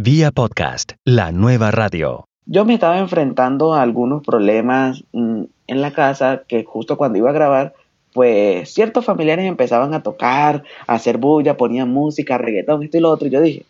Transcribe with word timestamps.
Vía 0.00 0.30
podcast, 0.30 0.92
la 1.04 1.32
nueva 1.32 1.72
radio. 1.72 2.28
Yo 2.46 2.64
me 2.64 2.74
estaba 2.74 3.00
enfrentando 3.00 3.74
a 3.74 3.82
algunos 3.82 4.22
problemas 4.22 5.02
mm, 5.10 5.42
en 5.66 5.80
la 5.80 5.90
casa 5.90 6.42
que 6.46 6.62
justo 6.62 6.96
cuando 6.96 7.18
iba 7.18 7.30
a 7.30 7.32
grabar, 7.32 7.74
pues 8.14 8.72
ciertos 8.72 9.04
familiares 9.04 9.46
empezaban 9.46 9.94
a 9.94 10.04
tocar, 10.04 10.62
a 10.86 10.94
hacer 10.94 11.18
bulla, 11.18 11.56
ponían 11.56 11.92
música, 11.92 12.38
reggaetón, 12.38 12.84
esto 12.84 12.96
y 12.96 13.00
lo 13.00 13.10
otro. 13.10 13.26
Y 13.26 13.32
yo 13.32 13.40
dije, 13.40 13.66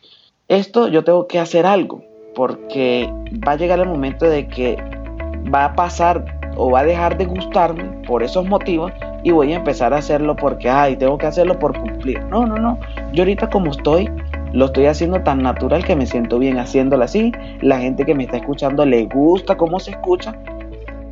esto 0.49 0.88
yo 0.88 1.03
tengo 1.03 1.27
que 1.29 1.38
hacer 1.38 1.64
algo, 1.64 2.04
porque 2.35 3.10
va 3.49 3.53
a 3.53 3.56
llegar 3.56 3.79
el 3.79 3.88
momento 3.88 4.26
de 4.26 4.49
que 4.49 4.76
va 5.51 5.65
a 5.65 5.74
pasar 5.76 6.26
o 6.58 6.71
va 6.71 6.81
a 6.81 6.85
dejar 6.85 7.17
de 7.17 7.24
gustarme 7.24 7.85
por 8.06 8.22
esos 8.22 8.47
motivos 8.47 8.92
y 9.24 9.31
voy 9.31 9.54
a 9.54 9.56
empezar 9.56 9.95
a 9.95 9.99
hacerlo 9.99 10.37
porque, 10.37 10.69
ay, 10.69 10.97
tengo 10.97 11.17
que 11.17 11.26
hacerlo 11.26 11.58
por 11.58 11.72
cumplir. 11.79 12.22
No, 12.24 12.45
no, 12.45 12.56
no. 12.56 12.79
Yo 13.15 13.22
ahorita 13.22 13.49
como 13.49 13.71
estoy, 13.71 14.10
lo 14.53 14.67
estoy 14.67 14.87
haciendo 14.87 15.22
tan 15.22 15.42
natural 15.42 15.85
que 15.85 15.96
me 15.96 16.06
siento 16.06 16.38
bien 16.38 16.59
haciéndolo 16.59 17.05
así. 17.05 17.33
La 17.60 17.80
gente 17.80 18.05
que 18.05 18.15
me 18.15 18.25
está 18.25 18.38
escuchando 18.38 18.84
le 18.84 19.07
gusta 19.07 19.57
cómo 19.57 19.79
se 19.79 19.93
escucha. 19.93 20.34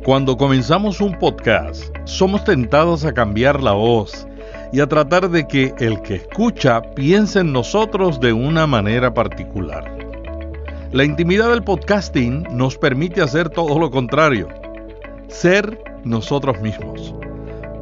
Cuando 0.03 0.37
comenzamos 0.37 1.01
un 1.01 1.17
podcast, 1.19 1.83
somos 2.05 2.43
tentados 2.43 3.03
a 3.05 3.13
cambiar 3.13 3.61
la 3.61 3.73
voz 3.73 4.27
y 4.71 4.79
a 4.79 4.87
tratar 4.87 5.29
de 5.29 5.47
que 5.47 5.73
el 5.79 6.01
que 6.01 6.15
escucha 6.15 6.81
piense 6.81 7.39
en 7.39 7.51
nosotros 7.51 8.19
de 8.19 8.33
una 8.33 8.67
manera 8.67 9.13
particular. 9.13 9.97
La 10.91 11.03
intimidad 11.03 11.49
del 11.49 11.63
podcasting 11.63 12.47
nos 12.51 12.77
permite 12.77 13.21
hacer 13.21 13.49
todo 13.49 13.77
lo 13.77 13.91
contrario, 13.91 14.47
ser 15.27 15.77
nosotros 16.05 16.61
mismos, 16.61 17.13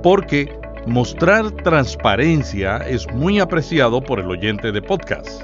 porque 0.01 0.49
Mostrar 0.87 1.49
transparencia 1.49 2.77
es 2.77 3.11
muy 3.11 3.39
apreciado 3.39 4.01
por 4.01 4.19
el 4.19 4.29
oyente 4.29 4.71
de 4.71 4.83
podcast. 4.83 5.41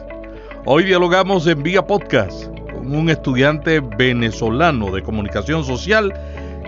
Hoy 0.66 0.84
dialogamos 0.84 1.48
en 1.48 1.64
Vía 1.64 1.82
Podcast 1.82 2.46
con 2.72 2.94
un 2.94 3.10
estudiante 3.10 3.80
venezolano 3.80 4.92
de 4.92 5.02
comunicación 5.02 5.64
social 5.64 6.14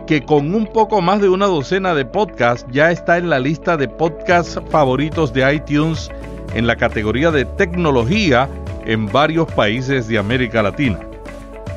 que 0.08 0.26
con 0.26 0.56
un 0.56 0.66
poco 0.66 1.02
más 1.02 1.22
de 1.22 1.30
una 1.30 1.46
docena 1.46 1.94
de 1.94 2.04
podcasts 2.04 2.66
ya 2.72 2.90
está 2.90 3.20
en 3.20 3.30
la 3.30 3.40
lista 3.40 3.78
de 3.78 3.88
podcasts 3.88 4.60
favoritos 4.72 5.32
de 5.34 5.54
iTunes 5.54 6.10
en 6.56 6.66
la 6.66 6.76
categoría 6.76 7.30
de 7.30 7.46
tecnología 7.46 8.50
en 8.88 9.06
varios 9.06 9.52
países 9.52 10.08
de 10.08 10.18
América 10.18 10.64
Latina. 10.64 11.00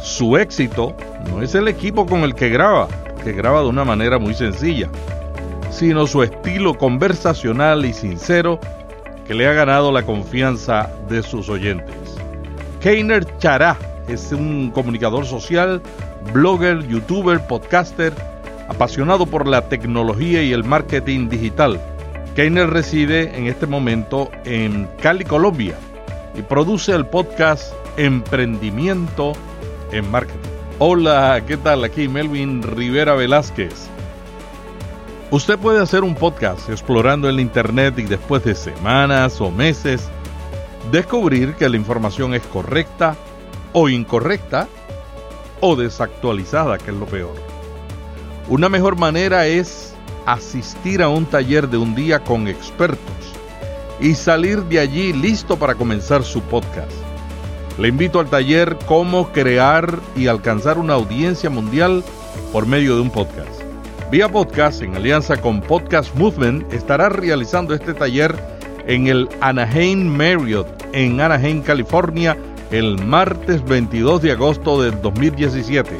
Su 0.00 0.38
éxito 0.38 0.96
no 1.28 1.42
es 1.42 1.54
el 1.54 1.68
equipo 1.68 2.06
con 2.06 2.20
el 2.20 2.34
que 2.34 2.48
graba, 2.48 2.88
que 3.22 3.32
graba 3.32 3.60
de 3.60 3.68
una 3.68 3.84
manera 3.84 4.18
muy 4.18 4.32
sencilla 4.32 4.88
sino 5.76 6.06
su 6.06 6.22
estilo 6.22 6.78
conversacional 6.78 7.84
y 7.84 7.92
sincero 7.92 8.58
que 9.26 9.34
le 9.34 9.46
ha 9.46 9.52
ganado 9.52 9.92
la 9.92 10.04
confianza 10.04 10.88
de 11.10 11.22
sus 11.22 11.50
oyentes. 11.50 12.16
Keiner 12.80 13.26
Chará 13.36 13.76
es 14.08 14.32
un 14.32 14.70
comunicador 14.70 15.26
social, 15.26 15.82
blogger, 16.32 16.86
youtuber, 16.88 17.46
podcaster, 17.46 18.14
apasionado 18.68 19.26
por 19.26 19.46
la 19.46 19.68
tecnología 19.68 20.42
y 20.42 20.54
el 20.54 20.64
marketing 20.64 21.28
digital. 21.28 21.78
Keiner 22.34 22.70
reside 22.70 23.36
en 23.36 23.46
este 23.46 23.66
momento 23.66 24.30
en 24.46 24.88
Cali, 25.02 25.24
Colombia, 25.24 25.74
y 26.34 26.40
produce 26.40 26.92
el 26.92 27.04
podcast 27.04 27.74
Emprendimiento 27.98 29.34
en 29.92 30.10
Marketing. 30.10 30.40
Hola, 30.78 31.42
¿qué 31.46 31.58
tal? 31.58 31.84
Aquí 31.84 32.08
Melvin 32.08 32.62
Rivera 32.62 33.14
Velázquez. 33.14 33.90
Usted 35.30 35.58
puede 35.58 35.82
hacer 35.82 36.04
un 36.04 36.14
podcast 36.14 36.68
explorando 36.68 37.28
el 37.28 37.40
Internet 37.40 37.98
y 37.98 38.04
después 38.04 38.44
de 38.44 38.54
semanas 38.54 39.40
o 39.40 39.50
meses 39.50 40.08
descubrir 40.92 41.56
que 41.56 41.68
la 41.68 41.76
información 41.76 42.32
es 42.32 42.42
correcta 42.42 43.16
o 43.72 43.88
incorrecta 43.88 44.68
o 45.60 45.74
desactualizada, 45.74 46.78
que 46.78 46.92
es 46.92 46.96
lo 46.96 47.06
peor. 47.06 47.34
Una 48.48 48.68
mejor 48.68 48.96
manera 48.96 49.46
es 49.46 49.94
asistir 50.26 51.02
a 51.02 51.08
un 51.08 51.26
taller 51.26 51.68
de 51.68 51.76
un 51.76 51.96
día 51.96 52.20
con 52.20 52.46
expertos 52.46 53.00
y 54.00 54.14
salir 54.14 54.62
de 54.64 54.78
allí 54.78 55.12
listo 55.12 55.58
para 55.58 55.74
comenzar 55.74 56.22
su 56.22 56.40
podcast. 56.42 56.92
Le 57.78 57.88
invito 57.88 58.20
al 58.20 58.30
taller 58.30 58.78
Cómo 58.86 59.32
crear 59.32 59.98
y 60.14 60.28
alcanzar 60.28 60.78
una 60.78 60.94
audiencia 60.94 61.50
mundial 61.50 62.04
por 62.52 62.66
medio 62.66 62.94
de 62.94 63.00
un 63.00 63.10
podcast. 63.10 63.55
Vía 64.08 64.28
Podcast, 64.28 64.82
en 64.82 64.94
alianza 64.94 65.36
con 65.36 65.60
Podcast 65.60 66.14
Movement, 66.14 66.72
estará 66.72 67.08
realizando 67.08 67.74
este 67.74 67.92
taller 67.92 68.36
en 68.86 69.08
el 69.08 69.28
Anaheim 69.40 70.06
Marriott, 70.06 70.68
en 70.92 71.20
Anaheim, 71.20 71.60
California, 71.60 72.36
el 72.70 73.04
martes 73.04 73.64
22 73.64 74.22
de 74.22 74.30
agosto 74.30 74.80
del 74.80 75.02
2017. 75.02 75.90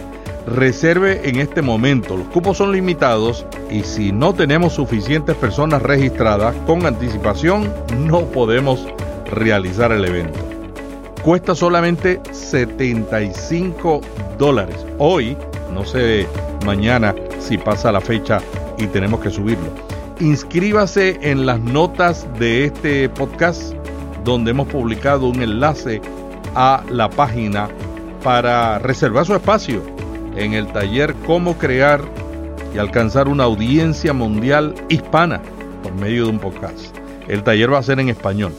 Reserve 0.47 1.29
en 1.29 1.41
este 1.41 1.63
momento, 1.63 2.17
los 2.17 2.29
cupos 2.29 2.59
son 2.59 2.71
limitados 2.71 3.45
y 3.73 3.83
si 3.83 4.13
no 4.13 4.33
tenemos 4.33 4.75
suficientes 4.75 5.35
personas 5.35 5.83
registradas 5.83 6.55
con 6.65 6.87
anticipación, 6.87 7.73
no 8.07 8.21
podemos 8.27 8.87
realizar 9.33 9.91
el 9.91 10.05
evento. 10.05 10.39
Cuesta 11.25 11.57
solamente 11.57 12.21
75 12.31 14.01
dólares. 14.39 14.87
Hoy, 14.99 15.37
no 15.75 15.85
sé 15.85 16.29
mañana 16.65 17.13
si 17.47 17.59
pasa 17.59 17.93
la 17.93 18.01
fecha 18.01 18.41
y 18.77 18.87
tenemos 18.87 19.21
que 19.21 19.31
subirlo. 19.31 19.71
Inscríbase 20.21 21.19
en 21.23 21.47
las 21.47 21.61
notas 21.61 22.27
de 22.39 22.65
este 22.65 23.09
podcast 23.09 23.75
donde 24.25 24.51
hemos 24.51 24.67
publicado 24.69 25.29
un 25.29 25.43
enlace 25.43 26.01
a 26.55 26.83
la 26.91 27.09
página 27.09 27.69
para 28.23 28.79
reservar 28.79 29.27
su 29.27 29.35
espacio 29.35 29.83
en 30.37 30.55
el 30.55 30.67
taller 30.73 31.15
Cómo 31.27 31.57
crear 31.57 32.01
y 32.75 32.79
alcanzar 32.79 33.29
una 33.29 33.45
audiencia 33.45 34.13
mundial 34.13 34.75
hispana 34.89 35.41
por 35.83 35.95
medio 35.95 36.25
de 36.25 36.31
un 36.31 36.39
podcast. 36.39 36.97
El 37.29 37.43
taller 37.43 37.73
va 37.73 37.79
a 37.79 37.83
ser 37.83 38.01
en 38.01 38.09
español. 38.09 38.53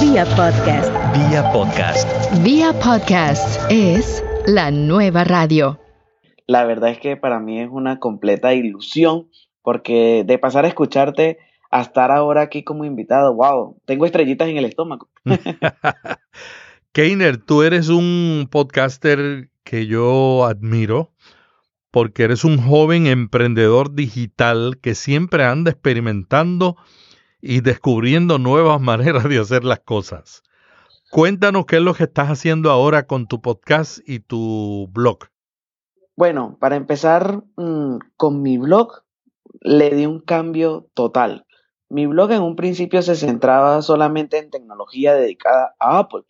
Vía 0.00 0.24
podcast. 0.36 0.92
Vía 1.14 1.50
podcast. 1.52 2.08
Vía 2.42 2.72
podcast 2.80 3.60
es 3.70 4.22
la 4.46 4.70
nueva 4.70 5.24
radio 5.24 5.78
la 6.46 6.64
verdad 6.64 6.90
es 6.90 6.98
que 6.98 7.16
para 7.16 7.40
mí 7.40 7.60
es 7.60 7.68
una 7.70 7.98
completa 7.98 8.54
ilusión, 8.54 9.28
porque 9.62 10.24
de 10.24 10.38
pasar 10.38 10.64
a 10.64 10.68
escucharte 10.68 11.38
a 11.70 11.82
estar 11.82 12.10
ahora 12.10 12.42
aquí 12.42 12.62
como 12.62 12.84
invitado, 12.84 13.34
wow, 13.34 13.76
tengo 13.84 14.06
estrellitas 14.06 14.48
en 14.48 14.56
el 14.56 14.64
estómago. 14.64 15.08
Keiner, 16.92 17.36
tú 17.38 17.62
eres 17.62 17.88
un 17.88 18.48
podcaster 18.50 19.50
que 19.64 19.86
yo 19.86 20.44
admiro 20.44 21.10
porque 21.90 22.24
eres 22.24 22.44
un 22.44 22.58
joven 22.58 23.06
emprendedor 23.06 23.94
digital 23.94 24.78
que 24.80 24.94
siempre 24.94 25.44
anda 25.44 25.70
experimentando 25.70 26.76
y 27.40 27.60
descubriendo 27.60 28.38
nuevas 28.38 28.80
maneras 28.80 29.24
de 29.28 29.38
hacer 29.38 29.64
las 29.64 29.80
cosas. 29.80 30.42
Cuéntanos 31.10 31.66
qué 31.66 31.76
es 31.76 31.82
lo 31.82 31.94
que 31.94 32.04
estás 32.04 32.28
haciendo 32.28 32.70
ahora 32.70 33.06
con 33.06 33.26
tu 33.26 33.40
podcast 33.40 33.98
y 34.06 34.20
tu 34.20 34.88
blog. 34.92 35.28
Bueno, 36.16 36.56
para 36.58 36.76
empezar 36.76 37.42
mm, 37.56 37.98
con 38.16 38.40
mi 38.40 38.56
blog, 38.56 39.02
le 39.60 39.90
di 39.90 40.06
un 40.06 40.20
cambio 40.20 40.88
total. 40.94 41.44
Mi 41.90 42.06
blog 42.06 42.32
en 42.32 42.42
un 42.42 42.56
principio 42.56 43.02
se 43.02 43.16
centraba 43.16 43.82
solamente 43.82 44.38
en 44.38 44.50
tecnología 44.50 45.14
dedicada 45.14 45.74
a 45.78 45.98
Apple, 45.98 46.22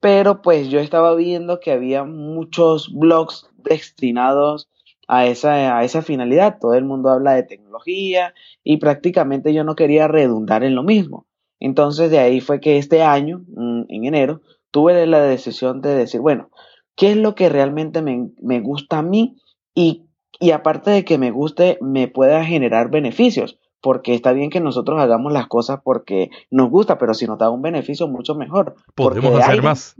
pero 0.00 0.42
pues 0.42 0.68
yo 0.68 0.80
estaba 0.80 1.14
viendo 1.14 1.60
que 1.60 1.72
había 1.72 2.04
muchos 2.04 2.92
blogs 2.92 3.48
destinados 3.56 4.68
a 5.08 5.26
esa, 5.26 5.78
a 5.78 5.84
esa 5.84 6.02
finalidad. 6.02 6.58
Todo 6.60 6.74
el 6.74 6.84
mundo 6.84 7.08
habla 7.08 7.32
de 7.32 7.44
tecnología 7.44 8.34
y 8.62 8.76
prácticamente 8.76 9.54
yo 9.54 9.64
no 9.64 9.76
quería 9.76 10.08
redundar 10.08 10.62
en 10.62 10.74
lo 10.74 10.82
mismo. 10.82 11.26
Entonces 11.58 12.10
de 12.10 12.18
ahí 12.18 12.40
fue 12.40 12.60
que 12.60 12.76
este 12.76 13.02
año, 13.02 13.44
mm, 13.48 13.84
en 13.88 14.04
enero, 14.04 14.42
tuve 14.70 15.06
la 15.06 15.22
decisión 15.22 15.80
de 15.80 15.94
decir, 15.94 16.20
bueno, 16.20 16.50
qué 16.96 17.12
es 17.12 17.16
lo 17.16 17.34
que 17.34 17.48
realmente 17.48 18.02
me, 18.02 18.60
gusta 18.60 18.98
a 18.98 19.02
mí 19.02 19.36
y, 19.74 20.06
y 20.38 20.50
aparte 20.50 20.90
de 20.90 21.04
que 21.04 21.18
me 21.18 21.30
guste, 21.30 21.78
me 21.80 22.08
pueda 22.08 22.44
generar 22.44 22.90
beneficios 22.90 23.58
porque 23.80 24.14
está 24.14 24.32
bien 24.32 24.50
que 24.50 24.60
nosotros 24.60 25.00
hagamos 25.00 25.32
las 25.32 25.48
cosas 25.48 25.80
porque 25.82 26.30
nos 26.50 26.70
gusta, 26.70 26.98
pero 26.98 27.14
si 27.14 27.26
nos 27.26 27.38
da 27.38 27.50
un 27.50 27.62
beneficio, 27.62 28.06
mucho 28.06 28.34
mejor. 28.34 28.76
Podemos 28.94 29.38
hacer 29.40 29.62
más. 29.62 29.96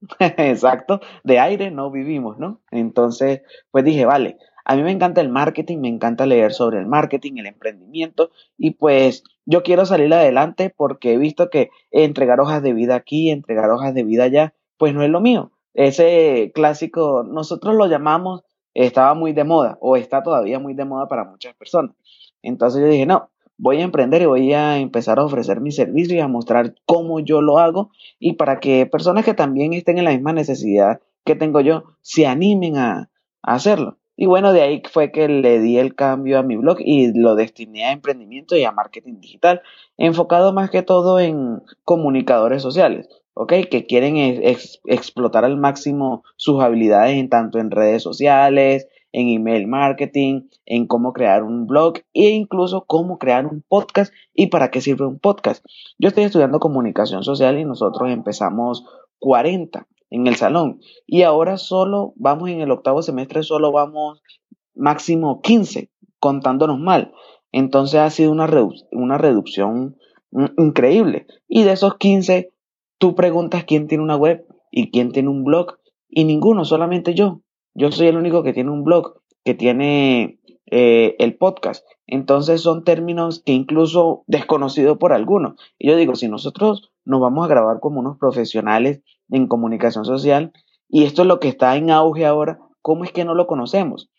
Exacto, 0.18 1.00
de 1.22 1.38
aire 1.38 1.70
no 1.70 1.90
vivimos, 1.90 2.38
¿no? 2.38 2.60
Entonces, 2.70 3.42
pues 3.70 3.84
dije, 3.84 4.06
vale, 4.06 4.38
a 4.64 4.74
mí 4.74 4.82
me 4.82 4.90
encanta 4.90 5.20
el 5.20 5.28
marketing, 5.28 5.78
me 5.78 5.88
encanta 5.88 6.26
leer 6.26 6.52
sobre 6.52 6.78
el 6.78 6.86
marketing, 6.86 7.34
el 7.36 7.46
emprendimiento, 7.46 8.30
y 8.56 8.72
pues 8.72 9.22
yo 9.44 9.62
quiero 9.62 9.84
salir 9.86 10.12
adelante 10.12 10.74
porque 10.74 11.12
he 11.12 11.18
visto 11.18 11.50
que 11.50 11.70
entregar 11.90 12.40
hojas 12.40 12.62
de 12.62 12.72
vida 12.72 12.94
aquí, 12.94 13.30
entregar 13.30 13.70
hojas 13.70 13.94
de 13.94 14.02
vida 14.02 14.24
allá, 14.24 14.54
pues 14.78 14.94
no 14.94 15.02
es 15.02 15.10
lo 15.10 15.20
mío 15.20 15.52
ese 15.76 16.52
clásico, 16.54 17.22
nosotros 17.22 17.74
lo 17.74 17.86
llamamos, 17.86 18.42
estaba 18.74 19.14
muy 19.14 19.32
de 19.32 19.44
moda 19.44 19.78
o 19.80 19.96
está 19.96 20.22
todavía 20.22 20.58
muy 20.58 20.74
de 20.74 20.84
moda 20.84 21.06
para 21.06 21.24
muchas 21.24 21.54
personas. 21.54 21.94
Entonces 22.42 22.80
yo 22.80 22.88
dije, 22.88 23.06
no, 23.06 23.30
voy 23.58 23.80
a 23.80 23.84
emprender 23.84 24.22
y 24.22 24.26
voy 24.26 24.52
a 24.52 24.78
empezar 24.78 25.18
a 25.18 25.24
ofrecer 25.24 25.60
mi 25.60 25.72
servicio 25.72 26.16
y 26.16 26.20
a 26.20 26.28
mostrar 26.28 26.74
cómo 26.86 27.20
yo 27.20 27.42
lo 27.42 27.58
hago 27.58 27.90
y 28.18 28.34
para 28.34 28.58
que 28.58 28.86
personas 28.86 29.24
que 29.24 29.34
también 29.34 29.72
estén 29.72 29.98
en 29.98 30.04
la 30.04 30.12
misma 30.12 30.32
necesidad 30.32 31.00
que 31.24 31.34
tengo 31.34 31.60
yo 31.60 31.84
se 32.00 32.26
animen 32.26 32.76
a, 32.76 33.10
a 33.42 33.54
hacerlo. 33.54 33.98
Y 34.16 34.24
bueno, 34.24 34.54
de 34.54 34.62
ahí 34.62 34.82
fue 34.90 35.12
que 35.12 35.28
le 35.28 35.60
di 35.60 35.78
el 35.78 35.94
cambio 35.94 36.38
a 36.38 36.42
mi 36.42 36.56
blog 36.56 36.78
y 36.80 37.12
lo 37.12 37.34
destiné 37.34 37.84
a 37.84 37.92
emprendimiento 37.92 38.56
y 38.56 38.64
a 38.64 38.72
marketing 38.72 39.20
digital, 39.20 39.60
enfocado 39.98 40.54
más 40.54 40.70
que 40.70 40.82
todo 40.82 41.20
en 41.20 41.62
comunicadores 41.84 42.62
sociales, 42.62 43.08
¿ok? 43.36 43.52
Que 43.70 43.86
quieren 43.86 44.16
explotar 44.16 45.44
al 45.44 45.58
máximo 45.58 46.24
sus 46.36 46.62
habilidades 46.62 47.18
en 47.18 47.28
tanto 47.28 47.58
en 47.58 47.70
redes 47.70 48.02
sociales, 48.02 48.88
en 49.12 49.28
email 49.28 49.66
marketing, 49.66 50.48
en 50.64 50.86
cómo 50.86 51.12
crear 51.12 51.42
un 51.42 51.66
blog 51.66 51.98
e 52.14 52.30
incluso 52.30 52.86
cómo 52.86 53.18
crear 53.18 53.46
un 53.46 53.62
podcast 53.68 54.12
y 54.34 54.46
para 54.46 54.70
qué 54.70 54.80
sirve 54.80 55.06
un 55.06 55.18
podcast. 55.18 55.64
Yo 55.98 56.08
estoy 56.08 56.24
estudiando 56.24 56.60
comunicación 56.60 57.24
social 57.24 57.58
y 57.58 57.66
nosotros 57.66 58.10
empezamos 58.10 58.84
40 59.18 59.86
en 60.10 60.26
el 60.26 60.36
salón. 60.36 60.80
Y 61.06 61.22
ahora 61.22 61.58
solo 61.58 62.14
vamos 62.16 62.48
en 62.48 62.62
el 62.62 62.70
octavo 62.70 63.02
semestre, 63.02 63.42
solo 63.42 63.70
vamos 63.70 64.22
máximo 64.74 65.42
15, 65.42 65.90
contándonos 66.20 66.78
mal. 66.78 67.12
Entonces 67.52 68.00
ha 68.00 68.08
sido 68.08 68.32
una, 68.32 68.48
una 68.92 69.18
reducción 69.18 69.96
increíble. 70.56 71.26
Y 71.48 71.64
de 71.64 71.72
esos 71.72 71.96
15, 71.96 72.52
tú 72.98 73.14
preguntas 73.14 73.64
quién 73.64 73.88
tiene 73.88 74.04
una 74.04 74.16
web 74.16 74.46
y 74.70 74.90
quién 74.90 75.12
tiene 75.12 75.28
un 75.28 75.44
blog. 75.44 75.78
Y 76.08 76.24
ninguno, 76.24 76.64
solamente 76.64 77.14
yo. 77.14 77.42
Yo 77.74 77.92
soy 77.92 78.08
el 78.08 78.16
único 78.16 78.42
que 78.42 78.52
tiene 78.52 78.70
un 78.70 78.84
blog, 78.84 79.20
que 79.44 79.54
tiene 79.54 80.40
eh, 80.70 81.14
el 81.18 81.36
podcast. 81.36 81.86
Entonces 82.06 82.60
son 82.60 82.84
términos 82.84 83.42
que 83.44 83.52
incluso 83.52 84.24
desconocidos 84.26 84.98
por 84.98 85.12
algunos. 85.12 85.54
Y 85.78 85.88
yo 85.88 85.96
digo, 85.96 86.14
si 86.14 86.28
nosotros 86.28 86.90
nos 87.04 87.20
vamos 87.20 87.44
a 87.44 87.48
grabar 87.48 87.80
como 87.80 88.00
unos 88.00 88.18
profesionales 88.18 89.00
en 89.30 89.46
comunicación 89.46 90.04
social 90.04 90.52
y 90.88 91.04
esto 91.04 91.22
es 91.22 91.28
lo 91.28 91.40
que 91.40 91.48
está 91.48 91.76
en 91.76 91.90
auge 91.90 92.26
ahora, 92.26 92.58
¿cómo 92.82 93.04
es 93.04 93.12
que 93.12 93.24
no 93.24 93.34
lo 93.34 93.46
conocemos? 93.46 94.10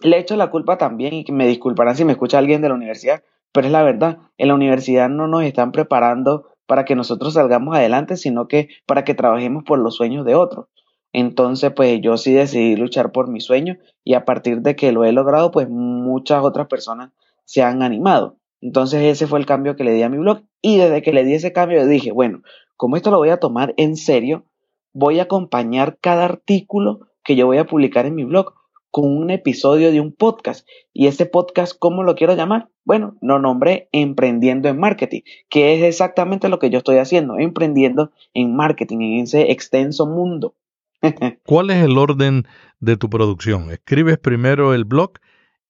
Le 0.00 0.18
echo 0.18 0.36
la 0.36 0.50
culpa 0.50 0.78
también 0.78 1.14
y 1.14 1.24
me 1.30 1.46
disculparán 1.46 1.96
si 1.96 2.04
me 2.04 2.12
escucha 2.12 2.38
alguien 2.38 2.60
de 2.60 2.68
la 2.68 2.74
universidad, 2.74 3.22
pero 3.52 3.66
es 3.66 3.72
la 3.72 3.82
verdad, 3.82 4.18
en 4.36 4.48
la 4.48 4.54
universidad 4.54 5.08
no 5.08 5.28
nos 5.28 5.44
están 5.44 5.72
preparando 5.72 6.48
para 6.66 6.84
que 6.84 6.96
nosotros 6.96 7.34
salgamos 7.34 7.76
adelante, 7.76 8.16
sino 8.16 8.48
que 8.48 8.68
para 8.86 9.04
que 9.04 9.14
trabajemos 9.14 9.64
por 9.64 9.78
los 9.78 9.96
sueños 9.96 10.24
de 10.24 10.34
otros. 10.34 10.66
Entonces, 11.12 11.72
pues 11.74 12.00
yo 12.00 12.16
sí 12.16 12.32
decidí 12.32 12.76
luchar 12.76 13.12
por 13.12 13.28
mi 13.28 13.40
sueño 13.40 13.78
y 14.02 14.14
a 14.14 14.24
partir 14.24 14.62
de 14.62 14.74
que 14.74 14.90
lo 14.90 15.04
he 15.04 15.12
logrado, 15.12 15.50
pues 15.50 15.68
muchas 15.68 16.42
otras 16.42 16.66
personas 16.66 17.12
se 17.44 17.62
han 17.62 17.82
animado. 17.82 18.38
Entonces 18.60 19.02
ese 19.02 19.26
fue 19.26 19.38
el 19.38 19.46
cambio 19.46 19.76
que 19.76 19.84
le 19.84 19.92
di 19.92 20.02
a 20.02 20.08
mi 20.08 20.18
blog 20.18 20.40
y 20.62 20.78
desde 20.78 21.02
que 21.02 21.12
le 21.12 21.24
di 21.24 21.34
ese 21.34 21.52
cambio 21.52 21.86
dije, 21.86 22.12
bueno, 22.12 22.42
como 22.76 22.96
esto 22.96 23.10
lo 23.10 23.18
voy 23.18 23.28
a 23.28 23.38
tomar 23.38 23.74
en 23.76 23.96
serio, 23.96 24.46
voy 24.92 25.20
a 25.20 25.24
acompañar 25.24 25.98
cada 26.00 26.24
artículo 26.24 27.08
que 27.22 27.36
yo 27.36 27.46
voy 27.46 27.58
a 27.58 27.66
publicar 27.66 28.06
en 28.06 28.14
mi 28.14 28.24
blog 28.24 28.54
con 28.90 29.04
un 29.06 29.30
episodio 29.30 29.92
de 29.92 30.00
un 30.00 30.12
podcast. 30.12 30.66
Y 30.92 31.06
ese 31.06 31.26
podcast, 31.26 31.76
¿cómo 31.78 32.02
lo 32.02 32.14
quiero 32.14 32.34
llamar? 32.34 32.70
Bueno, 32.84 33.16
lo 33.20 33.38
nombré 33.38 33.88
Emprendiendo 33.92 34.68
en 34.68 34.78
Marketing, 34.78 35.22
que 35.48 35.74
es 35.74 35.82
exactamente 35.82 36.48
lo 36.48 36.58
que 36.58 36.70
yo 36.70 36.78
estoy 36.78 36.98
haciendo, 36.98 37.38
emprendiendo 37.38 38.12
en 38.34 38.54
marketing, 38.54 38.98
en 39.00 39.22
ese 39.22 39.50
extenso 39.50 40.06
mundo. 40.06 40.54
¿Cuál 41.46 41.70
es 41.70 41.82
el 41.82 41.96
orden 41.96 42.46
de 42.80 42.96
tu 42.96 43.08
producción? 43.08 43.70
¿Escribes 43.70 44.18
primero 44.18 44.74
el 44.74 44.84
blog 44.84 45.12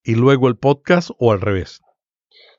y 0.03 0.17
luego 0.17 0.49
el 0.49 0.57
podcast 0.57 1.11
o 1.19 1.33
al 1.33 1.41
revés? 1.41 1.83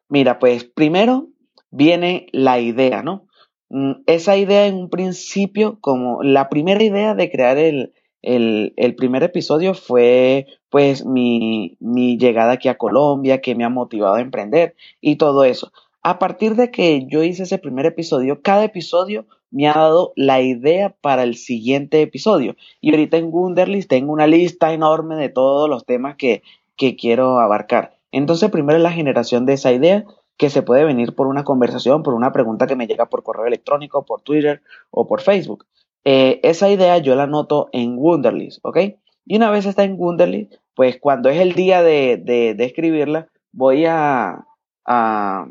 Mira, 0.08 0.40
pues 0.40 0.64
primero 0.64 1.30
viene 1.72 2.28
la 2.32 2.60
idea, 2.60 3.04
¿no? 3.04 3.28
Mm, 3.70 4.04
esa 4.06 4.38
idea 4.38 4.68
en 4.68 4.76
un 4.76 4.90
principio, 4.90 5.80
como 5.82 6.24
la 6.24 6.50
primera 6.50 6.84
idea 6.84 7.16
de 7.16 7.30
crear 7.30 7.58
el, 7.58 7.94
el, 8.26 8.96
primer 8.96 9.24
episodio 9.24 9.74
fue 9.74 10.48
pues 10.70 11.06
mi, 11.06 11.78
mi, 11.80 12.18
llegada 12.18 12.54
aquí 12.54 12.68
a 12.68 12.78
Colombia, 12.78 13.42
que 13.42 13.56
me 13.56 13.64
ha 13.64 13.70
motivado 13.70 14.16
a 14.16 14.22
emprender 14.22 14.76
y 15.02 15.16
todo 15.16 15.44
eso. 15.44 15.72
A 16.02 16.20
partir 16.20 16.56
de 16.56 16.72
que 16.72 17.08
yo 17.08 17.24
hice 17.24 17.44
ese 17.44 17.58
primer 17.58 17.86
episodio, 17.86 18.42
cada 18.42 18.64
episodio 18.66 19.26
me 19.52 19.68
ha 19.68 19.74
dado 19.74 20.12
la 20.16 20.42
idea 20.42 20.96
para 21.02 21.24
el 21.24 21.36
siguiente 21.36 22.02
episodio. 22.02 22.56
Y 22.82 22.92
ahorita 22.92 23.18
en 23.18 23.34
Wunderlist 23.34 23.90
tengo 23.90 24.12
una 24.12 24.28
lista 24.28 24.74
enorme 24.74 25.16
de 25.16 25.30
todos 25.30 25.70
los 25.70 25.86
temas 25.86 26.16
que, 26.18 26.44
que 26.76 26.96
quiero 26.96 27.40
abarcar. 27.40 27.96
Entonces, 28.12 28.52
primero 28.52 28.78
es 28.78 28.84
la 28.84 28.92
generación 28.92 29.46
de 29.46 29.54
esa 29.54 29.72
idea, 29.72 30.06
que 30.38 30.50
se 30.50 30.62
puede 30.62 30.84
venir 30.84 31.16
por 31.16 31.28
una 31.28 31.44
conversación, 31.44 32.04
por 32.04 32.14
una 32.14 32.32
pregunta 32.32 32.68
que 32.68 32.76
me 32.76 32.88
llega 32.88 33.06
por 33.06 33.24
correo 33.24 33.46
electrónico, 33.46 34.06
por 34.06 34.22
Twitter 34.22 34.62
o 34.92 35.08
por 35.08 35.22
Facebook. 35.22 35.66
Eh, 36.06 36.40
esa 36.44 36.70
idea 36.70 37.00
yo 37.00 37.16
la 37.16 37.24
anoto 37.24 37.70
en 37.72 37.98
Wunderlist, 37.98 38.60
¿ok? 38.64 38.78
Y 39.26 39.38
una 39.38 39.50
vez 39.50 39.66
está 39.66 39.84
en 39.84 40.00
Wunderlist, 40.00 40.54
pues 40.76 41.00
cuando 41.00 41.30
es 41.30 41.40
el 41.40 41.54
día 41.54 41.82
de, 41.82 42.18
de, 42.24 42.64
escribirla, 42.64 43.28
voy 43.52 43.86
a, 43.86 44.46
a, 44.86 45.48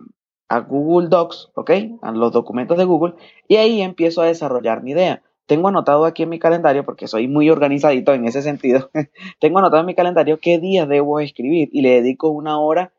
a, 0.48 0.58
Google 0.60 1.08
Docs, 1.08 1.50
¿ok? 1.56 1.70
A 2.02 2.12
los 2.12 2.30
documentos 2.30 2.78
de 2.78 2.84
Google, 2.84 3.14
y 3.48 3.56
ahí 3.56 3.82
empiezo 3.82 4.22
a 4.22 4.26
desarrollar 4.26 4.84
mi 4.84 4.92
idea. 4.92 5.22
Tengo 5.46 5.68
anotado 5.68 6.04
aquí 6.04 6.22
en 6.22 6.28
mi 6.28 6.38
calendario, 6.38 6.84
porque 6.84 7.08
soy 7.08 7.26
muy 7.26 7.50
organizadito 7.50 8.14
en 8.14 8.24
ese 8.24 8.40
sentido, 8.40 8.90
tengo 9.40 9.58
anotado 9.58 9.80
en 9.80 9.86
mi 9.86 9.96
calendario 9.96 10.38
qué 10.40 10.60
días 10.60 10.88
debo 10.88 11.18
escribir 11.18 11.68
y 11.72 11.82
le 11.82 12.00
dedico 12.00 12.28
una 12.28 12.60
hora 12.60 12.92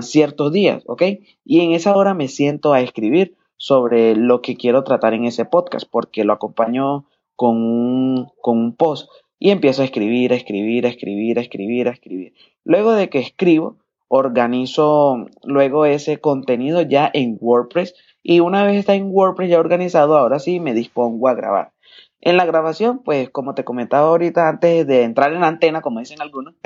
ciertos 0.00 0.52
días, 0.52 0.82
¿ok? 0.86 1.02
Y 1.44 1.60
en 1.60 1.72
esa 1.72 1.94
hora 1.94 2.14
me 2.14 2.28
siento 2.28 2.72
a 2.72 2.80
escribir 2.80 3.36
sobre 3.56 4.16
lo 4.16 4.42
que 4.42 4.56
quiero 4.56 4.84
tratar 4.84 5.14
en 5.14 5.24
ese 5.24 5.44
podcast, 5.44 5.88
porque 5.90 6.24
lo 6.24 6.32
acompaño 6.32 7.06
con 7.34 7.56
un, 7.56 8.28
con 8.40 8.58
un 8.58 8.76
post 8.76 9.08
y 9.38 9.50
empiezo 9.50 9.82
a 9.82 9.84
escribir, 9.84 10.32
a 10.32 10.36
escribir, 10.36 10.86
a 10.86 10.88
escribir, 10.88 11.38
a 11.38 11.42
escribir, 11.42 11.88
a 11.88 11.92
escribir. 11.92 12.34
Luego 12.64 12.92
de 12.92 13.08
que 13.08 13.18
escribo, 13.18 13.78
organizo 14.08 15.26
luego 15.42 15.84
ese 15.84 16.20
contenido 16.20 16.82
ya 16.82 17.10
en 17.12 17.36
WordPress 17.40 17.94
y 18.22 18.40
una 18.40 18.64
vez 18.64 18.76
está 18.76 18.94
en 18.94 19.10
WordPress 19.10 19.50
ya 19.50 19.60
organizado, 19.60 20.16
ahora 20.16 20.38
sí 20.38 20.60
me 20.60 20.74
dispongo 20.74 21.28
a 21.28 21.34
grabar. 21.34 21.72
En 22.20 22.36
la 22.36 22.46
grabación, 22.46 23.02
pues 23.04 23.30
como 23.30 23.54
te 23.54 23.64
comentaba 23.64 24.08
ahorita 24.08 24.48
antes 24.48 24.86
de 24.86 25.02
entrar 25.02 25.32
en 25.32 25.40
la 25.40 25.48
antena, 25.48 25.82
como 25.82 26.00
dicen 26.00 26.20
algunos, 26.20 26.54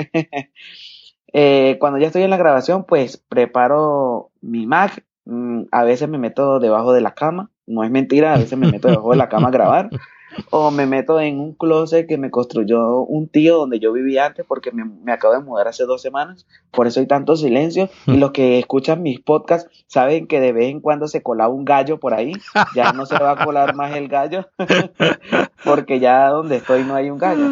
Eh, 1.32 1.76
cuando 1.78 1.98
ya 1.98 2.08
estoy 2.08 2.22
en 2.22 2.30
la 2.30 2.36
grabación, 2.36 2.84
pues 2.84 3.16
preparo 3.16 4.32
mi 4.40 4.66
Mac. 4.66 5.04
Mm, 5.24 5.64
a 5.70 5.84
veces 5.84 6.08
me 6.08 6.18
meto 6.18 6.60
debajo 6.60 6.92
de 6.92 7.00
la 7.00 7.14
cama. 7.14 7.50
No 7.66 7.84
es 7.84 7.90
mentira, 7.90 8.34
a 8.34 8.38
veces 8.38 8.58
me 8.58 8.70
meto 8.70 8.88
debajo 8.88 9.10
de 9.12 9.16
la 9.16 9.28
cama 9.28 9.48
a 9.48 9.52
grabar. 9.52 9.90
O 10.50 10.70
me 10.70 10.86
meto 10.86 11.20
en 11.20 11.40
un 11.40 11.54
closet 11.54 12.06
que 12.06 12.18
me 12.18 12.30
construyó 12.30 13.00
un 13.00 13.28
tío 13.28 13.58
donde 13.58 13.80
yo 13.80 13.92
vivía 13.92 14.26
antes 14.26 14.44
porque 14.46 14.70
me, 14.72 14.84
me, 14.84 15.12
acabo 15.12 15.34
de 15.34 15.40
mudar 15.40 15.68
hace 15.68 15.84
dos 15.84 16.02
semanas. 16.02 16.46
Por 16.70 16.86
eso 16.86 17.00
hay 17.00 17.06
tanto 17.06 17.36
silencio. 17.36 17.88
Y 18.06 18.16
los 18.16 18.30
que 18.30 18.58
escuchan 18.58 19.02
mis 19.02 19.20
podcasts 19.20 19.70
saben 19.86 20.26
que 20.26 20.40
de 20.40 20.52
vez 20.52 20.70
en 20.70 20.80
cuando 20.80 21.08
se 21.08 21.22
colaba 21.22 21.52
un 21.52 21.64
gallo 21.64 21.98
por 21.98 22.14
ahí. 22.14 22.32
Ya 22.74 22.92
no 22.92 23.06
se 23.06 23.18
va 23.18 23.32
a 23.32 23.44
colar 23.44 23.74
más 23.74 23.94
el 23.96 24.08
gallo 24.08 24.48
porque 25.64 26.00
ya 26.00 26.28
donde 26.28 26.56
estoy 26.56 26.84
no 26.84 26.94
hay 26.94 27.10
un 27.10 27.18
gallo. 27.18 27.46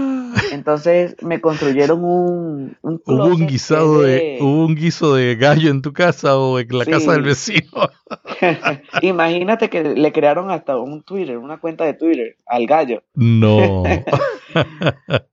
Entonces 0.53 1.17
me 1.23 1.41
construyeron 1.41 2.05
un, 2.05 2.77
un 2.83 3.03
¿Hubo 3.05 3.25
un 3.27 3.47
guisado 3.47 4.03
de... 4.03 4.39
un 4.41 4.75
guiso 4.75 5.15
de 5.15 5.37
gallo 5.37 5.71
en 5.71 5.83
tu 5.83 5.93
casa 5.93 6.37
o 6.37 6.59
en 6.59 6.69
la 6.71 6.85
casa 6.85 7.13
del 7.13 7.23
vecino? 7.23 7.71
Imagínate 9.03 9.69
que 9.69 9.83
le 9.83 10.13
crearon 10.13 10.51
hasta 10.51 10.77
un 10.77 11.03
Twitter, 11.03 11.39
una 11.39 11.59
cuenta 11.59 11.85
de 11.85 11.95
Twitter 11.95 12.37
al 12.47 12.67
gallo. 12.69 13.03
No. 13.15 13.83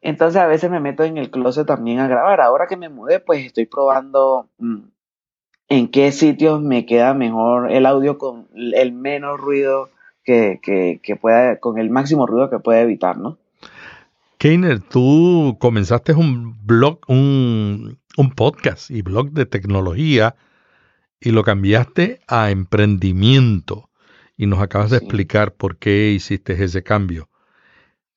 Entonces 0.00 0.40
a 0.40 0.46
veces 0.46 0.70
me 0.70 0.80
meto 0.80 1.04
en 1.04 1.18
el 1.18 1.30
closet 1.30 1.66
también 1.66 1.98
a 1.98 2.08
grabar. 2.08 2.40
Ahora 2.40 2.66
que 2.66 2.78
me 2.78 2.88
mudé, 2.88 3.20
pues 3.20 3.44
estoy 3.44 3.66
probando 3.66 4.48
mm, 4.58 4.78
en 5.68 5.88
qué 5.88 6.12
sitios 6.12 6.62
me 6.62 6.86
queda 6.86 7.12
mejor 7.12 7.70
el 7.70 7.84
audio 7.84 8.16
con 8.16 8.48
el 8.54 8.92
menos 8.92 9.38
ruido 9.38 9.90
que, 10.24 10.60
que, 10.62 11.00
que 11.02 11.16
pueda, 11.16 11.60
con 11.60 11.78
el 11.78 11.90
máximo 11.90 12.26
ruido 12.26 12.48
que 12.48 12.58
pueda 12.58 12.80
evitar, 12.80 13.18
¿no? 13.18 13.36
Keiner, 14.38 14.80
tú 14.80 15.56
comenzaste 15.58 16.14
un 16.14 16.56
blog, 16.64 17.00
un, 17.08 17.98
un 18.16 18.30
podcast 18.30 18.90
y 18.90 19.02
blog 19.02 19.32
de 19.32 19.46
tecnología 19.46 20.36
y 21.20 21.32
lo 21.32 21.42
cambiaste 21.42 22.20
a 22.28 22.50
emprendimiento 22.50 23.87
y 24.38 24.46
nos 24.46 24.60
acabas 24.60 24.90
de 24.90 24.96
explicar 24.96 25.54
por 25.54 25.76
qué 25.76 26.10
hiciste 26.12 26.52
ese 26.64 26.82
cambio. 26.82 27.28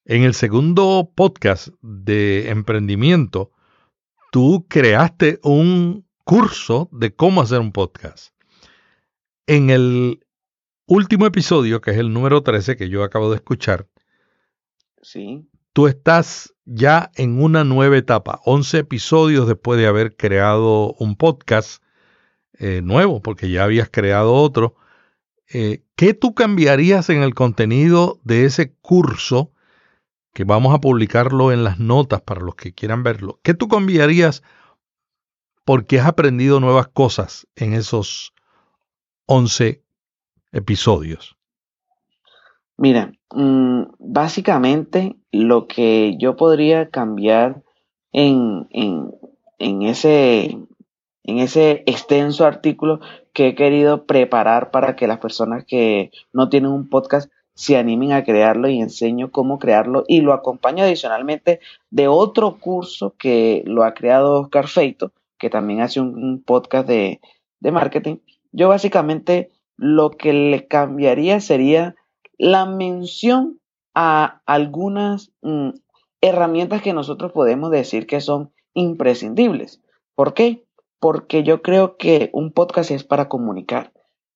En 0.06 0.24
el 0.24 0.34
segundo 0.34 1.12
podcast 1.14 1.68
de 1.82 2.50
emprendimiento, 2.50 3.52
tú 4.32 4.66
creaste 4.70 5.40
un 5.44 6.06
curso 6.24 6.88
de 6.94 7.14
cómo 7.14 7.42
hacer 7.42 7.60
un 7.60 7.74
podcast. 7.74 8.34
En 9.48 9.70
el 9.70 10.26
último 10.86 11.26
episodio, 11.26 11.82
que 11.82 11.92
es 11.92 11.98
el 11.98 12.14
número 12.14 12.42
13 12.42 12.78
que 12.78 12.88
yo 12.88 13.04
acabo 13.04 13.30
de 13.30 13.36
escuchar, 13.36 13.90
sí 15.02 15.46
tú 15.74 15.88
estás 15.88 16.54
ya 16.66 17.12
en 17.16 17.42
una 17.42 17.64
nueva 17.64 17.98
etapa, 17.98 18.42
11 18.46 18.80
episodios 18.80 19.48
después 19.48 19.80
de 19.80 19.88
haber 19.88 20.16
creado 20.16 20.94
un 20.94 21.16
podcast. 21.16 21.84
eh, 22.64 22.82
nuevo, 22.84 23.24
porque 23.24 23.50
ya 23.50 23.64
habías 23.64 23.90
creado 23.90 24.36
otro. 24.36 24.76
Eh, 25.54 25.84
¿Qué 25.96 26.14
tú 26.14 26.34
cambiarías 26.34 27.10
en 27.10 27.24
el 27.24 27.34
contenido 27.34 28.20
de 28.24 28.46
ese 28.46 28.74
curso? 28.82 29.52
Que 30.34 30.46
vamos 30.46 30.74
a 30.74 30.80
publicarlo 30.80 31.52
en 31.52 31.64
las 31.64 31.80
notas 31.80 32.22
para 32.22 32.42
los 32.42 32.56
que 32.56 32.74
quieran 32.74 33.04
verlo. 33.04 33.40
¿Qué 33.44 33.54
tú 33.54 33.68
cambiarías 33.68 34.44
porque 35.66 36.00
has 36.00 36.08
aprendido 36.08 36.60
nuevas 36.60 36.88
cosas 36.88 37.48
en 37.56 37.74
esos 37.74 38.34
11 39.26 39.84
episodios? 40.52 41.38
Mira, 42.78 43.12
mm, 43.34 43.84
básicamente 44.00 45.16
lo 45.32 45.68
que 45.68 46.16
yo 46.18 46.36
podría 46.36 46.90
cambiar 46.90 47.64
en, 48.12 48.68
en, 48.72 49.82
ese, 49.84 50.58
en 51.24 51.40
ese 51.40 51.84
extenso 51.86 52.46
artículo 52.46 53.00
que 53.34 53.50
he 53.50 53.56
querido 53.56 54.06
preparar 54.06 54.72
para 54.72 54.96
que 54.96 55.08
las 55.08 55.20
personas 55.20 55.66
que 55.66 56.12
no 56.34 56.50
tienen 56.50 56.72
un 56.72 56.90
podcast 56.90 57.32
se 57.54 57.78
animen 57.78 58.12
a 58.14 58.24
crearlo 58.24 58.70
y 58.70 58.80
enseño 58.80 59.32
cómo 59.32 59.60
crearlo 59.60 60.04
y 60.08 60.22
lo 60.22 60.34
acompaño 60.34 60.84
adicionalmente 60.84 61.60
de 61.90 62.08
otro 62.08 62.60
curso 62.60 63.16
que 63.18 63.64
lo 63.66 63.84
ha 63.84 63.94
creado 63.94 64.42
Oscar 64.42 64.68
Feito, 64.68 65.12
que 65.38 65.50
también 65.50 65.82
hace 65.82 66.00
un, 66.00 66.42
podcast 66.44 66.88
de, 66.88 67.20
de 67.60 67.72
marketing. 67.72 68.18
Yo 68.52 68.70
básicamente 68.70 69.52
lo 69.78 70.12
que 70.12 70.34
le 70.34 70.68
cambiaría 70.68 71.40
sería 71.40 71.96
la 72.38 72.66
mención 72.66 73.60
a 73.94 74.42
algunas 74.46 75.32
mm, 75.42 75.70
herramientas 76.22 76.82
que 76.82 76.94
nosotros 76.94 77.32
podemos 77.32 77.72
decir 77.72 78.08
que 78.08 78.22
son 78.22 78.52
imprescindibles. 78.74 79.82
¿Por 80.16 80.34
qué? 80.34 80.66
Porque 81.02 81.44
yo 81.44 81.62
creo 81.62 81.98
que 81.98 82.30
un 82.32 82.54
podcast 82.54 82.92
es 82.92 83.04
para 83.04 83.28
comunicar 83.28 83.92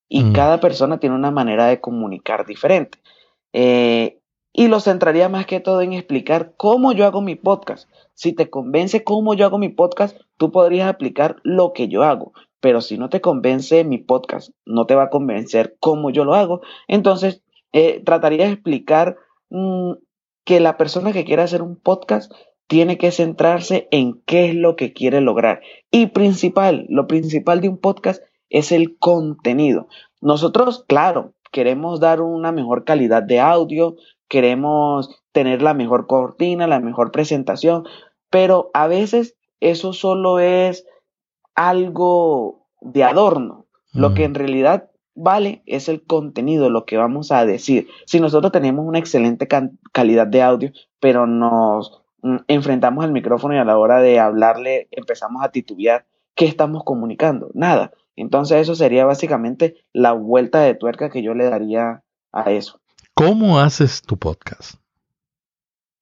y 0.09 0.25
mm. 0.25 0.33
cada 0.33 0.59
persona 0.59 0.99
tiene 0.99 1.15
una 1.15 1.31
manera 1.31 1.67
de 1.67 1.79
comunicar 1.79 2.45
diferente. 2.45 2.97
Eh, 3.53 4.19
y 4.51 4.67
lo 4.67 4.79
centraría 4.79 5.29
más 5.29 5.45
que 5.45 5.59
todo 5.59 5.81
en 5.81 5.93
explicar 5.93 6.55
cómo 6.57 6.91
yo 6.91 7.05
hago 7.05 7.21
mi 7.21 7.35
podcast. 7.35 7.89
Si 8.13 8.33
te 8.33 8.49
convence 8.49 9.03
cómo 9.03 9.33
yo 9.33 9.45
hago 9.45 9.57
mi 9.57 9.69
podcast, 9.69 10.17
tú 10.37 10.51
podrías 10.51 10.89
aplicar 10.89 11.37
lo 11.43 11.71
que 11.71 11.87
yo 11.87 12.03
hago. 12.03 12.33
Pero 12.61 12.81
si 12.81 12.97
no 12.97 13.09
te 13.09 13.21
convence 13.21 13.83
mi 13.83 13.99
podcast, 13.99 14.49
no 14.65 14.85
te 14.85 14.95
va 14.95 15.03
a 15.03 15.09
convencer 15.09 15.75
cómo 15.79 16.09
yo 16.09 16.25
lo 16.25 16.33
hago, 16.33 16.61
entonces 16.87 17.43
eh, 17.73 18.01
trataría 18.03 18.45
de 18.45 18.53
explicar 18.53 19.17
mm, 19.49 19.91
que 20.45 20.59
la 20.61 20.77
persona 20.77 21.11
que 21.11 21.25
quiera 21.25 21.43
hacer 21.43 21.61
un 21.61 21.75
podcast 21.75 22.31
tiene 22.67 22.97
que 22.97 23.11
centrarse 23.11 23.87
en 23.91 24.21
qué 24.25 24.49
es 24.49 24.55
lo 24.55 24.75
que 24.75 24.93
quiere 24.93 25.21
lograr. 25.21 25.61
Y 25.91 26.07
principal, 26.07 26.85
lo 26.89 27.07
principal 27.07 27.61
de 27.61 27.69
un 27.69 27.77
podcast 27.77 28.21
es 28.49 28.71
el 28.71 28.97
contenido. 28.97 29.87
Nosotros, 30.21 30.83
claro, 30.87 31.33
queremos 31.51 31.99
dar 31.99 32.21
una 32.21 32.51
mejor 32.51 32.83
calidad 32.83 33.23
de 33.23 33.39
audio, 33.39 33.95
queremos 34.27 35.21
tener 35.31 35.61
la 35.61 35.73
mejor 35.73 36.07
cortina, 36.07 36.67
la 36.67 36.79
mejor 36.79 37.11
presentación, 37.11 37.85
pero 38.29 38.71
a 38.73 38.87
veces 38.87 39.35
eso 39.59 39.93
solo 39.93 40.39
es 40.39 40.85
algo 41.53 42.67
de 42.81 43.03
adorno. 43.03 43.67
Lo 43.93 44.13
que 44.13 44.23
mm. 44.23 44.25
en 44.25 44.35
realidad 44.35 44.89
vale 45.13 45.63
es 45.65 45.87
el 45.87 46.03
contenido, 46.03 46.69
lo 46.69 46.85
que 46.85 46.97
vamos 46.97 47.31
a 47.31 47.45
decir. 47.45 47.87
Si 48.05 48.19
nosotros 48.19 48.51
tenemos 48.51 48.85
una 48.85 48.99
excelente 48.99 49.47
calidad 49.91 50.27
de 50.27 50.41
audio, 50.41 50.71
pero 50.99 51.25
nos 51.25 52.04
enfrentamos 52.47 53.03
al 53.03 53.11
micrófono 53.11 53.55
y 53.55 53.57
a 53.57 53.65
la 53.65 53.77
hora 53.77 54.01
de 54.01 54.19
hablarle 54.19 54.87
empezamos 54.91 55.43
a 55.43 55.49
titubear, 55.49 56.05
¿qué 56.35 56.45
estamos 56.45 56.83
comunicando? 56.83 57.49
Nada. 57.53 57.91
Entonces 58.15 58.61
eso 58.61 58.75
sería 58.75 59.05
básicamente 59.05 59.75
la 59.93 60.13
vuelta 60.13 60.61
de 60.61 60.75
tuerca 60.75 61.09
que 61.09 61.21
yo 61.21 61.33
le 61.33 61.45
daría 61.45 62.03
a 62.31 62.51
eso. 62.51 62.79
¿Cómo 63.13 63.59
haces 63.59 64.01
tu 64.01 64.17
podcast? 64.17 64.75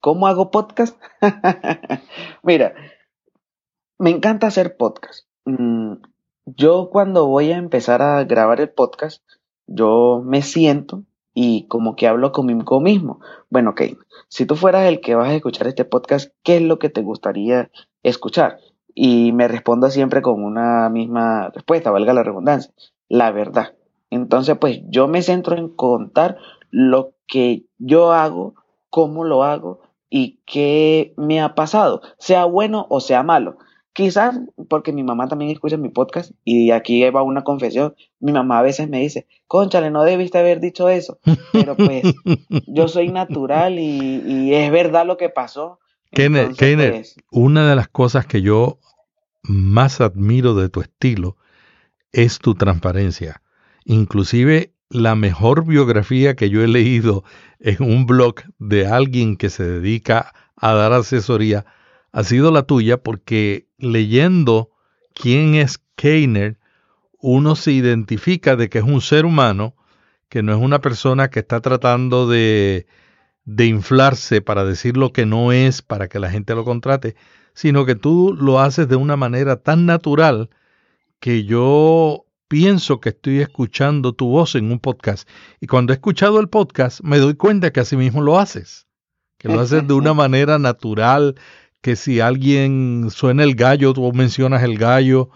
¿Cómo 0.00 0.26
hago 0.26 0.50
podcast? 0.50 1.00
Mira, 2.42 2.74
me 3.98 4.10
encanta 4.10 4.46
hacer 4.46 4.76
podcast. 4.76 5.26
Mm, 5.44 5.94
yo 6.46 6.90
cuando 6.90 7.26
voy 7.26 7.52
a 7.52 7.56
empezar 7.56 8.02
a 8.02 8.22
grabar 8.24 8.60
el 8.60 8.70
podcast, 8.70 9.22
yo 9.66 10.22
me 10.24 10.42
siento 10.42 11.04
y 11.34 11.66
como 11.66 11.96
que 11.96 12.06
hablo 12.06 12.32
conmigo 12.32 12.80
mismo. 12.80 13.20
Bueno, 13.50 13.70
ok, 13.70 13.82
si 14.28 14.46
tú 14.46 14.54
fueras 14.54 14.86
el 14.86 15.00
que 15.00 15.16
vas 15.16 15.28
a 15.28 15.34
escuchar 15.34 15.66
este 15.66 15.84
podcast, 15.84 16.32
¿qué 16.42 16.56
es 16.56 16.62
lo 16.62 16.78
que 16.78 16.88
te 16.88 17.02
gustaría 17.02 17.70
escuchar? 18.02 18.58
Y 18.94 19.32
me 19.32 19.48
respondo 19.48 19.90
siempre 19.90 20.22
con 20.22 20.42
una 20.42 20.88
misma 20.88 21.50
respuesta, 21.50 21.90
valga 21.90 22.14
la 22.14 22.22
redundancia, 22.22 22.72
la 23.08 23.32
verdad. 23.32 23.74
Entonces, 24.10 24.56
pues 24.58 24.80
yo 24.88 25.08
me 25.08 25.22
centro 25.22 25.56
en 25.56 25.68
contar 25.68 26.38
lo 26.70 27.14
que 27.26 27.64
yo 27.78 28.12
hago, 28.12 28.54
cómo 28.88 29.24
lo 29.24 29.42
hago 29.42 29.80
y 30.08 30.38
qué 30.46 31.14
me 31.16 31.40
ha 31.40 31.56
pasado, 31.56 32.00
sea 32.18 32.44
bueno 32.44 32.86
o 32.88 33.00
sea 33.00 33.24
malo. 33.24 33.58
Quizás 33.94 34.40
porque 34.68 34.92
mi 34.92 35.04
mamá 35.04 35.28
también 35.28 35.52
escucha 35.52 35.76
mi 35.76 35.88
podcast 35.88 36.32
y 36.44 36.72
aquí 36.72 37.08
va 37.10 37.22
una 37.22 37.44
confesión. 37.44 37.94
Mi 38.18 38.32
mamá 38.32 38.58
a 38.58 38.62
veces 38.62 38.88
me 38.88 38.98
dice, 38.98 39.28
conchale, 39.46 39.92
no 39.92 40.02
debiste 40.02 40.36
haber 40.36 40.58
dicho 40.58 40.88
eso. 40.88 41.20
Pero 41.52 41.76
pues 41.76 42.02
yo 42.66 42.88
soy 42.88 43.10
natural 43.10 43.78
y, 43.78 44.52
es 44.52 44.72
verdad 44.72 45.06
lo 45.06 45.16
que 45.16 45.28
pasó. 45.28 45.78
Kenneth, 46.10 46.56
pues, 46.58 47.14
una 47.30 47.68
de 47.68 47.76
las 47.76 47.86
cosas 47.86 48.26
que 48.26 48.42
yo 48.42 48.80
más 49.44 50.00
admiro 50.00 50.54
de 50.54 50.68
tu 50.68 50.80
estilo 50.80 51.36
es 52.10 52.40
tu 52.40 52.56
transparencia. 52.56 53.42
Inclusive 53.84 54.72
la 54.90 55.14
mejor 55.14 55.64
biografía 55.64 56.34
que 56.34 56.50
yo 56.50 56.64
he 56.64 56.68
leído 56.68 57.22
en 57.60 57.76
un 57.80 58.06
blog 58.06 58.40
de 58.58 58.88
alguien 58.88 59.36
que 59.36 59.50
se 59.50 59.64
dedica 59.64 60.32
a 60.56 60.74
dar 60.74 60.92
asesoría 60.92 61.64
ha 62.14 62.22
sido 62.22 62.52
la 62.52 62.62
tuya 62.62 63.02
porque 63.02 63.66
leyendo 63.84 64.70
quién 65.14 65.54
es 65.54 65.80
Keiner, 65.96 66.58
uno 67.18 67.56
se 67.56 67.72
identifica 67.72 68.56
de 68.56 68.68
que 68.68 68.78
es 68.78 68.84
un 68.84 69.00
ser 69.00 69.24
humano, 69.24 69.74
que 70.28 70.42
no 70.42 70.52
es 70.52 70.60
una 70.60 70.80
persona 70.80 71.30
que 71.30 71.40
está 71.40 71.60
tratando 71.60 72.28
de, 72.28 72.86
de 73.44 73.66
inflarse 73.66 74.42
para 74.42 74.64
decir 74.64 74.96
lo 74.96 75.12
que 75.12 75.26
no 75.26 75.52
es 75.52 75.82
para 75.82 76.08
que 76.08 76.18
la 76.18 76.30
gente 76.30 76.54
lo 76.54 76.64
contrate, 76.64 77.14
sino 77.54 77.86
que 77.86 77.94
tú 77.94 78.36
lo 78.38 78.60
haces 78.60 78.88
de 78.88 78.96
una 78.96 79.16
manera 79.16 79.56
tan 79.56 79.86
natural 79.86 80.50
que 81.20 81.44
yo 81.44 82.26
pienso 82.48 83.00
que 83.00 83.10
estoy 83.10 83.40
escuchando 83.40 84.12
tu 84.12 84.28
voz 84.28 84.54
en 84.54 84.70
un 84.70 84.78
podcast. 84.78 85.28
Y 85.60 85.66
cuando 85.66 85.92
he 85.92 85.96
escuchado 85.96 86.40
el 86.40 86.48
podcast, 86.48 87.00
me 87.00 87.18
doy 87.18 87.34
cuenta 87.34 87.72
que 87.72 87.80
así 87.80 87.96
mismo 87.96 88.22
lo 88.22 88.38
haces, 88.38 88.86
que 89.38 89.48
lo 89.48 89.60
haces 89.60 89.86
de 89.86 89.94
una 89.94 90.14
manera 90.14 90.58
natural, 90.58 91.36
que 91.84 91.96
si 91.96 92.18
alguien 92.18 93.08
suena 93.10 93.42
el 93.42 93.56
gallo, 93.56 93.92
tú 93.92 94.10
mencionas 94.14 94.62
el 94.62 94.78
gallo, 94.78 95.28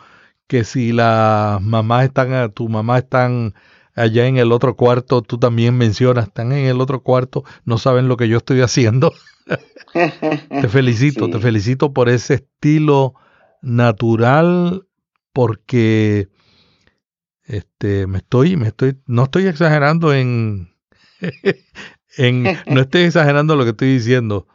que 0.47 0.65
si 0.65 0.93
las 0.93 1.61
mamás 1.61 2.07
están, 2.07 2.51
tu 2.53 2.71
mamá 2.71 2.97
están 2.97 3.53
allá 3.95 4.27
en 4.27 4.39
el 4.39 4.51
otro 4.51 4.75
cuarto, 4.75 5.21
tú 5.21 5.37
también 5.37 5.77
mencionas, 5.77 6.29
están 6.29 6.53
en 6.53 6.65
el 6.65 6.81
otro 6.81 7.03
cuarto, 7.03 7.45
no 7.67 7.77
saben 7.77 8.09
lo 8.09 8.17
que 8.17 8.29
yo 8.29 8.39
estoy 8.39 8.63
haciendo. 8.63 9.13
te 9.93 10.69
felicito, 10.69 11.29
te 11.29 11.39
felicito 11.39 11.93
por 11.93 12.09
ese 12.09 12.37
estilo 12.37 13.13
natural, 13.61 14.87
porque 15.35 16.29
este, 17.45 18.07
me 18.07 18.19
estoy, 18.19 18.57
me 18.57 18.69
estoy, 18.69 18.97
no 19.05 19.25
estoy 19.25 19.49
exagerando 19.49 20.15
en, 20.15 20.71
en, 22.17 22.45
no 22.69 22.81
estoy 22.81 23.03
exagerando 23.03 23.55
lo 23.55 23.65
que 23.65 23.71
estoy 23.73 23.93
diciendo 23.93 24.49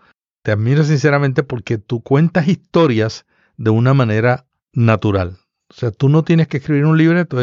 te 0.44 0.52
admiro 0.52 0.84
sinceramente 0.84 1.42
porque 1.42 1.78
tú 1.78 2.02
cuentas 2.02 2.48
historias 2.48 3.26
de 3.58 3.72
una 3.72 3.94
manera 3.94 4.46
natural. 4.74 5.38
O 5.70 5.74
sea, 5.74 5.92
tú 5.92 6.10
no 6.10 6.24
tienes 6.24 6.48
que 6.48 6.58
escribir 6.58 6.86
un 6.86 6.98
libreto, 6.98 7.38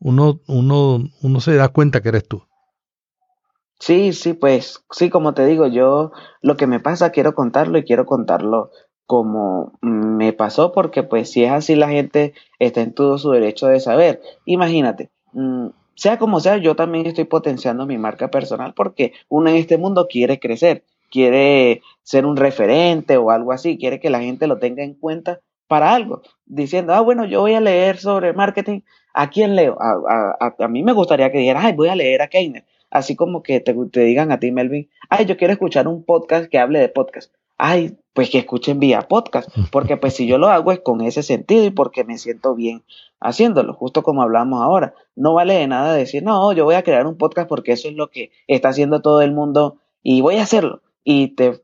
uno, 0.00 0.40
uno, 0.48 1.04
uno 1.22 1.40
se 1.40 1.54
da 1.54 1.68
cuenta 1.68 2.00
que 2.00 2.08
eres 2.08 2.26
tú. 2.26 2.42
Sí, 3.78 4.12
sí, 4.12 4.34
pues 4.34 4.84
sí, 4.90 5.08
como 5.10 5.34
te 5.34 5.46
digo, 5.46 5.66
yo 5.66 6.12
lo 6.42 6.56
que 6.56 6.66
me 6.66 6.80
pasa 6.80 7.10
quiero 7.10 7.34
contarlo 7.34 7.78
y 7.78 7.84
quiero 7.84 8.04
contarlo 8.06 8.70
como 9.06 9.78
me 9.80 10.32
pasó 10.32 10.72
porque 10.72 11.02
pues 11.02 11.30
si 11.32 11.44
es 11.44 11.50
así 11.50 11.74
la 11.74 11.88
gente 11.88 12.34
está 12.58 12.80
en 12.80 12.94
todo 12.94 13.18
su 13.18 13.30
derecho 13.30 13.66
de 13.66 13.80
saber. 13.80 14.22
Imagínate, 14.44 15.10
mm, 15.32 15.68
sea 15.94 16.18
como 16.18 16.40
sea, 16.40 16.56
yo 16.58 16.76
también 16.76 17.06
estoy 17.06 17.24
potenciando 17.24 17.86
mi 17.86 17.98
marca 17.98 18.30
personal 18.30 18.72
porque 18.74 19.12
uno 19.28 19.50
en 19.50 19.56
este 19.56 19.78
mundo 19.78 20.06
quiere 20.08 20.38
crecer 20.38 20.84
quiere 21.10 21.82
ser 22.02 22.26
un 22.26 22.36
referente 22.36 23.16
o 23.16 23.30
algo 23.30 23.52
así, 23.52 23.78
quiere 23.78 24.00
que 24.00 24.10
la 24.10 24.20
gente 24.20 24.46
lo 24.46 24.58
tenga 24.58 24.82
en 24.82 24.94
cuenta 24.94 25.40
para 25.68 25.94
algo, 25.94 26.22
diciendo, 26.46 26.94
ah, 26.94 27.00
bueno, 27.00 27.24
yo 27.24 27.40
voy 27.40 27.54
a 27.54 27.60
leer 27.60 27.98
sobre 27.98 28.32
marketing, 28.32 28.80
¿a 29.14 29.30
quién 29.30 29.54
leo? 29.54 29.76
A, 29.80 30.54
a, 30.58 30.68
mí 30.68 30.82
me 30.82 30.92
gustaría 30.92 31.30
que 31.30 31.38
dijeras, 31.38 31.64
ay, 31.64 31.74
voy 31.74 31.88
a 31.88 31.94
leer 31.94 32.22
a 32.22 32.28
Keiner, 32.28 32.64
así 32.90 33.14
como 33.14 33.42
que 33.42 33.60
te, 33.60 33.72
te, 33.74 34.00
digan 34.00 34.32
a 34.32 34.40
ti, 34.40 34.50
Melvin, 34.50 34.88
ay, 35.08 35.26
yo 35.26 35.36
quiero 35.36 35.52
escuchar 35.52 35.86
un 35.86 36.04
podcast 36.04 36.50
que 36.50 36.58
hable 36.58 36.80
de 36.80 36.88
podcast. 36.88 37.32
ay, 37.56 37.96
pues 38.14 38.30
que 38.30 38.38
escuchen 38.38 38.80
vía 38.80 39.02
podcast, 39.02 39.48
porque 39.70 39.96
pues 39.96 40.14
si 40.14 40.26
yo 40.26 40.38
lo 40.38 40.48
hago 40.48 40.72
es 40.72 40.80
con 40.80 41.00
ese 41.02 41.22
sentido 41.22 41.64
y 41.64 41.70
porque 41.70 42.02
me 42.02 42.18
siento 42.18 42.54
bien 42.54 42.82
haciéndolo, 43.20 43.74
justo 43.74 44.02
como 44.02 44.22
hablamos 44.22 44.62
ahora. 44.62 44.94
No 45.14 45.34
vale 45.34 45.54
de 45.54 45.68
nada 45.68 45.94
decir, 45.94 46.22
no, 46.22 46.52
yo 46.52 46.64
voy 46.64 46.74
a 46.74 46.82
crear 46.82 47.06
un 47.06 47.16
podcast 47.16 47.48
porque 47.48 47.72
eso 47.72 47.88
es 47.88 47.94
lo 47.94 48.10
que 48.10 48.32
está 48.48 48.70
haciendo 48.70 49.02
todo 49.02 49.20
el 49.22 49.32
mundo 49.32 49.76
y 50.02 50.20
voy 50.20 50.36
a 50.36 50.42
hacerlo. 50.42 50.82
Y 51.04 51.28
te 51.34 51.62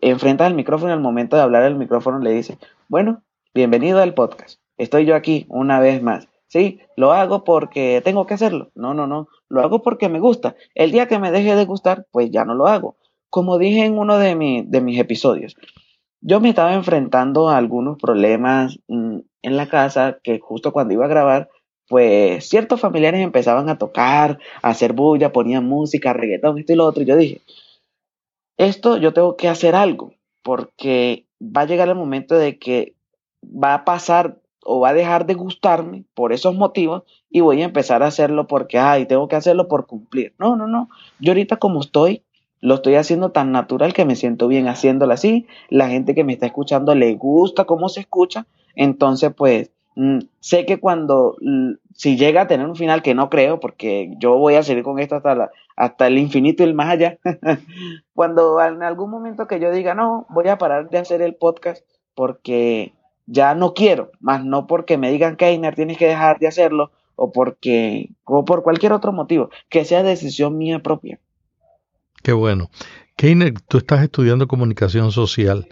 enfrentas 0.00 0.46
al 0.46 0.54
micrófono 0.54 0.92
al 0.92 1.00
momento 1.00 1.36
de 1.36 1.42
hablar 1.42 1.64
el 1.64 1.76
micrófono 1.76 2.18
le 2.18 2.32
dices, 2.32 2.58
bueno, 2.88 3.22
bienvenido 3.54 4.00
al 4.00 4.14
podcast. 4.14 4.60
Estoy 4.76 5.06
yo 5.06 5.14
aquí 5.14 5.46
una 5.48 5.80
vez 5.80 6.02
más. 6.02 6.28
Sí, 6.48 6.80
lo 6.96 7.12
hago 7.12 7.44
porque 7.44 8.00
tengo 8.04 8.26
que 8.26 8.34
hacerlo. 8.34 8.70
No, 8.74 8.94
no, 8.94 9.06
no. 9.06 9.28
Lo 9.48 9.62
hago 9.62 9.82
porque 9.82 10.08
me 10.08 10.20
gusta. 10.20 10.54
El 10.74 10.92
día 10.92 11.08
que 11.08 11.18
me 11.18 11.30
deje 11.30 11.56
de 11.56 11.64
gustar, 11.64 12.06
pues 12.10 12.30
ya 12.30 12.44
no 12.44 12.54
lo 12.54 12.66
hago. 12.66 12.96
Como 13.30 13.58
dije 13.58 13.84
en 13.84 13.98
uno 13.98 14.18
de, 14.18 14.64
de 14.66 14.80
mis 14.80 14.98
episodios, 14.98 15.56
yo 16.20 16.40
me 16.40 16.50
estaba 16.50 16.74
enfrentando 16.74 17.48
a 17.48 17.56
algunos 17.56 17.98
problemas 18.00 18.78
mm, 18.88 19.18
en 19.42 19.56
la 19.56 19.68
casa 19.68 20.18
que 20.22 20.38
justo 20.38 20.72
cuando 20.72 20.94
iba 20.94 21.04
a 21.04 21.08
grabar, 21.08 21.50
pues 21.88 22.48
ciertos 22.48 22.80
familiares 22.80 23.20
empezaban 23.20 23.68
a 23.68 23.76
tocar, 23.76 24.38
a 24.62 24.70
hacer 24.70 24.92
bulla, 24.94 25.32
ponían 25.32 25.66
música, 25.66 26.12
reggaetón, 26.12 26.58
esto 26.58 26.72
y 26.72 26.76
lo 26.76 26.86
otro. 26.86 27.02
Y 27.02 27.06
yo 27.06 27.16
dije, 27.16 27.42
esto 28.56 28.96
yo 28.96 29.12
tengo 29.12 29.36
que 29.36 29.48
hacer 29.48 29.74
algo, 29.74 30.12
porque 30.42 31.26
va 31.40 31.62
a 31.62 31.66
llegar 31.66 31.88
el 31.88 31.94
momento 31.94 32.36
de 32.36 32.58
que 32.58 32.94
va 33.42 33.74
a 33.74 33.84
pasar 33.84 34.38
o 34.64 34.80
va 34.80 34.90
a 34.90 34.94
dejar 34.94 35.26
de 35.26 35.34
gustarme 35.34 36.04
por 36.14 36.32
esos 36.32 36.54
motivos 36.54 37.02
y 37.30 37.40
voy 37.40 37.60
a 37.62 37.66
empezar 37.66 38.02
a 38.02 38.06
hacerlo 38.06 38.46
porque, 38.46 38.78
ay, 38.78 39.06
tengo 39.06 39.28
que 39.28 39.36
hacerlo 39.36 39.68
por 39.68 39.86
cumplir. 39.86 40.34
No, 40.38 40.56
no, 40.56 40.66
no. 40.66 40.88
Yo 41.18 41.32
ahorita 41.32 41.56
como 41.56 41.80
estoy, 41.80 42.22
lo 42.60 42.76
estoy 42.76 42.94
haciendo 42.94 43.30
tan 43.30 43.52
natural 43.52 43.92
que 43.92 44.06
me 44.06 44.16
siento 44.16 44.48
bien 44.48 44.68
haciéndolo 44.68 45.12
así. 45.12 45.46
La 45.68 45.88
gente 45.88 46.14
que 46.14 46.24
me 46.24 46.32
está 46.32 46.46
escuchando 46.46 46.94
le 46.94 47.14
gusta 47.14 47.66
cómo 47.66 47.90
se 47.90 48.00
escucha. 48.00 48.46
Entonces, 48.74 49.32
pues, 49.36 49.70
mm, 49.96 50.18
sé 50.40 50.66
que 50.66 50.78
cuando, 50.80 51.36
si 51.94 52.16
llega 52.16 52.42
a 52.42 52.46
tener 52.46 52.66
un 52.66 52.76
final 52.76 53.02
que 53.02 53.14
no 53.14 53.30
creo, 53.30 53.60
porque 53.60 54.14
yo 54.18 54.36
voy 54.36 54.54
a 54.54 54.62
seguir 54.62 54.84
con 54.84 54.98
esto 54.98 55.16
hasta, 55.16 55.34
la, 55.34 55.50
hasta 55.76 56.06
el 56.06 56.18
infinito 56.18 56.62
y 56.62 56.66
el 56.66 56.74
más 56.74 56.88
allá, 56.88 57.18
cuando 58.14 58.60
en 58.62 58.82
algún 58.82 59.10
momento 59.10 59.46
que 59.46 59.60
yo 59.60 59.70
diga, 59.70 59.94
no, 59.94 60.26
voy 60.28 60.48
a 60.48 60.58
parar 60.58 60.90
de 60.90 60.98
hacer 60.98 61.22
el 61.22 61.34
podcast 61.34 61.84
porque 62.14 62.92
ya 63.26 63.54
no 63.54 63.74
quiero, 63.74 64.10
más 64.20 64.44
no 64.44 64.66
porque 64.66 64.98
me 64.98 65.10
digan, 65.10 65.36
Keiner, 65.36 65.74
tienes 65.74 65.98
que 65.98 66.06
dejar 66.06 66.38
de 66.38 66.48
hacerlo, 66.48 66.90
o 67.16 67.32
porque, 67.32 68.10
o 68.24 68.44
por 68.44 68.62
cualquier 68.62 68.92
otro 68.92 69.12
motivo, 69.12 69.50
que 69.68 69.84
sea 69.84 70.02
decisión 70.02 70.58
mía 70.58 70.80
propia. 70.80 71.20
Qué 72.22 72.32
bueno. 72.32 72.70
Keiner, 73.16 73.54
tú 73.68 73.78
estás 73.78 74.02
estudiando 74.02 74.48
comunicación 74.48 75.12
social. 75.12 75.68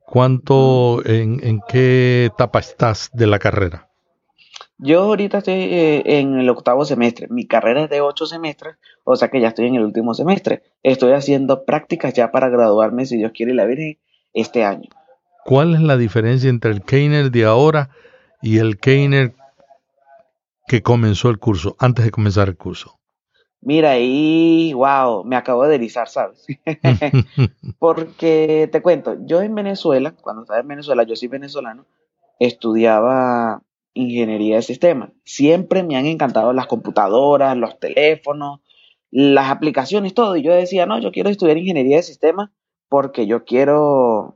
¿Cuánto, 0.00 1.04
en, 1.06 1.40
en 1.42 1.60
qué 1.68 2.26
etapa 2.26 2.58
estás 2.58 3.10
de 3.12 3.26
la 3.26 3.38
carrera? 3.38 3.88
Yo 4.80 5.00
ahorita 5.00 5.38
estoy 5.38 5.54
eh, 5.54 6.02
en 6.20 6.38
el 6.38 6.48
octavo 6.48 6.84
semestre. 6.84 7.26
Mi 7.30 7.46
carrera 7.46 7.84
es 7.84 7.90
de 7.90 8.00
ocho 8.00 8.26
semestres, 8.26 8.76
o 9.02 9.16
sea 9.16 9.28
que 9.28 9.40
ya 9.40 9.48
estoy 9.48 9.66
en 9.66 9.74
el 9.74 9.82
último 9.82 10.14
semestre. 10.14 10.62
Estoy 10.84 11.12
haciendo 11.12 11.64
prácticas 11.64 12.14
ya 12.14 12.30
para 12.30 12.48
graduarme, 12.48 13.04
si 13.04 13.16
Dios 13.16 13.32
quiere, 13.34 13.54
la 13.54 13.64
Virgen, 13.64 13.98
este 14.34 14.64
año. 14.64 14.88
¿Cuál 15.44 15.74
es 15.74 15.80
la 15.80 15.96
diferencia 15.96 16.48
entre 16.48 16.70
el 16.70 16.82
Keiner 16.82 17.32
de 17.32 17.44
ahora 17.44 17.90
y 18.40 18.58
el 18.58 18.78
Keiner 18.78 19.34
que 20.68 20.82
comenzó 20.82 21.30
el 21.30 21.38
curso, 21.38 21.74
antes 21.80 22.04
de 22.04 22.12
comenzar 22.12 22.48
el 22.48 22.56
curso? 22.56 22.97
Mira, 23.60 23.92
ahí, 23.92 24.72
wow, 24.72 25.24
me 25.24 25.36
acabo 25.36 25.66
de 25.66 25.74
erizar, 25.74 26.08
¿sabes? 26.08 26.46
Porque 27.78 28.68
te 28.70 28.82
cuento, 28.82 29.16
yo 29.26 29.42
en 29.42 29.54
Venezuela, 29.54 30.14
cuando 30.20 30.42
estaba 30.42 30.60
en 30.60 30.68
Venezuela, 30.68 31.02
yo 31.02 31.16
soy 31.16 31.28
venezolano, 31.28 31.84
estudiaba 32.38 33.62
ingeniería 33.94 34.56
de 34.56 34.62
sistemas. 34.62 35.10
Siempre 35.24 35.82
me 35.82 35.96
han 35.96 36.06
encantado 36.06 36.52
las 36.52 36.66
computadoras, 36.66 37.56
los 37.56 37.78
teléfonos, 37.80 38.60
las 39.10 39.50
aplicaciones, 39.50 40.14
todo. 40.14 40.36
Y 40.36 40.42
yo 40.42 40.54
decía, 40.54 40.86
no, 40.86 41.00
yo 41.00 41.10
quiero 41.10 41.30
estudiar 41.30 41.58
ingeniería 41.58 41.96
de 41.96 42.02
sistemas 42.02 42.50
porque 42.88 43.26
yo 43.26 43.44
quiero 43.44 44.34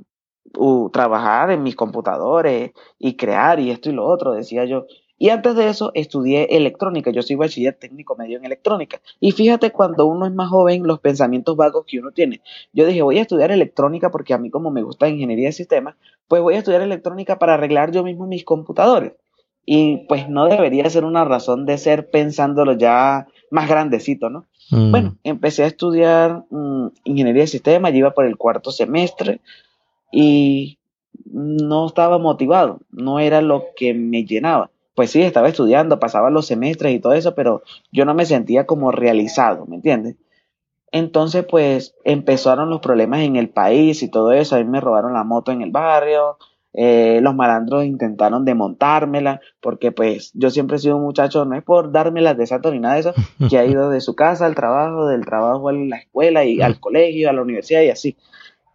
uh, 0.57 0.91
trabajar 0.91 1.51
en 1.51 1.63
mis 1.63 1.77
computadores 1.77 2.73
y 2.99 3.17
crear 3.17 3.61
y 3.61 3.71
esto 3.71 3.91
y 3.91 3.93
lo 3.93 4.07
otro, 4.07 4.33
decía 4.33 4.65
yo. 4.65 4.87
Y 5.23 5.31
antes 5.31 5.55
de 5.55 5.69
eso 5.69 5.93
estudié 5.95 6.57
electrónica, 6.57 7.13
yo 7.13 7.23
soy 7.23 7.37
bachiller 7.37 7.75
técnico 7.75 8.17
medio 8.17 8.39
en 8.39 8.45
electrónica. 8.45 9.01
Y 9.21 9.31
fíjate 9.31 9.71
cuando 9.71 10.05
uno 10.07 10.27
es 10.27 10.33
más 10.33 10.49
joven, 10.49 10.83
los 10.83 10.99
pensamientos 10.99 11.57
vagos 11.57 11.85
que 11.87 12.01
uno 12.01 12.11
tiene. 12.11 12.41
Yo 12.73 12.87
dije, 12.87 13.03
voy 13.03 13.19
a 13.19 13.23
estudiar 13.23 13.53
electrónica 13.53 14.11
porque 14.11 14.35
a 14.35 14.39
mí 14.39 14.51
como 14.51 14.73
me 14.73 14.83
gusta 14.83 15.09
ingeniería 15.09 15.47
de 15.47 15.53
sistemas, 15.53 15.95
pues 16.27 16.43
voy 16.43 16.55
a 16.55 16.59
estudiar 16.59 16.83
electrónica 16.83 17.39
para 17.39 17.55
arreglar 17.55 17.93
yo 17.93 18.03
mismo 18.03 18.27
mis 18.27 18.43
computadores. 18.43 19.13
Y 19.65 19.99
pues 20.09 20.29
no 20.29 20.47
debería 20.47 20.91
ser 20.91 21.05
una 21.05 21.25
razón 21.25 21.67
de 21.67 21.79
ser 21.79 22.11
pensándolo 22.11 22.77
ya 22.77 23.29
más 23.49 23.69
grandecito, 23.69 24.29
¿no? 24.29 24.47
Mm. 24.73 24.91
Bueno, 24.91 25.17
empecé 25.23 25.63
a 25.63 25.69
estudiar 25.69 26.47
mm, 26.51 26.89
ingeniería 27.05 27.43
de 27.43 27.47
sistemas, 27.47 27.95
iba 27.95 28.11
por 28.11 28.27
el 28.27 28.37
cuarto 28.37 28.73
semestre 28.73 29.41
y 30.11 30.79
no 31.27 31.87
estaba 31.87 32.19
motivado, 32.19 32.81
no 32.91 33.21
era 33.21 33.41
lo 33.41 33.67
que 33.77 33.95
me 33.95 34.25
llenaba 34.25 34.72
pues 34.95 35.11
sí, 35.11 35.23
estaba 35.23 35.49
estudiando, 35.49 35.99
pasaba 35.99 36.31
los 36.31 36.47
semestres 36.47 36.93
y 36.95 37.01
todo 37.01 37.15
eso, 37.15 37.35
pero 37.35 37.63
yo 37.91 38.05
no 38.05 38.15
me 38.15 38.27
sentía 38.27 38.67
como 38.67 38.93
realizado, 38.93 39.67
¿me 39.67 39.77
entiendes? 39.77 40.17
Entonces, 40.93 41.47
pues 41.49 41.95
empezaron 42.05 42.69
los 42.69 42.81
problemas 42.81 43.21
en 43.21 43.37
el 43.37 43.49
país 43.49 44.03
y 44.03 44.11
todo 44.11 44.33
eso. 44.33 44.57
A 44.57 44.59
mí 44.59 44.67
me 44.67 44.81
robaron 44.81 45.15
la 45.15 45.25
moto 45.25 45.51
en 45.51 45.63
el 45.63 45.71
barrio. 45.71 46.37
Eh, 46.75 47.21
los 47.23 47.35
malandros 47.35 47.85
intentaron 47.85 48.45
demontármela, 48.45 49.41
porque 49.61 49.93
pues 49.93 50.33
yo 50.35 50.51
siempre 50.51 50.77
he 50.77 50.81
sido 50.81 50.97
un 50.97 51.03
muchacho, 51.03 51.45
no 51.45 51.57
es 51.57 51.63
por 51.63 51.93
dármelas 51.93 52.37
de 52.37 52.47
santo 52.47 52.71
ni 52.71 52.79
nada 52.79 52.95
de 52.95 53.01
eso, 53.01 53.15
que 53.51 53.59
ha 53.59 53.65
ido 53.65 53.91
de 53.91 54.01
su 54.01 54.15
casa 54.15 54.47
al 54.47 54.55
trabajo, 54.55 55.07
del 55.07 55.25
trabajo 55.25 55.69
a 55.69 55.73
la 55.73 55.97
escuela 55.97 56.45
y 56.45 56.61
al 56.61 56.81
colegio, 56.81 57.29
a 57.29 57.33
la 57.33 57.43
universidad 57.43 57.83
y 57.83 57.91
así. 57.91 58.17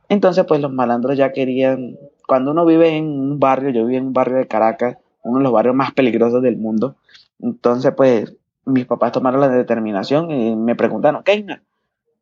Entonces, 0.09 0.45
pues 0.47 0.61
los 0.61 0.71
malandros 0.71 1.17
ya 1.17 1.31
querían, 1.31 1.97
cuando 2.27 2.51
uno 2.51 2.65
vive 2.65 2.95
en 2.95 3.05
un 3.05 3.39
barrio, 3.39 3.69
yo 3.71 3.85
vivo 3.85 3.99
en 3.99 4.07
un 4.07 4.13
barrio 4.13 4.37
de 4.37 4.47
Caracas, 4.47 4.97
uno 5.23 5.39
de 5.39 5.43
los 5.43 5.51
barrios 5.51 5.75
más 5.75 5.93
peligrosos 5.93 6.41
del 6.41 6.57
mundo. 6.57 6.95
Entonces, 7.39 7.93
pues, 7.95 8.35
mis 8.65 8.85
papás 8.85 9.11
tomaron 9.11 9.41
la 9.41 9.49
determinación 9.49 10.31
y 10.31 10.55
me 10.55 10.75
preguntaron, 10.75 11.23
¿qué? 11.23 11.45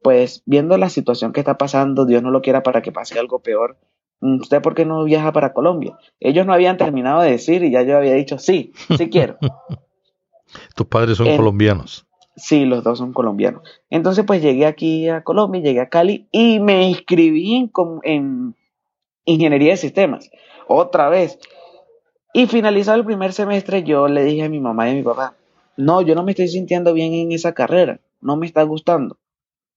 Pues, 0.01 0.43
viendo 0.45 0.77
la 0.77 0.89
situación 0.89 1.33
que 1.33 1.39
está 1.39 1.57
pasando, 1.57 2.05
Dios 2.05 2.21
no 2.21 2.31
lo 2.31 2.41
quiera 2.41 2.63
para 2.63 2.81
que 2.81 2.91
pase 2.91 3.17
algo 3.19 3.39
peor. 3.39 3.77
¿Usted 4.21 4.61
por 4.61 4.75
qué 4.75 4.85
no 4.85 5.03
viaja 5.03 5.31
para 5.31 5.53
Colombia? 5.53 5.97
Ellos 6.19 6.45
no 6.45 6.53
habían 6.53 6.77
terminado 6.77 7.21
de 7.21 7.31
decir 7.31 7.63
y 7.63 7.71
ya 7.71 7.83
yo 7.83 7.97
había 7.97 8.13
dicho, 8.13 8.39
sí, 8.39 8.73
sí 8.97 9.09
quiero. 9.09 9.37
¿Tus 10.75 10.87
padres 10.87 11.17
son 11.17 11.35
colombianos? 11.35 12.05
Sí, 12.35 12.65
los 12.65 12.83
dos 12.83 12.97
son 12.97 13.13
colombianos. 13.13 13.61
Entonces, 13.89 14.25
pues 14.25 14.41
llegué 14.41 14.65
aquí 14.65 15.07
a 15.09 15.23
Colombia, 15.23 15.61
llegué 15.61 15.79
a 15.79 15.89
Cali 15.89 16.27
y 16.31 16.59
me 16.59 16.87
inscribí 16.89 17.55
en, 17.55 17.71
en 18.03 18.55
ingeniería 19.25 19.71
de 19.71 19.77
sistemas. 19.77 20.29
Otra 20.67 21.09
vez. 21.09 21.39
Y 22.37 22.47
finalizado 22.47 22.97
el 22.97 23.05
primer 23.05 23.31
semestre, 23.31 23.83
yo 23.83 24.09
le 24.09 24.25
dije 24.25 24.43
a 24.43 24.49
mi 24.49 24.59
mamá 24.59 24.89
y 24.89 24.91
a 24.91 24.95
mi 24.95 25.03
papá, 25.03 25.35
no, 25.77 26.01
yo 26.01 26.15
no 26.15 26.23
me 26.23 26.31
estoy 26.31 26.49
sintiendo 26.49 26.91
bien 26.91 27.13
en 27.13 27.31
esa 27.31 27.53
carrera, 27.53 28.01
no 28.19 28.35
me 28.35 28.45
está 28.45 28.61
gustando. 28.63 29.17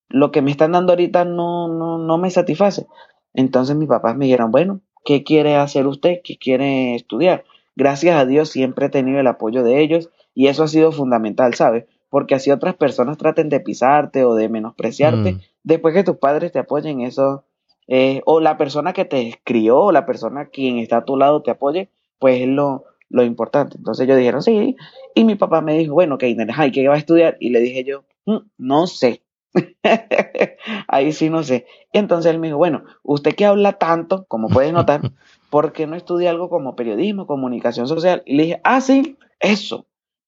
Lo 0.08 0.32
que 0.32 0.42
me 0.42 0.50
están 0.50 0.72
dando 0.72 0.92
ahorita 0.92 1.24
no, 1.24 1.68
no, 1.68 1.98
no 1.98 2.18
me 2.18 2.32
satisface. 2.32 2.88
Entonces 3.32 3.76
mis 3.76 3.88
papás 3.88 4.16
me 4.16 4.24
dijeron, 4.24 4.50
bueno, 4.50 4.80
¿qué 5.04 5.22
quiere 5.22 5.54
hacer 5.54 5.86
usted? 5.86 6.18
¿Qué 6.24 6.36
quiere 6.36 6.96
estudiar? 6.96 7.44
Gracias 7.76 8.16
a 8.16 8.26
Dios 8.26 8.48
siempre 8.48 8.86
he 8.86 8.90
tenido 8.90 9.20
el 9.20 9.28
apoyo 9.28 9.62
de 9.62 9.80
ellos 9.80 10.10
y 10.34 10.48
eso 10.48 10.64
ha 10.64 10.68
sido 10.68 10.90
fundamental, 10.90 11.54
¿sabes? 11.54 11.84
Porque 12.10 12.34
así 12.34 12.50
otras 12.50 12.74
personas 12.74 13.18
traten 13.18 13.50
de 13.50 13.60
pisarte 13.60 14.24
o 14.24 14.34
de 14.34 14.48
menospreciarte, 14.48 15.34
mm. 15.34 15.40
después 15.62 15.94
que 15.94 16.02
tus 16.02 16.16
padres 16.16 16.50
te 16.50 16.58
apoyen, 16.58 17.02
eso, 17.02 17.44
eh, 17.86 18.20
o 18.24 18.40
la 18.40 18.56
persona 18.56 18.92
que 18.92 19.04
te 19.04 19.38
crió, 19.44 19.78
o 19.78 19.92
la 19.92 20.06
persona 20.06 20.46
quien 20.46 20.78
está 20.78 20.96
a 20.96 21.04
tu 21.04 21.16
lado 21.16 21.40
te 21.42 21.52
apoye, 21.52 21.90
pues 22.18 22.40
es 22.40 22.48
lo, 22.48 22.84
lo 23.10 23.22
importante. 23.24 23.76
Entonces 23.76 24.06
yo 24.06 24.16
dijeron, 24.16 24.42
sí, 24.42 24.76
y 25.14 25.24
mi 25.24 25.34
papá 25.34 25.60
me 25.60 25.78
dijo, 25.78 25.94
bueno, 25.94 26.18
Keiner, 26.18 26.48
¿y 26.66 26.72
qué 26.72 26.88
va 26.88 26.94
a 26.94 26.98
estudiar? 26.98 27.36
Y 27.40 27.50
le 27.50 27.60
dije 27.60 27.84
yo, 27.84 28.04
mm, 28.26 28.38
no 28.58 28.86
sé. 28.86 29.22
Ahí 30.88 31.12
sí 31.12 31.30
no 31.30 31.42
sé. 31.42 31.66
Y 31.92 31.98
entonces 31.98 32.32
él 32.32 32.38
me 32.38 32.48
dijo, 32.48 32.58
bueno, 32.58 32.84
usted 33.02 33.34
que 33.34 33.46
habla 33.46 33.74
tanto, 33.74 34.26
como 34.28 34.48
puedes 34.48 34.72
notar, 34.72 35.00
¿por 35.50 35.72
qué 35.72 35.86
no 35.86 35.96
estudia 35.96 36.30
algo 36.30 36.48
como 36.48 36.76
periodismo, 36.76 37.26
comunicación 37.26 37.88
social? 37.88 38.22
Y 38.26 38.36
le 38.36 38.42
dije, 38.44 38.60
ah, 38.64 38.80
sí, 38.80 39.16
eso. 39.40 39.86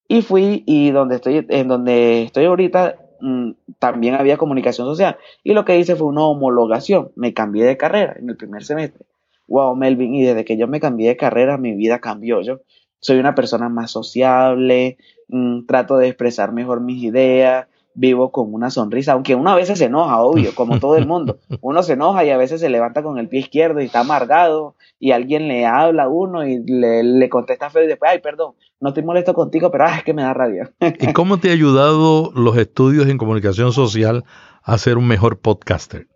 Y 0.09 0.23
fui 0.23 0.65
y 0.67 0.91
donde 0.91 1.17
estoy, 1.17 1.47
en 1.49 1.69
donde 1.69 2.23
estoy 2.23 2.47
ahorita, 2.47 2.97
mm, 3.21 3.51
también 3.79 4.15
había 4.15 4.39
comunicación 4.39 4.87
social. 4.89 5.19
Y 5.45 5.53
lo 5.53 5.65
que 5.65 5.79
hice 5.79 5.95
fue 5.95 6.09
una 6.09 6.25
homologación. 6.25 7.13
Me 7.15 7.33
cambié 7.35 7.65
de 7.65 7.77
carrera 7.77 8.17
en 8.19 8.29
el 8.29 8.37
primer 8.37 8.65
semestre 8.65 9.05
wow, 9.51 9.77
Melvin, 9.77 10.15
y 10.15 10.25
desde 10.25 10.45
que 10.45 10.57
yo 10.57 10.67
me 10.69 10.81
cambié 10.81 11.09
de 11.09 11.17
carrera, 11.17 11.59
mi 11.59 11.75
vida 11.75 11.99
cambió. 11.99 12.41
Yo 12.41 12.61
soy 13.01 13.19
una 13.19 13.35
persona 13.35 13.69
más 13.69 13.91
sociable, 13.91 14.97
mm, 15.29 15.67
trato 15.67 15.99
de 15.99 16.07
expresar 16.07 16.53
mejor 16.53 16.81
mis 16.81 17.03
ideas, 17.03 17.67
vivo 17.95 18.31
con 18.31 18.55
una 18.55 18.71
sonrisa, 18.71 19.13
aunque 19.13 19.35
uno 19.35 19.51
a 19.51 19.57
veces 19.57 19.79
se 19.79 19.87
enoja, 19.87 20.23
obvio, 20.23 20.55
como 20.55 20.79
todo 20.79 20.97
el 20.97 21.07
mundo. 21.07 21.39
Uno 21.61 21.83
se 21.83 21.95
enoja 21.95 22.25
y 22.25 22.31
a 22.31 22.37
veces 22.37 22.61
se 22.61 22.71
levanta 22.71 23.03
con 23.03 23.19
el 23.19 23.29
pie 23.29 23.41
izquierdo 23.41 23.81
y 23.81 23.87
está 23.87 24.01
amargado 24.01 24.77
y 25.01 25.11
alguien 25.11 25.49
le 25.49 25.67
habla 25.67 26.05
a 26.05 26.09
uno 26.09 26.47
y 26.47 26.63
le, 26.65 27.29
contesta 27.29 27.69
feo 27.69 27.83
y 27.83 27.89
después, 27.89 28.13
ay, 28.13 28.21
perdón, 28.21 28.55
no 28.79 28.91
estoy 28.91 29.03
molesto 29.03 29.35
contigo, 29.35 29.71
pero 29.71 29.87
es 29.87 30.05
que 30.05 30.15
me 30.15 30.23
da 30.23 30.33
rabia. 30.33 30.71
¿Y 30.81 31.13
cómo 31.13 31.41
te 31.41 31.51
ha 31.51 31.53
ayudado 31.53 32.31
los 32.35 32.57
estudios 32.57 33.09
en 33.09 33.19
comunicación 33.19 33.73
social 33.73 34.25
a 34.63 34.79
ser 34.79 34.97
un 34.97 35.09
mejor 35.09 35.41
podcaster? 35.41 36.07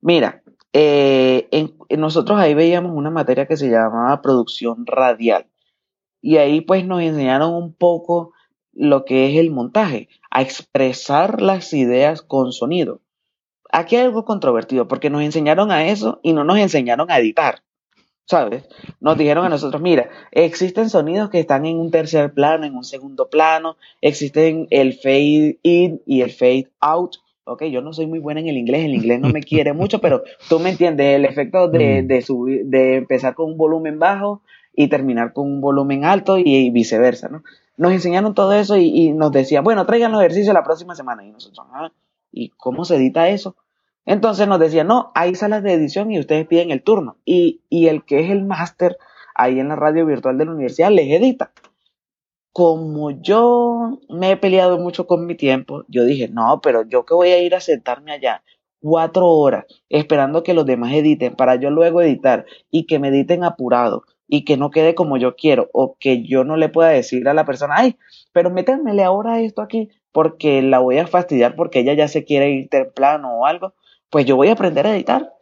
Mira, 0.00 0.42
eh, 0.72 1.48
nosotros 1.96 2.38
ahí 2.38 2.54
veíamos 2.54 2.92
una 2.94 3.10
materia 3.10 3.46
que 3.46 3.56
se 3.56 3.68
llamaba 3.68 4.20
producción 4.22 4.86
radial 4.86 5.46
y 6.20 6.36
ahí 6.36 6.60
pues 6.60 6.84
nos 6.84 7.00
enseñaron 7.00 7.54
un 7.54 7.72
poco 7.72 8.32
lo 8.72 9.04
que 9.04 9.28
es 9.28 9.38
el 9.38 9.50
montaje, 9.50 10.08
a 10.30 10.42
expresar 10.42 11.42
las 11.42 11.72
ideas 11.72 12.22
con 12.22 12.52
sonido. 12.52 13.00
Aquí 13.70 13.96
hay 13.96 14.04
algo 14.04 14.24
controvertido 14.24 14.88
porque 14.88 15.10
nos 15.10 15.22
enseñaron 15.22 15.70
a 15.70 15.88
eso 15.88 16.20
y 16.22 16.32
no 16.32 16.44
nos 16.44 16.58
enseñaron 16.58 17.10
a 17.10 17.18
editar. 17.18 17.62
¿Sabes? 18.24 18.68
Nos 19.00 19.16
dijeron 19.16 19.46
a 19.46 19.48
nosotros, 19.48 19.80
mira, 19.80 20.10
existen 20.32 20.90
sonidos 20.90 21.30
que 21.30 21.40
están 21.40 21.64
en 21.64 21.78
un 21.78 21.90
tercer 21.90 22.34
plano, 22.34 22.66
en 22.66 22.76
un 22.76 22.84
segundo 22.84 23.30
plano, 23.30 23.78
existen 24.02 24.66
el 24.70 24.92
fade 24.92 25.58
in 25.62 26.02
y 26.04 26.20
el 26.20 26.30
fade 26.30 26.70
out. 26.80 27.16
Ok, 27.48 27.64
yo 27.64 27.80
no 27.80 27.92
soy 27.92 28.06
muy 28.06 28.18
buena 28.18 28.40
en 28.40 28.48
el 28.48 28.56
inglés, 28.56 28.84
el 28.84 28.94
inglés 28.94 29.20
no 29.20 29.30
me 29.30 29.42
quiere 29.42 29.72
mucho, 29.72 30.00
pero 30.00 30.22
tú 30.48 30.60
me 30.60 30.70
entiendes, 30.70 31.16
el 31.16 31.24
efecto 31.24 31.68
de, 31.68 32.02
mm. 32.02 32.06
de, 32.06 32.22
subir, 32.22 32.66
de 32.66 32.96
empezar 32.96 33.34
con 33.34 33.52
un 33.52 33.56
volumen 33.56 33.98
bajo 33.98 34.42
y 34.74 34.88
terminar 34.88 35.32
con 35.32 35.46
un 35.46 35.60
volumen 35.60 36.04
alto 36.04 36.38
y 36.38 36.70
viceversa, 36.70 37.28
¿no? 37.28 37.42
nos 37.78 37.92
enseñaron 37.92 38.34
todo 38.34 38.52
eso 38.52 38.76
y, 38.76 39.12
nos 39.12 39.30
decían, 39.30 39.64
bueno, 39.64 39.86
traigan 39.86 40.12
los 40.12 40.20
ejercicios 40.20 40.52
la 40.52 40.64
próxima 40.64 40.94
semana. 40.94 41.24
Y 41.24 41.30
nosotros, 41.30 41.66
ah, 41.72 41.90
¿y 42.32 42.50
cómo 42.50 42.84
se 42.84 42.96
edita 42.96 43.28
eso? 43.28 43.56
Entonces 44.04 44.48
nos 44.48 44.58
decían, 44.58 44.88
no, 44.88 45.12
hay 45.14 45.34
salas 45.36 45.62
de 45.62 45.74
edición 45.74 46.10
y 46.10 46.18
ustedes 46.18 46.46
piden 46.46 46.72
el 46.72 46.82
turno. 46.82 47.16
Y, 47.24 47.62
y 47.70 47.86
el 47.86 48.04
que 48.04 48.20
es 48.20 48.30
el 48.30 48.44
máster 48.44 48.98
ahí 49.34 49.60
en 49.60 49.68
la 49.68 49.76
radio 49.76 50.04
virtual 50.04 50.36
de 50.36 50.44
la 50.44 50.52
universidad 50.52 50.90
les 50.90 51.08
edita. 51.08 51.52
Como 52.52 53.10
yo 53.10 54.00
me 54.08 54.32
he 54.32 54.36
peleado 54.36 54.78
mucho 54.78 55.06
con 55.06 55.26
mi 55.26 55.36
tiempo, 55.36 55.84
yo 55.88 56.04
dije, 56.04 56.28
no, 56.28 56.60
pero 56.60 56.82
yo 56.88 57.04
que 57.04 57.14
voy 57.14 57.28
a 57.30 57.42
ir 57.42 57.54
a 57.54 57.60
sentarme 57.60 58.12
allá 58.12 58.42
cuatro 58.80 59.26
horas 59.26 59.64
esperando 59.88 60.42
que 60.42 60.54
los 60.54 60.66
demás 60.66 60.92
editen 60.92 61.34
para 61.34 61.56
yo 61.56 61.70
luego 61.70 62.00
editar 62.00 62.46
y 62.70 62.86
que 62.86 62.98
me 62.98 63.08
editen 63.08 63.44
apurado 63.44 64.04
y 64.28 64.44
que 64.44 64.56
no 64.56 64.70
quede 64.70 64.94
como 64.94 65.16
yo 65.16 65.36
quiero 65.36 65.68
o 65.72 65.96
que 65.98 66.22
yo 66.22 66.44
no 66.44 66.56
le 66.56 66.68
pueda 66.68 66.90
decir 66.90 67.28
a 67.28 67.34
la 67.34 67.44
persona, 67.44 67.74
ay, 67.78 67.96
pero 68.32 68.50
métanmele 68.50 69.02
ahora 69.02 69.40
esto 69.40 69.62
aquí 69.62 69.88
porque 70.12 70.62
la 70.62 70.80
voy 70.80 70.98
a 70.98 71.06
fastidiar 71.06 71.56
porque 71.56 71.80
ella 71.80 71.94
ya 71.94 72.08
se 72.08 72.24
quiere 72.24 72.50
ir 72.50 72.68
temprano 72.68 73.38
o 73.38 73.46
algo, 73.46 73.74
pues 74.10 74.26
yo 74.26 74.36
voy 74.36 74.48
a 74.48 74.52
aprender 74.52 74.86
a 74.86 74.94
editar. 74.94 75.32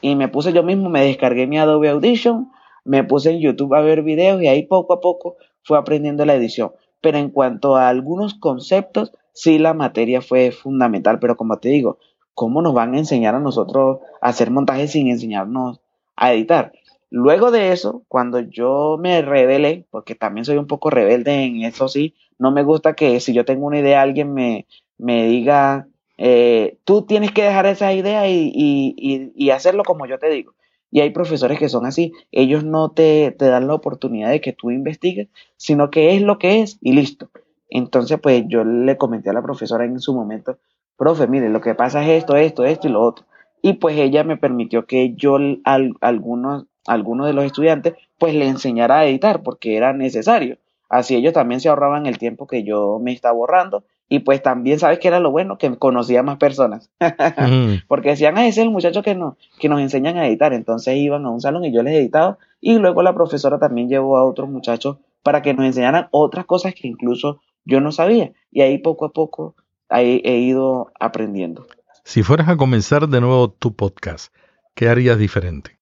Y 0.00 0.16
me 0.16 0.28
puse 0.28 0.52
yo 0.52 0.64
mismo, 0.64 0.88
me 0.88 1.04
descargué 1.04 1.46
mi 1.46 1.58
Adobe 1.58 1.88
Audition, 1.88 2.50
me 2.84 3.04
puse 3.04 3.30
en 3.30 3.40
YouTube 3.40 3.74
a 3.74 3.80
ver 3.80 4.02
videos 4.02 4.42
y 4.42 4.48
ahí 4.48 4.64
poco 4.64 4.94
a 4.94 5.00
poco 5.00 5.36
fue 5.64 5.78
aprendiendo 5.78 6.24
la 6.24 6.34
edición. 6.34 6.72
Pero 7.00 7.18
en 7.18 7.30
cuanto 7.30 7.76
a 7.76 7.88
algunos 7.88 8.34
conceptos, 8.34 9.12
sí 9.32 9.58
la 9.58 9.74
materia 9.74 10.20
fue 10.20 10.52
fundamental, 10.52 11.18
pero 11.18 11.36
como 11.36 11.58
te 11.58 11.70
digo, 11.70 11.98
¿cómo 12.34 12.62
nos 12.62 12.74
van 12.74 12.94
a 12.94 12.98
enseñar 12.98 13.34
a 13.34 13.40
nosotros 13.40 14.00
a 14.20 14.28
hacer 14.28 14.50
montajes 14.50 14.92
sin 14.92 15.08
enseñarnos 15.08 15.80
a 16.16 16.32
editar? 16.32 16.72
Luego 17.10 17.50
de 17.50 17.72
eso, 17.72 18.04
cuando 18.08 18.40
yo 18.40 18.96
me 18.98 19.20
rebelé, 19.20 19.86
porque 19.90 20.14
también 20.14 20.46
soy 20.46 20.56
un 20.56 20.66
poco 20.66 20.88
rebelde 20.88 21.44
en 21.44 21.62
eso 21.62 21.88
sí, 21.88 22.14
no 22.38 22.50
me 22.50 22.62
gusta 22.62 22.94
que 22.94 23.20
si 23.20 23.34
yo 23.34 23.44
tengo 23.44 23.66
una 23.66 23.80
idea 23.80 24.00
alguien 24.00 24.32
me, 24.32 24.66
me 24.96 25.26
diga, 25.26 25.88
eh, 26.16 26.78
tú 26.84 27.02
tienes 27.02 27.32
que 27.32 27.42
dejar 27.42 27.66
esa 27.66 27.92
idea 27.92 28.28
y, 28.28 28.50
y, 28.54 29.32
y, 29.34 29.50
hacerlo 29.50 29.82
como 29.84 30.06
yo 30.06 30.18
te 30.18 30.30
digo. 30.30 30.54
Y 30.92 31.00
hay 31.00 31.10
profesores 31.10 31.58
que 31.58 31.68
son 31.68 31.86
así, 31.86 32.12
ellos 32.30 32.64
no 32.64 32.90
te, 32.90 33.32
te 33.32 33.46
dan 33.46 33.66
la 33.66 33.74
oportunidad 33.74 34.30
de 34.30 34.40
que 34.40 34.52
tú 34.52 34.70
investigues, 34.70 35.28
sino 35.56 35.90
que 35.90 36.14
es 36.14 36.22
lo 36.22 36.38
que 36.38 36.60
es 36.60 36.78
y 36.80 36.92
listo. 36.92 37.30
Entonces, 37.68 38.20
pues 38.22 38.44
yo 38.46 38.62
le 38.62 38.96
comenté 38.96 39.30
a 39.30 39.32
la 39.32 39.42
profesora 39.42 39.84
en 39.84 39.98
su 39.98 40.14
momento, 40.14 40.58
profe, 40.96 41.26
mire, 41.26 41.48
lo 41.48 41.60
que 41.60 41.74
pasa 41.74 42.04
es 42.04 42.10
esto, 42.22 42.36
esto, 42.36 42.64
esto 42.64 42.86
y 42.86 42.92
lo 42.92 43.02
otro. 43.02 43.24
Y 43.62 43.74
pues 43.74 43.96
ella 43.96 44.22
me 44.22 44.36
permitió 44.36 44.86
que 44.86 45.14
yo 45.16 45.38
al, 45.64 45.94
algunos 46.00 46.66
algunos 46.86 47.26
de 47.26 47.32
los 47.32 47.44
estudiantes, 47.44 47.94
pues 48.18 48.34
le 48.34 48.46
enseñara 48.46 49.00
a 49.00 49.06
editar 49.06 49.42
porque 49.42 49.76
era 49.76 49.92
necesario. 49.92 50.58
Así 50.88 51.14
ellos 51.14 51.32
también 51.32 51.60
se 51.60 51.68
ahorraban 51.68 52.06
el 52.06 52.18
tiempo 52.18 52.46
que 52.46 52.64
yo 52.64 52.98
me 53.00 53.12
estaba 53.12 53.34
borrando 53.34 53.84
y 54.08 54.20
pues 54.20 54.42
también 54.42 54.78
sabes 54.78 54.98
que 54.98 55.08
era 55.08 55.20
lo 55.20 55.30
bueno 55.30 55.58
que 55.58 55.74
conocía 55.78 56.22
más 56.22 56.38
personas. 56.38 56.90
porque 57.88 58.10
decían, 58.10 58.36
ah, 58.36 58.46
ese 58.46 58.60
es 58.60 58.66
el 58.66 58.70
muchacho 58.70 59.02
que, 59.02 59.14
no, 59.14 59.36
que 59.58 59.68
nos 59.68 59.80
enseñan 59.80 60.18
a 60.18 60.26
editar. 60.26 60.52
Entonces 60.52 60.96
iban 60.96 61.24
a 61.24 61.30
un 61.30 61.40
salón 61.40 61.64
y 61.64 61.72
yo 61.72 61.82
les 61.82 61.94
editaba 61.94 62.38
y 62.60 62.78
luego 62.78 63.02
la 63.02 63.14
profesora 63.14 63.58
también 63.58 63.88
llevó 63.88 64.18
a 64.18 64.24
otros 64.24 64.50
muchachos 64.50 64.98
para 65.22 65.40
que 65.40 65.54
nos 65.54 65.66
enseñaran 65.66 66.08
otras 66.10 66.44
cosas 66.44 66.74
que 66.74 66.88
incluso 66.88 67.40
yo 67.64 67.80
no 67.80 67.90
sabía. 67.92 68.32
Y 68.50 68.60
ahí 68.60 68.78
poco 68.78 69.06
a 69.06 69.12
poco 69.12 69.54
he, 69.90 70.20
he 70.24 70.38
ido 70.38 70.92
aprendiendo. 71.00 71.66
Si 72.04 72.22
fueras 72.22 72.48
a 72.48 72.56
comenzar 72.56 73.08
de 73.08 73.20
nuevo 73.20 73.50
tu 73.50 73.74
podcast, 73.74 74.34
¿qué 74.74 74.88
harías 74.88 75.18
diferente? 75.18 75.78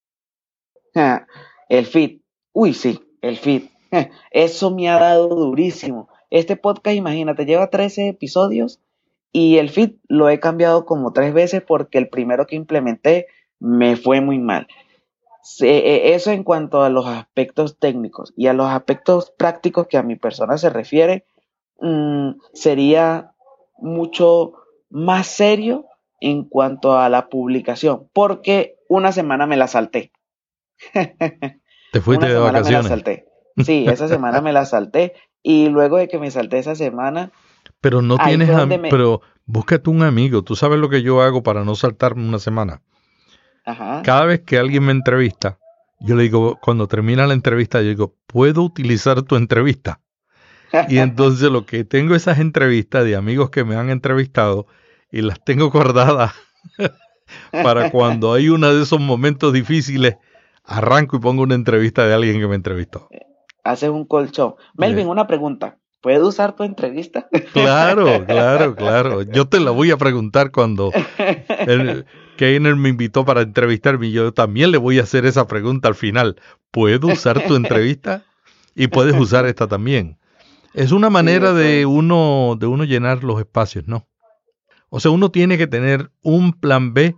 El 1.69 1.85
feed. 1.85 2.19
Uy, 2.53 2.73
sí, 2.73 2.99
el 3.21 3.37
feed. 3.37 3.63
Eso 4.31 4.71
me 4.71 4.89
ha 4.89 4.99
dado 4.99 5.29
durísimo. 5.29 6.09
Este 6.31 6.55
podcast, 6.55 6.95
imagínate, 6.95 7.45
lleva 7.45 7.69
13 7.69 8.07
episodios 8.07 8.79
y 9.33 9.57
el 9.57 9.69
feed 9.69 9.91
lo 10.07 10.29
he 10.29 10.39
cambiado 10.39 10.85
como 10.85 11.13
tres 11.13 11.33
veces 11.33 11.61
porque 11.61 11.97
el 11.97 12.09
primero 12.09 12.47
que 12.47 12.55
implementé 12.55 13.27
me 13.59 13.97
fue 13.97 14.21
muy 14.21 14.39
mal. 14.39 14.67
E, 15.59 16.13
eso 16.13 16.31
en 16.31 16.43
cuanto 16.43 16.83
a 16.83 16.89
los 16.89 17.05
aspectos 17.05 17.77
técnicos 17.79 18.33
y 18.37 18.47
a 18.47 18.53
los 18.53 18.67
aspectos 18.67 19.31
prácticos 19.37 19.87
que 19.87 19.97
a 19.97 20.03
mi 20.03 20.15
persona 20.15 20.57
se 20.57 20.69
refiere, 20.69 21.25
mm, 21.79 22.31
sería 22.53 23.33
mucho 23.77 24.53
más 24.89 25.27
serio 25.27 25.85
en 26.21 26.45
cuanto 26.45 26.97
a 26.97 27.09
la 27.09 27.27
publicación, 27.27 28.09
porque 28.13 28.77
una 28.87 29.11
semana 29.11 29.47
me 29.47 29.57
la 29.57 29.67
salté. 29.67 30.11
Te 31.91 32.01
fuiste 32.01 32.27
de 32.27 32.37
vacaciones. 32.37 32.87
salté. 32.87 33.27
Sí, 33.65 33.85
esa 33.87 34.07
semana 34.07 34.39
me 34.39 34.53
la 34.53 34.65
salté 34.65 35.13
y 35.43 35.69
luego 35.69 35.97
de 35.97 36.07
que 36.07 36.19
me 36.19 36.31
salté 36.31 36.59
esa 36.59 36.75
semana. 36.75 37.31
Pero 37.79 38.01
no 38.01 38.17
tienes, 38.17 38.49
pero 38.89 39.21
búscate 39.45 39.89
un 39.89 40.03
amigo. 40.03 40.43
Tú 40.43 40.55
sabes 40.55 40.79
lo 40.79 40.89
que 40.89 41.01
yo 41.01 41.21
hago 41.21 41.43
para 41.43 41.63
no 41.63 41.75
saltarme 41.75 42.27
una 42.27 42.39
semana. 42.39 42.81
Cada 44.03 44.25
vez 44.25 44.41
que 44.41 44.57
alguien 44.57 44.83
me 44.83 44.91
entrevista, 44.91 45.59
yo 45.99 46.15
le 46.15 46.23
digo, 46.23 46.57
cuando 46.61 46.87
termina 46.87 47.27
la 47.27 47.33
entrevista, 47.33 47.81
yo 47.81 47.89
digo, 47.89 48.15
¿puedo 48.25 48.63
utilizar 48.63 49.21
tu 49.21 49.35
entrevista? 49.35 50.01
Y 50.89 50.97
entonces 50.99 51.51
lo 51.51 51.65
que 51.65 51.83
tengo 51.83 52.15
esas 52.15 52.39
entrevistas 52.39 53.05
de 53.05 53.15
amigos 53.15 53.49
que 53.49 53.63
me 53.63 53.75
han 53.75 53.89
entrevistado 53.89 54.65
y 55.11 55.21
las 55.21 55.43
tengo 55.43 55.69
guardadas 55.69 56.33
para 57.51 57.91
cuando 57.91 58.33
hay 58.33 58.49
uno 58.49 58.73
de 58.73 58.83
esos 58.83 58.99
momentos 58.99 59.53
difíciles 59.53 60.15
arranco 60.63 61.17
y 61.17 61.19
pongo 61.19 61.43
una 61.43 61.55
entrevista 61.55 62.05
de 62.05 62.13
alguien 62.13 62.39
que 62.39 62.47
me 62.47 62.55
entrevistó. 62.55 63.09
Haces 63.63 63.89
un 63.89 64.05
colchón. 64.05 64.55
Melvin, 64.75 65.07
una 65.07 65.27
pregunta. 65.27 65.77
¿Puedo 66.01 66.29
usar 66.29 66.55
tu 66.55 66.63
entrevista? 66.63 67.27
Claro, 67.53 68.25
claro, 68.25 68.75
claro. 68.75 69.21
Yo 69.21 69.47
te 69.47 69.59
la 69.59 69.71
voy 69.71 69.91
a 69.91 69.97
preguntar 69.97 70.51
cuando 70.51 70.91
Keiner 72.37 72.75
me 72.75 72.89
invitó 72.89 73.23
para 73.23 73.41
entrevistarme 73.41 74.07
y 74.07 74.11
yo 74.11 74.33
también 74.33 74.71
le 74.71 74.77
voy 74.77 74.99
a 74.99 75.03
hacer 75.03 75.25
esa 75.25 75.47
pregunta 75.47 75.87
al 75.87 75.95
final. 75.95 76.37
¿Puedo 76.71 77.07
usar 77.07 77.45
tu 77.45 77.55
entrevista? 77.55 78.23
Y 78.73 78.87
puedes 78.87 79.15
usar 79.15 79.45
esta 79.45 79.67
también. 79.67 80.17
Es 80.73 80.91
una 80.91 81.09
manera 81.09 81.53
de 81.53 81.85
uno, 81.85 82.55
de 82.57 82.65
uno 82.65 82.85
llenar 82.85 83.23
los 83.23 83.39
espacios, 83.39 83.87
¿no? 83.87 84.07
O 84.89 84.99
sea, 84.99 85.11
uno 85.11 85.29
tiene 85.29 85.57
que 85.57 85.67
tener 85.67 86.11
un 86.21 86.53
plan 86.53 86.93
B 86.93 87.15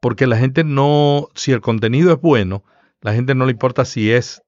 porque 0.00 0.26
la 0.26 0.36
gente 0.36 0.62
no, 0.64 1.28
si 1.34 1.52
el 1.52 1.60
contenido 1.60 2.12
es 2.12 2.20
bueno, 2.20 2.64
la 3.00 3.12
gente 3.12 3.34
no 3.34 3.44
le 3.44 3.52
importa 3.52 3.84
si 3.84 4.12
es 4.12 4.42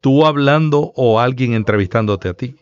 tú 0.00 0.26
hablando 0.26 0.92
o 0.96 1.20
alguien 1.20 1.54
entrevistándote 1.54 2.28
a 2.28 2.34
ti. 2.34 2.56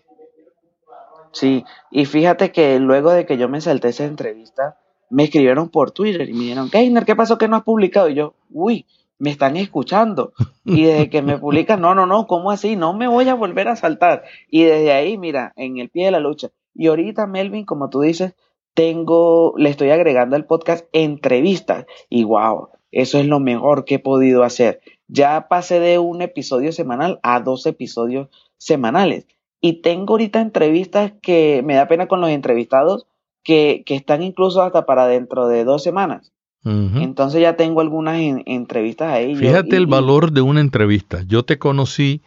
Sí, 1.33 1.65
y 1.91 2.05
fíjate 2.07 2.53
que 2.53 2.79
luego 2.79 3.13
de 3.13 3.27
que 3.27 3.37
yo 3.37 3.49
me 3.49 3.61
salté 3.61 3.89
esa 3.89 4.05
entrevista, 4.05 4.79
me 5.11 5.25
escribieron 5.25 5.69
por 5.69 5.91
Twitter 5.91 6.29
y 6.29 6.33
me 6.33 6.41
dijeron, 6.41 6.71
Keiner, 6.71 7.05
¿qué 7.05 7.17
pasó 7.17 7.39
que 7.39 7.49
no 7.49 7.57
has 7.57 7.63
publicado? 7.63 8.09
Y 8.09 8.15
yo, 8.15 8.35
uy, 8.51 8.87
me 9.19 9.31
están 9.31 9.57
escuchando. 9.57 10.33
Y 10.65 10.85
desde 10.85 11.09
que 11.09 11.23
me 11.23 11.39
publican, 11.39 11.81
no, 11.81 11.95
no, 11.95 12.05
no, 12.05 12.27
¿cómo 12.27 12.51
así? 12.51 12.77
No 12.77 12.93
me 12.93 13.09
voy 13.09 13.27
a 13.31 13.35
volver 13.35 13.69
a 13.69 13.77
saltar. 13.77 14.25
Y 14.51 14.65
desde 14.65 14.93
ahí, 14.93 15.17
mira, 15.17 15.55
en 15.57 15.79
el 15.79 15.89
pie 15.89 16.05
de 16.05 16.11
la 16.11 16.21
lucha. 16.21 16.51
Y 16.75 16.89
ahorita, 16.89 17.27
Melvin, 17.27 17.65
como 17.65 17.89
tú 17.89 18.03
dices, 18.03 18.35
tengo, 18.75 19.55
le 19.57 19.71
estoy 19.71 19.91
agregando 19.91 20.37
al 20.37 20.45
podcast 20.45 20.87
entrevistas 20.93 21.87
y 22.11 22.25
wow, 22.25 22.69
eso 22.93 23.19
es 23.19 23.27
lo 23.27 23.41
mejor 23.41 23.85
que 23.85 23.97
he 23.97 23.99
podido 23.99 24.45
hacer. 24.45 24.81
Ya 25.09 25.49
pasé 25.49 25.81
de 25.81 25.99
un 25.99 26.23
episodio 26.23 26.73
semanal 26.73 27.19
a 27.23 27.41
dos 27.41 27.65
episodios 27.67 28.29
semanales 28.59 29.27
Y 29.61 29.81
tengo 29.81 30.15
ahorita 30.15 30.41
entrevistas 30.41 31.13
que 31.23 31.63
me 31.65 31.75
da 31.75 31.89
pena 31.89 32.07
con 32.07 32.21
los 32.21 32.31
entrevistados 32.31 33.07
que, 33.43 33.83
que 33.87 33.95
están 33.97 34.23
incluso 34.23 34.63
hasta 34.63 34.85
para 34.85 35.07
dentro 35.07 35.49
de 35.49 35.65
dos 35.65 35.83
semanas. 35.83 36.33
Entonces 36.65 37.41
ya 37.41 37.57
tengo 37.57 37.81
algunas 37.81 38.21
entrevistas 38.45 39.11
ahí. 39.11 39.35
Fíjate 39.35 39.77
el 39.77 39.87
valor 39.87 40.33
de 40.33 40.43
una 40.43 40.61
entrevista. 40.61 41.23
Yo 41.27 41.45
te 41.45 41.59
conocí 41.59 42.21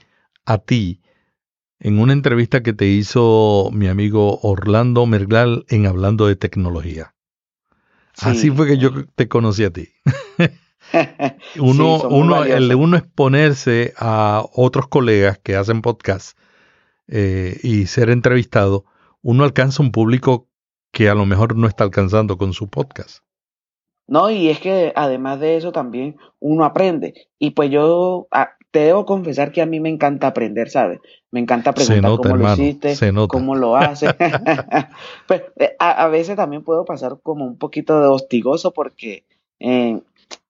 a 0.46 0.58
ti 0.58 1.00
en 1.80 2.00
una 2.00 2.13
entrevista 2.13 2.63
que 2.63 2.74
te 2.74 2.88
hizo 2.88 3.70
mi 3.72 3.88
amigo 3.88 4.39
Orlando 4.41 5.06
Merglal 5.06 5.65
en 5.70 5.86
Hablando 5.86 6.26
de 6.26 6.36
Tecnología. 6.36 7.13
Así 8.20 8.50
fue 8.50 8.67
que 8.67 8.78
yo 8.78 8.91
te 9.15 9.28
conocí 9.28 9.63
a 9.63 9.72
ti. 9.72 9.89
uno, 11.60 12.02
uno, 12.10 12.44
el 12.44 12.67
de 12.67 12.76
uno 12.76 12.98
exponerse 12.98 13.94
a 13.98 14.44
otros 14.54 14.88
colegas 14.88 15.38
que 15.39 15.56
hacen 15.56 15.82
podcast 15.82 16.38
eh, 17.08 17.60
y 17.63 17.88
ser 17.88 18.10
entrevistado, 18.10 18.86
uno 19.22 19.44
alcanza 19.44 19.84
un 19.84 19.91
público 19.91 20.48
que 20.91 21.10
a 21.10 21.15
lo 21.15 21.26
mejor 21.26 21.56
no 21.56 21.67
está 21.67 21.84
alcanzando 21.84 22.38
con 22.38 22.54
su 22.54 22.70
podcast. 22.70 23.24
No, 24.08 24.30
y 24.30 24.50
es 24.50 24.60
que 24.60 24.91
además 24.96 25.39
de 25.39 25.56
eso 25.56 25.72
también 25.72 26.17
uno 26.39 26.65
aprende. 26.65 27.13
Y 27.39 27.52
pues 27.52 27.72
yo 27.72 28.28
ah, 28.32 28.52
te 28.72 28.80
debo 28.80 29.06
confesar 29.06 29.52
que 29.52 29.62
a 29.62 29.65
mí 29.65 29.80
me 29.80 29.89
encanta 29.89 30.28
aprender, 30.28 30.70
¿sabes? 30.70 31.00
Me 31.30 31.39
encanta 31.39 31.74
preguntar 31.74 32.17
cómo 32.17 32.36
lo 32.36 32.54
hiciste, 32.54 32.96
cómo 33.28 33.56
lo 33.56 33.76
haces. 33.76 34.13
pues, 35.28 35.44
eh, 35.58 35.76
a, 35.80 36.08
veces 36.08 36.36
también 36.36 36.63
puedo 36.63 36.86
pasar 36.86 37.20
como 37.22 37.46
un 37.46 37.58
poquito 37.58 38.02
de 38.02 38.08
hostigoso 38.08 38.74
porque 38.74 39.26
eh, 39.60 40.02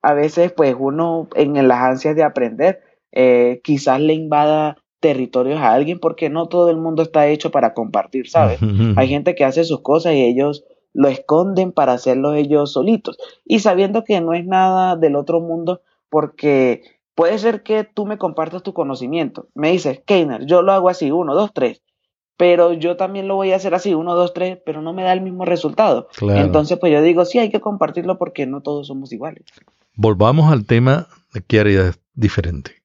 a 0.02 0.14
veces 0.14 0.52
pues 0.52 0.76
uno 0.78 1.28
en 1.36 1.68
las 1.68 1.80
ansias 1.80 2.16
de 2.16 2.24
aprender 2.24 2.82
eh, 3.12 3.62
quizás 3.64 4.00
le 4.00 4.14
invada 4.14 4.78
territorios 5.00 5.60
a 5.60 5.74
alguien 5.74 6.00
porque 6.00 6.30
no 6.30 6.48
todo 6.48 6.70
el 6.70 6.78
mundo 6.78 7.02
está 7.02 7.28
hecho 7.28 7.52
para 7.52 7.74
compartir, 7.74 8.30
¿sabes? 8.30 8.60
Hay 8.96 9.08
gente 9.08 9.36
que 9.36 9.44
hace 9.44 9.64
sus 9.64 9.82
cosas 9.82 10.14
y 10.14 10.24
ellos 10.24 10.64
lo 10.94 11.08
esconden 11.08 11.72
para 11.72 11.94
hacerlo 11.94 12.34
ellos 12.34 12.74
solitos 12.74 13.18
y 13.46 13.60
sabiendo 13.60 14.04
que 14.04 14.22
no 14.22 14.34
es 14.34 14.46
nada 14.46 14.96
del 14.96 15.16
otro 15.16 15.40
mundo 15.40 15.82
porque 16.10 16.82
puede 17.16 17.38
ser 17.40 17.64
que 17.64 17.84
tú 17.84 18.06
me 18.06 18.18
compartas 18.18 18.64
tu 18.64 18.74
conocimiento. 18.74 19.48
Me 19.56 19.72
dices, 19.72 20.02
Keiner, 20.06 20.46
yo 20.46 20.62
lo 20.62 20.74
hago 20.74 20.90
así, 20.90 21.12
uno, 21.12 21.34
dos, 21.34 21.52
tres, 21.54 21.82
pero 22.42 22.74
yo 22.74 22.98
también 22.98 23.28
lo 23.28 23.36
voy 23.36 23.52
a 23.52 23.58
hacer 23.58 23.76
así, 23.76 23.94
uno, 23.94 24.16
dos, 24.16 24.34
tres, 24.34 24.58
pero 24.66 24.82
no 24.82 24.94
me 24.94 25.04
da 25.04 25.14
el 25.14 25.22
mismo 25.22 25.46
resultado. 25.46 26.08
Entonces, 26.22 26.80
pues 26.80 26.92
yo 26.92 27.00
digo, 27.04 27.24
sí, 27.24 27.38
hay 27.38 27.52
que 27.52 27.62
compartirlo 27.62 28.18
porque 28.18 28.48
no 28.48 28.62
todos 28.62 28.88
somos 28.88 29.14
iguales. 29.14 29.44
Volvamos 29.96 30.52
al 30.52 30.66
tema 30.66 31.08
de 31.36 31.44
qué 31.44 31.60
harías 31.60 32.00
diferente. 32.16 32.82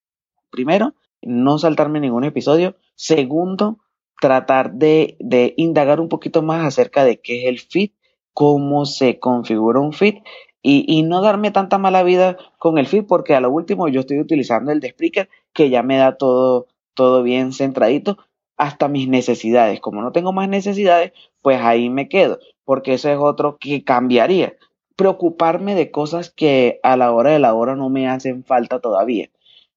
Primero, 0.50 0.92
no 1.22 1.56
saltarme 1.56 2.00
ningún 2.00 2.24
episodio. 2.24 2.76
Segundo, 2.96 3.78
tratar 4.20 4.74
de, 4.74 5.16
de, 5.20 5.54
indagar 5.56 6.00
un 6.02 6.10
poquito 6.10 6.42
más 6.42 6.62
acerca 6.62 7.06
de 7.06 7.22
qué 7.22 7.44
es 7.44 7.48
el 7.48 7.58
feed, 7.58 7.92
cómo 8.34 8.84
se 8.84 9.18
configura 9.18 9.80
un 9.80 9.94
feed 9.94 10.16
y, 10.60 10.84
y, 10.86 11.02
no 11.02 11.22
darme 11.22 11.50
tanta 11.50 11.78
mala 11.78 12.02
vida 12.02 12.36
con 12.58 12.76
el 12.76 12.86
feed 12.86 13.06
porque 13.06 13.34
a 13.34 13.40
lo 13.40 13.50
último 13.50 13.88
yo 13.88 14.00
estoy 14.00 14.20
utilizando 14.20 14.70
el 14.70 14.80
de 14.80 14.90
Spreaker 14.90 15.30
que 15.54 15.70
ya 15.70 15.82
me 15.82 15.96
da 15.96 16.18
todo, 16.18 16.66
todo 16.92 17.22
bien 17.22 17.54
centradito 17.54 18.18
hasta 18.56 18.88
mis 18.88 19.08
necesidades. 19.08 19.80
Como 19.80 20.02
no 20.02 20.12
tengo 20.12 20.32
más 20.32 20.48
necesidades, 20.48 21.12
pues 21.42 21.60
ahí 21.60 21.90
me 21.90 22.08
quedo 22.08 22.38
porque 22.66 22.94
eso 22.94 23.08
es 23.08 23.18
otro 23.18 23.56
que 23.58 23.84
cambiaría. 23.84 24.54
Preocuparme 24.96 25.74
de 25.74 25.90
cosas 25.90 26.30
que 26.30 26.80
a 26.82 26.96
la 26.98 27.12
hora 27.12 27.30
de 27.30 27.38
la 27.38 27.54
hora 27.54 27.76
no 27.76 27.88
me 27.88 28.08
hacen 28.08 28.44
falta 28.44 28.80
todavía. 28.80 29.30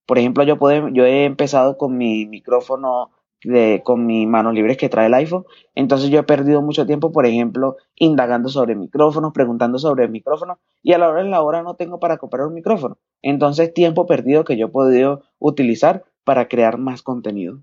Por 0.06 0.18
ejemplo, 0.18 0.44
yo, 0.44 0.58
puedo, 0.58 0.90
yo 0.90 1.06
he 1.06 1.26
empezado 1.26 1.78
con 1.78 1.98
mi 1.98 2.26
micrófono 2.26 3.12
de, 3.44 3.82
con 3.86 4.06
mis 4.06 4.28
manos 4.28 4.54
libres 4.56 4.78
que 4.78 4.90
trae 4.90 5.06
el 5.06 5.14
iPhone. 5.14 5.46
Entonces 5.76 6.10
yo 6.10 6.20
he 6.20 6.24
perdido 6.24 6.62
mucho 6.62 6.86
tiempo, 6.88 7.12
por 7.12 7.28
ejemplo, 7.28 7.78
indagando 7.96 8.50
sobre 8.50 8.76
micrófonos, 8.76 9.34
preguntando 9.34 9.78
sobre 9.78 10.08
micrófonos, 10.08 10.58
y 10.82 10.94
a 10.94 10.98
la 10.98 11.10
hora 11.10 11.24
de 11.24 11.30
la 11.30 11.42
hora 11.44 11.62
no 11.62 11.76
tengo 11.76 12.00
para 12.00 12.18
comprar 12.18 12.48
un 12.48 12.56
micrófono. 12.56 12.98
Entonces 13.22 13.74
tiempo 13.74 14.08
perdido 14.08 14.44
que 14.46 14.58
yo 14.58 14.68
he 14.68 14.70
podido 14.70 15.22
utilizar 15.38 16.06
para 16.24 16.48
crear 16.48 16.80
más 16.80 17.04
contenido. 17.04 17.60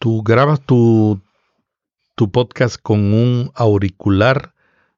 Tú 0.00 0.22
grabas 0.22 0.62
tu, 0.62 1.20
tu 2.14 2.30
podcast 2.30 2.80
con 2.80 3.12
un 3.12 3.50
auricular 3.54 4.54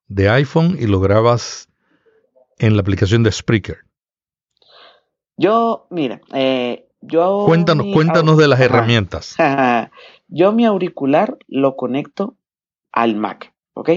de 0.07 0.29
iPhone 0.29 0.77
y 0.79 0.87
lo 0.87 1.01
grabas 1.01 1.69
en 2.61 2.77
la 2.77 2.83
aplicación 2.83 3.25
de 3.25 3.33
Spreaker. 3.33 3.79
Yo, 5.37 5.88
mira, 5.91 6.21
eh, 6.33 6.87
yo... 7.01 7.43
Cuéntanos, 7.47 7.87
cuéntanos 7.93 8.38
de 8.38 8.47
las 8.47 8.61
herramientas. 8.61 9.35
yo 10.29 10.53
mi 10.53 10.67
auricular 10.67 11.37
lo 11.49 11.75
conecto 11.75 12.37
al 12.93 13.17
Mac, 13.17 13.53
¿ok? 13.75 13.91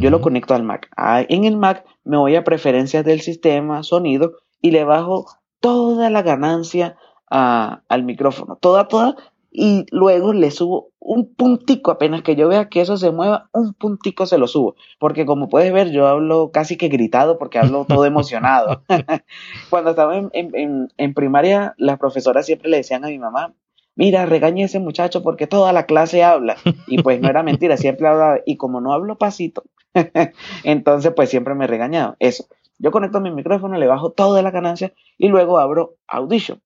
Yo 0.00 0.10
lo 0.10 0.20
conecto 0.20 0.54
al 0.54 0.62
Mac. 0.62 0.88
Ah, 0.96 1.24
en 1.28 1.42
el 1.42 1.56
Mac 1.56 1.84
me 2.04 2.18
voy 2.18 2.36
a 2.36 2.44
preferencias 2.44 3.04
del 3.04 3.20
sistema, 3.20 3.82
sonido, 3.82 4.34
y 4.60 4.70
le 4.70 4.84
bajo 4.84 5.26
toda 5.58 6.08
la 6.08 6.22
ganancia 6.22 6.96
al 7.28 8.04
micrófono. 8.04 8.56
Toda, 8.60 8.86
toda, 8.86 9.16
y 9.52 9.84
luego 9.90 10.32
le 10.32 10.50
subo 10.50 10.92
un 10.98 11.34
puntico, 11.34 11.90
apenas 11.90 12.22
que 12.22 12.36
yo 12.36 12.48
vea 12.48 12.68
que 12.68 12.80
eso 12.80 12.96
se 12.96 13.10
mueva, 13.10 13.50
un 13.52 13.74
puntico 13.74 14.24
se 14.24 14.38
lo 14.38 14.46
subo, 14.46 14.76
porque 14.98 15.26
como 15.26 15.48
puedes 15.48 15.72
ver 15.72 15.90
yo 15.90 16.06
hablo 16.06 16.50
casi 16.52 16.76
que 16.76 16.88
gritado 16.88 17.38
porque 17.38 17.58
hablo 17.58 17.84
todo 17.84 18.06
emocionado. 18.06 18.82
Cuando 19.70 19.90
estaba 19.90 20.16
en, 20.16 21.14
primaria, 21.14 21.74
las 21.76 21.98
profesoras 21.98 22.46
siempre 22.46 22.70
le 22.70 22.78
decían 22.78 23.04
a 23.04 23.08
mi 23.08 23.18
mamá, 23.18 23.52
mira, 23.94 24.24
regañe 24.24 24.62
a 24.62 24.66
ese 24.66 24.78
muchacho 24.78 25.22
porque 25.22 25.46
toda 25.46 25.72
la 25.74 25.84
clase 25.84 26.24
habla. 26.24 26.56
Y 26.86 27.02
pues 27.02 27.20
no 27.20 27.28
era 27.28 27.42
mentira, 27.42 27.76
siempre 27.76 28.08
hablaba, 28.08 28.38
y 28.46 28.56
como 28.56 28.80
no 28.80 28.94
hablo 28.94 29.18
pasito, 29.18 29.64
entonces 30.64 31.12
pues 31.14 31.28
siempre 31.28 31.54
me 31.54 31.66
regañaba. 31.66 32.16
Eso. 32.20 32.46
Yo 32.78 32.90
conecto 32.90 33.20
mi 33.20 33.30
micrófono, 33.30 33.78
le 33.78 33.86
bajo 33.86 34.10
toda 34.10 34.42
la 34.42 34.50
ganancia 34.50 34.92
y 35.18 35.28
luego 35.28 35.60
abro 35.60 35.96
Audition. 36.08 36.60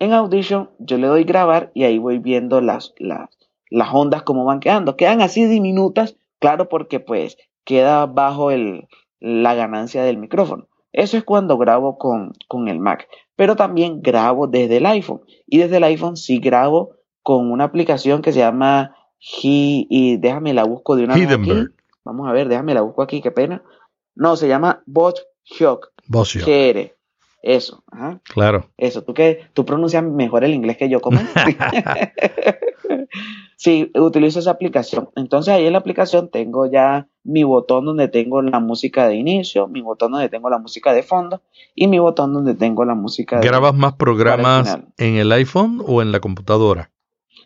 En 0.00 0.14
Audition 0.14 0.70
yo 0.78 0.98
le 0.98 1.06
doy 1.06 1.24
grabar 1.24 1.70
y 1.74 1.84
ahí 1.84 1.98
voy 1.98 2.18
viendo 2.18 2.60
las, 2.60 2.94
las, 2.98 3.28
las 3.68 3.88
ondas 3.92 4.22
como 4.22 4.44
van 4.44 4.58
quedando. 4.58 4.96
Quedan 4.96 5.20
así 5.20 5.44
diminutas, 5.44 6.16
claro, 6.40 6.68
porque 6.68 7.00
pues 7.00 7.36
queda 7.64 8.06
bajo 8.06 8.50
el, 8.50 8.88
la 9.20 9.54
ganancia 9.54 10.02
del 10.02 10.16
micrófono. 10.16 10.66
Eso 10.92 11.16
es 11.16 11.22
cuando 11.22 11.58
grabo 11.58 11.98
con, 11.98 12.32
con 12.48 12.68
el 12.68 12.80
Mac. 12.80 13.08
Pero 13.36 13.56
también 13.56 14.02
grabo 14.02 14.46
desde 14.46 14.78
el 14.78 14.86
iPhone. 14.86 15.20
Y 15.46 15.58
desde 15.58 15.76
el 15.76 15.84
iPhone 15.84 16.16
sí 16.16 16.38
grabo 16.38 16.96
con 17.22 17.50
una 17.50 17.64
aplicación 17.64 18.22
que 18.22 18.32
se 18.32 18.40
llama 18.40 18.96
He, 19.20 19.86
y 19.88 20.16
déjame 20.16 20.54
la 20.54 20.64
busco 20.64 20.96
de 20.96 21.04
una 21.04 21.14
vez 21.14 21.30
aquí. 21.30 21.52
Vamos 22.04 22.26
a 22.26 22.32
ver, 22.32 22.48
déjame 22.48 22.72
la 22.72 22.80
busco 22.80 23.02
aquí, 23.02 23.20
qué 23.20 23.30
pena. 23.30 23.62
No, 24.14 24.36
se 24.36 24.48
llama 24.48 24.82
Bot 24.86 25.20
Shock. 25.44 25.92
GR. 26.44 26.94
Eso, 27.42 27.82
ajá. 27.90 28.20
Claro. 28.24 28.70
Eso, 28.76 29.02
tú 29.02 29.14
que 29.14 29.40
tú 29.54 29.64
pronuncias 29.64 30.04
mejor 30.04 30.44
el 30.44 30.54
inglés 30.54 30.76
que 30.76 30.88
yo, 30.88 31.00
¿cómo? 31.00 31.20
sí, 33.56 33.90
utilizo 33.94 34.40
esa 34.40 34.50
aplicación. 34.50 35.08
Entonces 35.16 35.54
ahí 35.54 35.66
en 35.66 35.72
la 35.72 35.78
aplicación 35.78 36.30
tengo 36.30 36.70
ya 36.70 37.08
mi 37.24 37.44
botón 37.44 37.84
donde 37.84 38.08
tengo 38.08 38.42
la 38.42 38.60
música 38.60 39.08
de 39.08 39.16
inicio, 39.16 39.68
mi 39.68 39.80
botón 39.80 40.12
donde 40.12 40.28
tengo 40.28 40.50
la 40.50 40.58
música 40.58 40.92
de 40.92 41.02
fondo 41.02 41.42
y 41.74 41.88
mi 41.88 41.98
botón 41.98 42.32
donde 42.32 42.54
tengo 42.54 42.84
la 42.84 42.94
música 42.94 43.40
de 43.40 43.46
¿Grabas 43.46 43.74
más 43.74 43.94
programas 43.94 44.78
en 44.98 45.16
el 45.16 45.32
iPhone 45.32 45.82
o 45.86 46.02
en 46.02 46.12
la 46.12 46.20
computadora? 46.20 46.90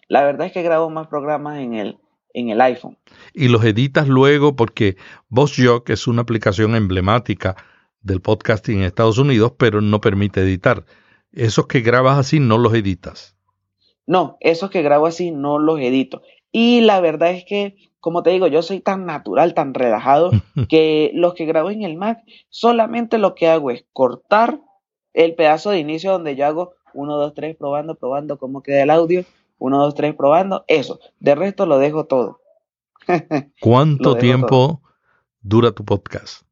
La 0.08 0.22
verdad 0.24 0.46
es 0.46 0.52
que 0.52 0.62
grabo 0.62 0.90
más 0.90 1.06
programas 1.06 1.58
en 1.58 1.74
el, 1.74 1.98
en 2.34 2.50
el 2.50 2.60
iPhone. 2.60 2.98
Y 3.32 3.48
los 3.48 3.64
editas 3.64 4.06
luego 4.06 4.54
porque 4.54 4.96
VozJock 5.30 5.90
es 5.90 6.06
una 6.06 6.22
aplicación 6.22 6.74
emblemática 6.74 7.56
del 8.04 8.20
podcasting 8.20 8.78
en 8.78 8.84
Estados 8.84 9.18
Unidos, 9.18 9.54
pero 9.58 9.80
no 9.80 10.00
permite 10.00 10.40
editar. 10.40 10.84
Esos 11.32 11.66
que 11.66 11.80
grabas 11.80 12.18
así 12.18 12.38
no 12.38 12.58
los 12.58 12.72
editas. 12.74 13.34
No, 14.06 14.36
esos 14.40 14.70
que 14.70 14.82
grabo 14.82 15.06
así 15.06 15.30
no 15.30 15.58
los 15.58 15.80
edito. 15.80 16.22
Y 16.52 16.82
la 16.82 17.00
verdad 17.00 17.30
es 17.30 17.44
que, 17.44 17.76
como 18.00 18.22
te 18.22 18.30
digo, 18.30 18.46
yo 18.46 18.62
soy 18.62 18.80
tan 18.80 19.06
natural, 19.06 19.54
tan 19.54 19.74
relajado, 19.74 20.30
que 20.68 21.10
los 21.14 21.34
que 21.34 21.46
grabo 21.46 21.70
en 21.70 21.82
el 21.82 21.96
Mac, 21.96 22.20
solamente 22.50 23.18
lo 23.18 23.34
que 23.34 23.48
hago 23.48 23.70
es 23.70 23.84
cortar 23.92 24.60
el 25.14 25.34
pedazo 25.34 25.70
de 25.70 25.80
inicio 25.80 26.12
donde 26.12 26.36
yo 26.36 26.46
hago 26.46 26.74
1, 26.92 27.16
2, 27.16 27.34
3, 27.34 27.56
probando, 27.56 27.94
probando 27.94 28.38
cómo 28.38 28.62
queda 28.62 28.82
el 28.82 28.90
audio, 28.90 29.24
1, 29.58 29.78
2, 29.78 29.94
3, 29.94 30.14
probando, 30.14 30.64
eso. 30.68 31.00
De 31.18 31.34
resto 31.34 31.66
lo 31.66 31.78
dejo 31.78 32.04
todo. 32.04 32.40
¿Cuánto 33.60 34.16
tiempo 34.16 34.82
dura 35.40 35.72
tu 35.72 35.84
podcast? 35.84 36.43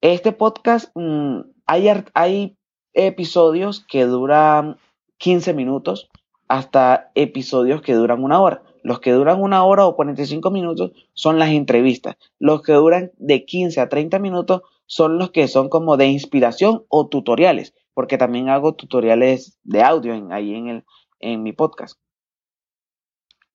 Este 0.00 0.32
podcast, 0.32 0.90
mm, 0.94 1.40
hay, 1.66 1.88
hay 2.14 2.56
episodios 2.94 3.84
que 3.86 4.04
duran 4.04 4.78
15 5.18 5.52
minutos 5.52 6.08
hasta 6.48 7.10
episodios 7.14 7.82
que 7.82 7.94
duran 7.94 8.24
una 8.24 8.40
hora. 8.40 8.62
Los 8.82 9.00
que 9.00 9.12
duran 9.12 9.42
una 9.42 9.62
hora 9.62 9.84
o 9.84 9.94
45 9.94 10.50
minutos 10.50 10.92
son 11.12 11.38
las 11.38 11.50
entrevistas. 11.50 12.16
Los 12.38 12.62
que 12.62 12.72
duran 12.72 13.12
de 13.18 13.44
15 13.44 13.78
a 13.80 13.90
30 13.90 14.18
minutos 14.20 14.62
son 14.86 15.18
los 15.18 15.32
que 15.32 15.48
son 15.48 15.68
como 15.68 15.98
de 15.98 16.06
inspiración 16.06 16.84
o 16.88 17.08
tutoriales, 17.08 17.74
porque 17.92 18.16
también 18.16 18.48
hago 18.48 18.74
tutoriales 18.74 19.58
de 19.64 19.82
audio 19.82 20.14
ahí 20.32 20.54
en, 20.54 20.68
el, 20.68 20.84
en 21.18 21.42
mi 21.42 21.52
podcast. 21.52 21.98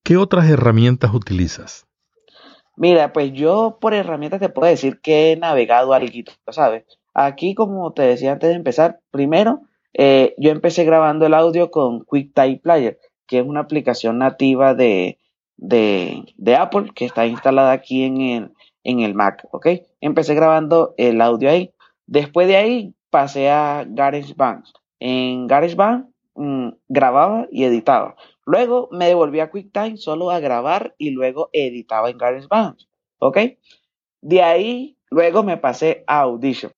¿Qué 0.03 0.15
otras 0.15 0.47
herramientas 0.47 1.11
utilizas? 1.11 1.87
Mira, 2.77 3.13
pues 3.13 3.31
yo 3.33 3.77
por 3.79 3.93
herramientas 3.93 4.39
te 4.39 4.49
puedo 4.49 4.67
decir 4.69 4.99
que 5.01 5.31
he 5.31 5.37
navegado 5.37 5.93
algo, 5.93 6.11
¿sabes? 6.49 6.85
Aquí, 7.13 7.55
como 7.55 7.93
te 7.93 8.01
decía 8.03 8.33
antes 8.33 8.49
de 8.49 8.55
empezar, 8.55 8.99
primero, 9.11 9.61
eh, 9.93 10.35
yo 10.37 10.51
empecé 10.51 10.83
grabando 10.83 11.25
el 11.25 11.33
audio 11.33 11.71
con 11.71 12.03
QuickTime 12.03 12.59
Player, 12.61 12.99
que 13.27 13.39
es 13.39 13.45
una 13.45 13.61
aplicación 13.61 14.17
nativa 14.17 14.73
de, 14.73 15.19
de, 15.57 16.55
Apple 16.57 16.91
que 16.93 17.05
está 17.05 17.25
instalada 17.25 17.71
aquí 17.71 18.03
en 18.03 18.21
el, 18.21 18.51
en 18.83 18.99
el 18.99 19.13
Mac, 19.13 19.47
¿ok? 19.51 19.67
Empecé 20.01 20.35
grabando 20.35 20.93
el 20.97 21.21
audio 21.21 21.49
ahí. 21.49 21.73
Después 22.05 22.47
de 22.47 22.57
ahí 22.57 22.95
pasé 23.09 23.49
a 23.49 23.85
GarageBand. 23.87 24.65
En 24.99 25.47
GarageBand 25.47 26.07
mmm, 26.35 26.69
grababa 26.89 27.47
y 27.49 27.63
editaba. 27.63 28.15
Luego 28.45 28.89
me 28.91 29.07
devolví 29.07 29.39
a 29.39 29.49
QuickTime 29.49 29.97
solo 29.97 30.29
a 30.29 30.39
grabar 30.39 30.95
y 30.97 31.09
luego 31.09 31.49
editaba 31.51 32.09
en 32.09 32.17
GarageBand, 32.17 32.77
¿ok? 33.19 33.37
De 34.21 34.41
ahí 34.41 34.97
luego 35.09 35.43
me 35.43 35.57
pasé 35.57 36.03
a 36.07 36.21
Audition. 36.21 36.71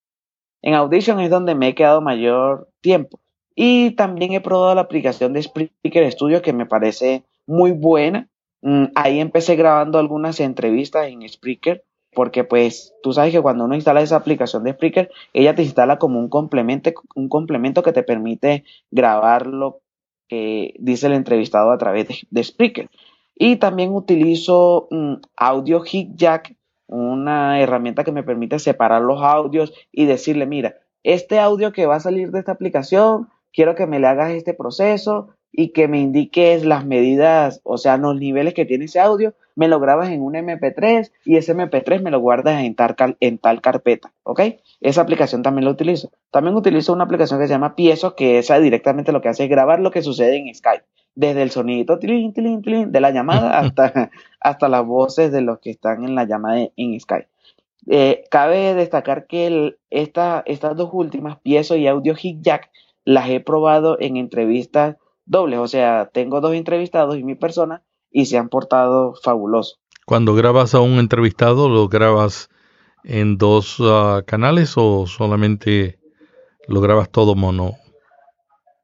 En 0.61 0.73
Audition 0.73 1.19
es 1.19 1.29
donde 1.29 1.55
me 1.55 1.69
he 1.69 1.75
quedado 1.75 2.01
mayor 2.01 2.69
tiempo. 2.81 3.19
Y 3.55 3.91
también 3.91 4.33
he 4.33 4.41
probado 4.41 4.75
la 4.75 4.81
aplicación 4.81 5.33
de 5.33 5.43
Spreaker 5.43 6.11
Studio 6.11 6.41
que 6.41 6.53
me 6.53 6.65
parece 6.65 7.23
muy 7.45 7.71
buena. 7.71 8.29
Mm, 8.61 8.85
ahí 8.95 9.19
empecé 9.19 9.55
grabando 9.55 9.99
algunas 9.99 10.39
entrevistas 10.39 11.07
en 11.07 11.27
Spreaker 11.27 11.83
porque 12.13 12.43
pues 12.43 12.95
tú 13.03 13.13
sabes 13.13 13.31
que 13.31 13.41
cuando 13.41 13.65
uno 13.65 13.75
instala 13.75 14.01
esa 14.01 14.15
aplicación 14.15 14.63
de 14.63 14.73
Spreaker, 14.73 15.11
ella 15.33 15.53
te 15.53 15.61
instala 15.61 15.99
como 15.99 16.19
un 16.19 16.29
complemento, 16.29 16.91
un 17.13 17.29
complemento 17.29 17.83
que 17.83 17.93
te 17.93 18.01
permite 18.01 18.63
grabar 18.89 19.45
que 20.27 20.73
dice 20.79 21.07
el 21.07 21.13
entrevistado 21.13 21.71
a 21.71 21.77
través 21.77 22.07
de, 22.29 22.43
Spreaker. 22.43 22.89
Y 23.35 23.57
también 23.57 23.93
utilizo 23.93 24.87
mm, 24.91 25.13
Audio 25.35 25.81
Hit 25.81 26.15
Jack, 26.15 26.55
una 26.87 27.59
herramienta 27.59 28.03
que 28.03 28.11
me 28.11 28.23
permite 28.23 28.59
separar 28.59 29.01
los 29.01 29.21
audios 29.21 29.73
y 29.91 30.05
decirle, 30.05 30.45
mira, 30.45 30.75
este 31.03 31.39
audio 31.39 31.71
que 31.71 31.85
va 31.85 31.95
a 31.95 32.01
salir 32.01 32.31
de 32.31 32.39
esta 32.39 32.53
aplicación, 32.53 33.29
quiero 33.53 33.75
que 33.75 33.87
me 33.87 33.99
le 33.99 34.07
hagas 34.07 34.31
este 34.31 34.53
proceso 34.53 35.29
y 35.51 35.69
que 35.69 35.87
me 35.87 35.99
indiques 35.99 36.65
las 36.65 36.85
medidas, 36.85 37.61
o 37.63 37.77
sea, 37.77 37.97
los 37.97 38.15
niveles 38.15 38.53
que 38.53 38.65
tiene 38.65 38.85
ese 38.85 38.99
audio, 38.99 39.33
me 39.55 39.67
lo 39.67 39.79
grabas 39.79 40.09
en 40.09 40.21
un 40.21 40.35
MP3 40.35 41.11
y 41.25 41.37
ese 41.37 41.55
MP3 41.55 42.01
me 42.01 42.11
lo 42.11 42.19
guardas 42.19 42.63
en 42.63 42.75
tal, 42.75 42.95
en 43.19 43.39
tal 43.39 43.59
carpeta, 43.59 44.13
¿ok? 44.21 44.41
Esa 44.81 45.01
aplicación 45.01 45.41
también 45.41 45.65
la 45.65 45.71
utilizo. 45.71 46.11
También 46.29 46.55
utilizo 46.55 46.93
una 46.93 47.05
aplicación 47.05 47.39
que 47.39 47.47
se 47.47 47.53
llama 47.53 47.75
Piezo, 47.75 48.15
que 48.15 48.37
esa 48.37 48.59
directamente 48.59 49.11
lo 49.11 49.19
que 49.19 49.29
hace 49.29 49.45
es 49.45 49.49
grabar 49.49 49.79
lo 49.79 49.89
que 49.89 50.03
sucede 50.03 50.37
en 50.37 50.53
Skype, 50.53 50.85
desde 51.15 51.41
el 51.41 51.49
sonido 51.49 51.97
de 51.97 52.99
la 53.01 53.09
llamada 53.09 53.57
hasta, 53.59 54.11
hasta 54.39 54.69
las 54.69 54.85
voces 54.85 55.31
de 55.31 55.41
los 55.41 55.57
que 55.57 55.71
están 55.71 56.03
en 56.03 56.13
la 56.13 56.25
llamada 56.25 56.69
en 56.75 56.99
Skype. 56.99 57.27
Eh, 57.89 58.25
cabe 58.29 58.75
destacar 58.75 59.25
que 59.25 59.75
esta, 59.89 60.43
estas 60.45 60.75
dos 60.75 60.89
últimas, 60.93 61.39
Piezo 61.39 61.75
y 61.77 61.87
Audio 61.87 62.15
Hit 62.15 62.41
Jack, 62.41 62.69
las 63.05 63.29
he 63.29 63.39
probado 63.39 63.97
en 63.99 64.17
entrevistas 64.17 64.97
dobles, 65.27 65.59
o 65.59 65.67
sea, 65.67 66.09
tengo 66.11 66.41
dos 66.41 66.53
entrevistados 66.53 67.17
y 67.17 67.23
mi 67.23 67.35
persona 67.35 67.83
y 68.09 68.25
se 68.25 68.37
han 68.37 68.49
portado 68.49 69.13
fabuloso. 69.21 69.77
Cuando 70.05 70.33
grabas 70.33 70.73
a 70.73 70.79
un 70.79 70.99
entrevistado, 70.99 71.69
¿lo 71.69 71.89
grabas 71.89 72.49
en 73.03 73.37
dos 73.37 73.77
ah, 73.81 74.23
canales 74.25 74.73
o 74.77 75.05
solamente 75.05 75.99
lo 76.67 76.81
grabas 76.81 77.09
todo 77.09 77.35
mono? 77.35 77.75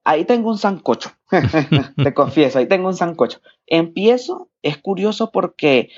Ahí 0.04 0.26
tengo 0.26 0.50
un 0.50 0.58
sancocho, 0.58 1.12
te 2.04 2.14
confieso, 2.14 2.60
ahí 2.60 2.68
tengo 2.68 2.90
un 2.90 2.96
sancocho. 2.96 3.40
Empiezo, 3.66 4.50
es 4.62 4.78
curioso 4.78 5.32
porque 5.32 5.90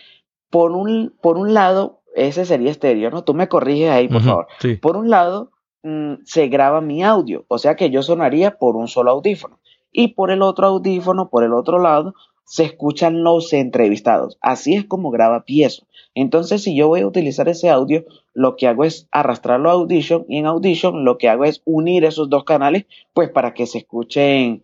por 0.52 0.72
un, 0.72 1.16
por 1.22 1.38
un 1.38 1.56
lado, 1.56 2.04
ese 2.16 2.46
sería 2.46 2.70
estéreo, 2.70 3.10
¿no? 3.10 3.24
Tú 3.24 3.34
me 3.34 3.50
corriges 3.50 3.90
ahí, 3.90 4.08
por 4.08 4.22
favor. 4.22 4.48
Por 4.80 4.96
un 4.96 5.10
lado, 5.10 5.52
mm, 5.82 6.18
se 6.24 6.48
graba 6.48 6.82
mi 6.82 7.04
audio, 7.04 7.46
o 7.48 7.58
sea 7.58 7.76
que 7.76 7.90
yo 7.90 8.04
sonaría 8.04 8.60
por 8.60 8.76
un 8.76 8.88
solo 8.88 9.10
audífono. 9.10 9.60
Y 9.98 10.10
por 10.10 10.30
el 10.30 10.42
otro 10.42 10.68
audífono, 10.68 11.30
por 11.30 11.46
el 11.46 11.54
otro 11.54 11.80
lado, 11.80 12.16
se 12.44 12.66
escuchan 12.66 13.24
los 13.24 13.54
entrevistados. 13.54 14.38
Así 14.42 14.76
es 14.76 14.84
como 14.84 15.10
graba 15.10 15.46
Piezo. 15.46 15.88
Entonces, 16.14 16.64
si 16.64 16.76
yo 16.76 16.90
voy 16.90 17.00
a 17.00 17.08
utilizar 17.08 17.48
ese 17.48 17.70
audio, 17.70 18.04
lo 18.34 18.58
que 18.58 18.68
hago 18.68 18.84
es 18.84 19.08
arrastrarlo 19.12 19.70
a 19.70 19.74
Audition 19.74 20.26
y 20.28 20.38
en 20.38 20.48
Audition 20.48 21.06
lo 21.06 21.18
que 21.18 21.30
hago 21.30 21.46
es 21.46 21.62
unir 21.64 22.04
esos 22.04 22.30
dos 22.30 22.44
canales, 22.44 22.86
pues 23.14 23.30
para 23.30 23.54
que 23.54 23.66
se 23.68 23.78
escuchen 23.78 24.64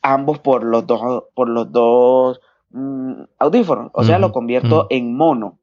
ambos 0.00 0.38
por 0.38 0.62
los 0.62 0.86
dos, 0.86 1.24
por 1.34 1.48
los 1.48 1.72
dos 1.72 2.40
mm, 2.70 3.22
audífonos. 3.40 3.90
O 3.94 4.04
sea, 4.04 4.20
lo 4.20 4.30
convierto 4.30 4.86
en 4.90 5.14
mono. 5.16 5.58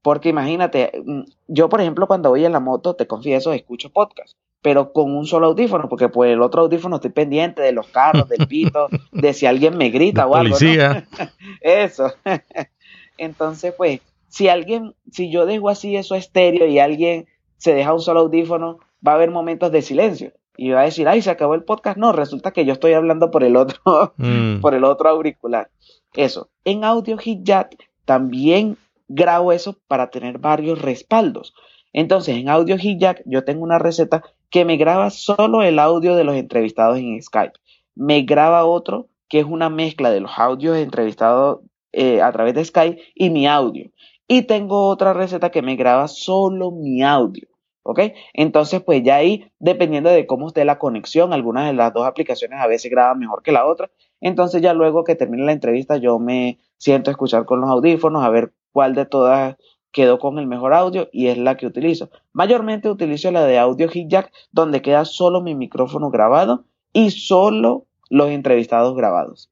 Porque 0.00 0.28
imagínate, 0.28 0.92
mm, 1.04 1.22
yo 1.48 1.68
por 1.68 1.80
ejemplo 1.80 2.06
cuando 2.06 2.30
voy 2.30 2.44
en 2.44 2.52
la 2.52 2.60
moto, 2.60 2.94
te 2.94 3.08
confieso, 3.08 3.52
escucho 3.52 3.90
podcast 3.90 4.36
pero 4.64 4.94
con 4.94 5.14
un 5.14 5.26
solo 5.26 5.48
audífono, 5.48 5.90
porque 5.90 6.08
pues 6.08 6.32
el 6.32 6.40
otro 6.40 6.62
audífono 6.62 6.96
estoy 6.96 7.10
pendiente 7.10 7.60
de 7.60 7.72
los 7.72 7.86
carros, 7.88 8.30
del 8.30 8.48
pito, 8.48 8.88
de 9.12 9.34
si 9.34 9.44
alguien 9.44 9.76
me 9.76 9.90
grita 9.90 10.26
o 10.26 10.34
algo. 10.34 10.56
Policía. 10.56 11.06
eso. 11.60 12.10
Entonces, 13.18 13.74
pues, 13.76 14.00
si 14.28 14.48
alguien, 14.48 14.94
si 15.12 15.30
yo 15.30 15.44
dejo 15.44 15.68
así 15.68 15.96
eso 15.96 16.14
estéreo 16.14 16.66
y 16.66 16.78
alguien 16.78 17.26
se 17.58 17.74
deja 17.74 17.92
un 17.92 18.00
solo 18.00 18.20
audífono, 18.20 18.78
va 19.06 19.12
a 19.12 19.16
haber 19.16 19.30
momentos 19.30 19.70
de 19.70 19.82
silencio. 19.82 20.32
Y 20.56 20.70
va 20.70 20.80
a 20.80 20.84
decir, 20.84 21.08
ay, 21.08 21.20
se 21.20 21.28
acabó 21.28 21.54
el 21.54 21.64
podcast. 21.64 21.98
No, 21.98 22.12
resulta 22.12 22.52
que 22.52 22.64
yo 22.64 22.72
estoy 22.72 22.94
hablando 22.94 23.30
por 23.30 23.44
el 23.44 23.56
otro, 23.56 24.14
mm. 24.16 24.60
por 24.62 24.72
el 24.72 24.84
otro 24.84 25.10
auricular. 25.10 25.68
Eso. 26.14 26.48
En 26.64 26.84
Audio 26.84 27.18
Hit 27.18 27.40
Jack 27.42 27.76
también 28.06 28.78
grabo 29.08 29.52
eso 29.52 29.76
para 29.88 30.08
tener 30.08 30.38
varios 30.38 30.80
respaldos. 30.80 31.52
Entonces, 31.94 32.36
en 32.36 32.48
Audio 32.50 32.76
Hit 32.76 33.00
Jack 33.00 33.22
yo 33.24 33.44
tengo 33.44 33.62
una 33.62 33.78
receta 33.78 34.22
que 34.50 34.64
me 34.64 34.76
graba 34.76 35.10
solo 35.10 35.62
el 35.62 35.78
audio 35.78 36.16
de 36.16 36.24
los 36.24 36.34
entrevistados 36.34 36.98
en 36.98 37.22
Skype. 37.22 37.54
Me 37.94 38.22
graba 38.22 38.66
otro 38.66 39.08
que 39.28 39.38
es 39.38 39.46
una 39.46 39.70
mezcla 39.70 40.10
de 40.10 40.20
los 40.20 40.32
audios 40.36 40.76
entrevistados 40.76 41.60
eh, 41.92 42.20
a 42.20 42.32
través 42.32 42.54
de 42.54 42.64
Skype 42.64 43.00
y 43.14 43.30
mi 43.30 43.46
audio. 43.46 43.90
Y 44.26 44.42
tengo 44.42 44.88
otra 44.88 45.12
receta 45.12 45.50
que 45.50 45.62
me 45.62 45.76
graba 45.76 46.08
solo 46.08 46.72
mi 46.72 47.02
audio. 47.02 47.46
¿Ok? 47.84 48.00
Entonces, 48.32 48.82
pues 48.82 49.02
ya 49.04 49.16
ahí, 49.16 49.52
dependiendo 49.58 50.10
de 50.10 50.26
cómo 50.26 50.48
esté 50.48 50.64
la 50.64 50.78
conexión, 50.78 51.32
algunas 51.32 51.66
de 51.66 51.74
las 51.74 51.92
dos 51.92 52.06
aplicaciones 52.06 52.58
a 52.58 52.66
veces 52.66 52.90
graban 52.90 53.18
mejor 53.18 53.42
que 53.42 53.52
la 53.52 53.66
otra. 53.66 53.90
Entonces, 54.20 54.62
ya 54.62 54.72
luego 54.72 55.04
que 55.04 55.14
termine 55.14 55.44
la 55.44 55.52
entrevista, 55.52 55.98
yo 55.98 56.18
me 56.18 56.58
siento 56.78 57.10
a 57.10 57.12
escuchar 57.12 57.44
con 57.44 57.60
los 57.60 57.70
audífonos, 57.70 58.24
a 58.24 58.30
ver 58.30 58.52
cuál 58.72 58.94
de 58.94 59.06
todas 59.06 59.56
quedó 59.94 60.18
con 60.18 60.38
el 60.40 60.46
mejor 60.48 60.74
audio 60.74 61.08
y 61.12 61.28
es 61.28 61.38
la 61.38 61.56
que 61.56 61.66
utilizo. 61.66 62.10
Mayormente 62.32 62.90
utilizo 62.90 63.30
la 63.30 63.44
de 63.44 63.58
audio 63.58 63.88
hit 63.88 64.08
jack 64.10 64.32
donde 64.50 64.82
queda 64.82 65.04
solo 65.04 65.40
mi 65.40 65.54
micrófono 65.54 66.10
grabado 66.10 66.64
y 66.92 67.12
solo 67.12 67.86
los 68.10 68.28
entrevistados 68.28 68.96
grabados. 68.96 69.50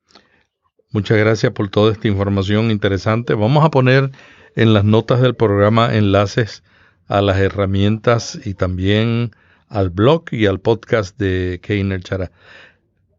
Muchas 0.91 1.17
gracias 1.17 1.53
por 1.53 1.71
toda 1.71 1.93
esta 1.93 2.09
información 2.09 2.73
interesante. 2.73 3.35
Vamos 3.35 3.65
a 3.65 3.71
poner 3.71 4.11
en 4.57 4.75
las 4.75 4.85
notas 4.85 5.23
del 5.23 5.37
programa 5.37 5.95
enlaces 5.95 6.65
a 7.07 7.23
las 7.23 7.39
herramientas 7.39 8.39
y 8.45 8.55
también 8.55 9.31
al 9.69 9.91
blog 9.91 10.25
y 10.33 10.47
al 10.47 10.59
podcast 10.59 11.17
de 11.19 11.61
Keiner 11.63 12.03
Chara. 12.03 12.33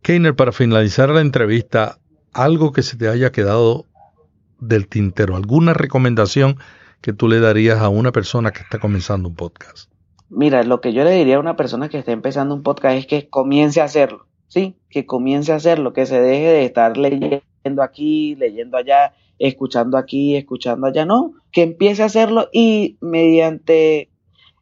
Keiner, 0.01 0.35
para 0.35 0.51
finalizar 0.51 1.09
la 1.09 1.21
entrevista, 1.21 1.99
algo 2.33 2.73
que 2.73 2.83
se 2.83 2.97
te 2.97 3.07
haya 3.07 3.31
quedado 3.31 3.85
del 4.59 4.87
tintero, 4.87 5.37
alguna 5.37 5.73
recomendación 5.73 6.57
que 7.03 7.11
tú 7.11 7.27
le 7.27 7.41
darías 7.41 7.79
a 7.79 7.89
una 7.89 8.13
persona 8.13 8.51
que 8.51 8.61
está 8.61 8.79
comenzando 8.79 9.27
un 9.27 9.35
podcast? 9.35 9.91
Mira, 10.29 10.63
lo 10.63 10.79
que 10.79 10.93
yo 10.93 11.03
le 11.03 11.11
diría 11.11 11.35
a 11.35 11.39
una 11.41 11.57
persona 11.57 11.89
que 11.89 11.99
está 11.99 12.13
empezando 12.13 12.55
un 12.55 12.63
podcast 12.63 12.97
es 12.97 13.05
que 13.05 13.29
comience 13.29 13.81
a 13.81 13.83
hacerlo, 13.83 14.25
¿sí? 14.47 14.77
Que 14.89 15.05
comience 15.05 15.51
a 15.51 15.57
hacerlo, 15.57 15.91
que 15.91 16.05
se 16.05 16.21
deje 16.21 16.47
de 16.47 16.65
estar 16.65 16.95
leyendo 16.97 17.83
aquí, 17.83 18.35
leyendo 18.35 18.77
allá, 18.77 19.13
escuchando 19.37 19.97
aquí, 19.97 20.37
escuchando 20.37 20.87
allá, 20.87 21.05
no, 21.05 21.33
que 21.51 21.63
empiece 21.63 22.03
a 22.03 22.05
hacerlo 22.05 22.47
y 22.53 22.97
mediante 23.01 24.09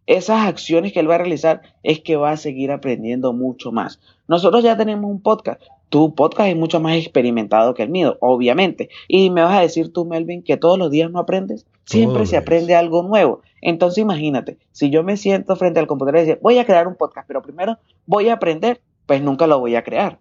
esas 0.08 0.48
acciones 0.48 0.94
que 0.94 1.00
él 1.00 1.10
va 1.10 1.16
a 1.16 1.20
realizar 1.20 1.62
es 1.84 2.00
que 2.00 2.16
va 2.16 2.32
a 2.32 2.38
seguir 2.38 2.72
aprendiendo 2.72 3.34
mucho 3.34 3.72
más. 3.72 4.00
Nosotros 4.28 4.64
ya 4.64 4.76
tenemos 4.76 5.12
un 5.12 5.22
podcast. 5.22 5.62
Tu 5.92 6.16
podcast 6.16 6.48
es 6.48 6.56
mucho 6.56 6.80
más 6.80 6.96
experimentado 6.96 7.74
que 7.74 7.84
el 7.84 7.90
mío, 7.90 8.18
obviamente. 8.22 8.88
Y 9.10 9.30
me 9.30 9.42
vas 9.42 9.58
a 9.58 9.60
decir 9.60 9.92
tú, 9.92 10.06
Melvin, 10.06 10.42
que 10.42 10.56
todos 10.56 10.80
los 10.80 10.90
días 10.90 11.12
no 11.12 11.20
aprendes. 11.20 11.66
Siempre 11.84 12.26
se 12.26 12.38
aprende 12.38 12.76
algo 12.76 13.04
nuevo. 13.04 13.42
Entonces 13.62 13.98
imagínate, 13.98 14.58
si 14.72 14.90
yo 14.90 15.04
me 15.04 15.18
siento 15.18 15.54
frente 15.58 15.82
al 15.82 15.88
computador 15.88 16.22
y 16.22 16.26
digo, 16.28 16.38
voy 16.42 16.60
a 16.60 16.66
crear 16.66 16.88
un 16.88 16.96
podcast, 16.96 17.28
pero 17.28 17.42
primero 17.42 17.78
voy 18.06 18.30
a 18.30 18.36
aprender, 18.36 18.80
pues 19.06 19.22
nunca 19.22 19.48
lo 19.48 19.60
voy 19.60 19.76
a 19.76 19.84
crear. 19.84 20.18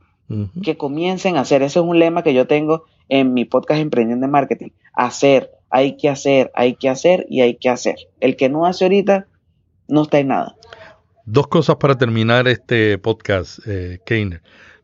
Que 0.61 0.77
comiencen 0.77 1.37
a 1.37 1.43
hacer. 1.43 1.63
Ese 1.63 1.79
es 1.79 1.85
un 1.85 2.01
lema 2.01 2.25
que 2.25 2.35
yo 2.35 2.49
tengo 2.49 2.85
en 3.09 3.33
mi 3.33 3.45
podcast 3.45 3.81
Emprendiendo 3.81 4.27
de 4.27 4.33
Marketing. 4.33 4.71
Hacer, 4.93 5.53
hay 5.71 5.97
que 5.97 6.09
hacer, 6.09 6.51
hay 6.57 6.75
que 6.75 6.89
hacer 6.89 7.27
y 7.29 7.43
hay 7.43 7.55
que 7.59 7.69
hacer. 7.69 7.95
El 8.19 8.35
que 8.35 8.49
no 8.49 8.67
hace 8.67 8.87
ahorita, 8.87 9.29
no 9.87 10.03
está 10.03 10.19
en 10.19 10.29
nada. 10.29 10.57
Dos 11.27 11.47
cosas 11.47 11.77
para 11.77 11.97
terminar 11.97 12.49
este 12.49 12.99
podcast, 12.99 13.61
eh, 13.69 14.01
Keiner. 14.05 14.43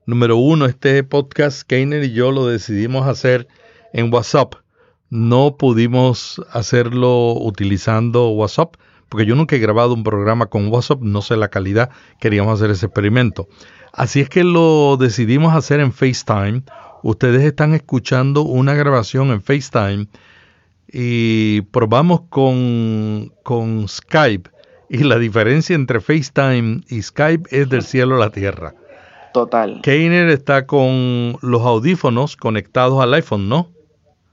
Número 0.08 0.36
uno, 0.36 0.66
este 0.66 1.02
podcast, 1.02 1.62
Keiner 1.62 2.04
y 2.04 2.12
yo 2.12 2.30
lo 2.30 2.46
decidimos 2.46 3.08
hacer 3.08 3.48
en 3.92 4.14
WhatsApp. 4.14 4.54
No 5.10 5.56
pudimos 5.56 6.40
hacerlo 6.52 7.32
utilizando 7.32 8.28
WhatsApp 8.28 8.76
porque 9.08 9.26
yo 9.26 9.34
nunca 9.34 9.56
he 9.56 9.58
grabado 9.58 9.94
un 9.94 10.04
programa 10.04 10.46
con 10.46 10.68
WhatsApp, 10.68 11.00
no 11.02 11.22
sé 11.22 11.36
la 11.36 11.48
calidad, 11.48 11.90
queríamos 12.20 12.54
hacer 12.54 12.70
ese 12.70 12.86
experimento. 12.86 13.48
Así 13.92 14.20
es 14.20 14.28
que 14.28 14.44
lo 14.44 14.96
decidimos 14.96 15.54
hacer 15.54 15.80
en 15.80 15.92
FaceTime. 15.92 16.62
Ustedes 17.02 17.42
están 17.42 17.74
escuchando 17.74 18.42
una 18.42 18.74
grabación 18.74 19.30
en 19.32 19.42
FaceTime 19.42 20.06
y 20.86 21.62
probamos 21.72 22.20
con, 22.28 23.32
con 23.42 23.88
Skype 23.88 24.50
y 24.88 24.98
la 24.98 25.18
diferencia 25.18 25.74
entre 25.74 26.00
FaceTime 26.00 26.82
y 26.88 27.02
Skype 27.02 27.48
es 27.50 27.68
del 27.68 27.82
cielo 27.82 28.14
a 28.14 28.20
la 28.20 28.30
tierra. 28.30 28.72
Total. 29.36 29.82
Keiner 29.82 30.30
está 30.30 30.64
con 30.64 31.36
los 31.42 31.60
audífonos 31.60 32.38
conectados 32.38 33.02
al 33.02 33.12
iPhone, 33.12 33.50
¿no? 33.50 33.70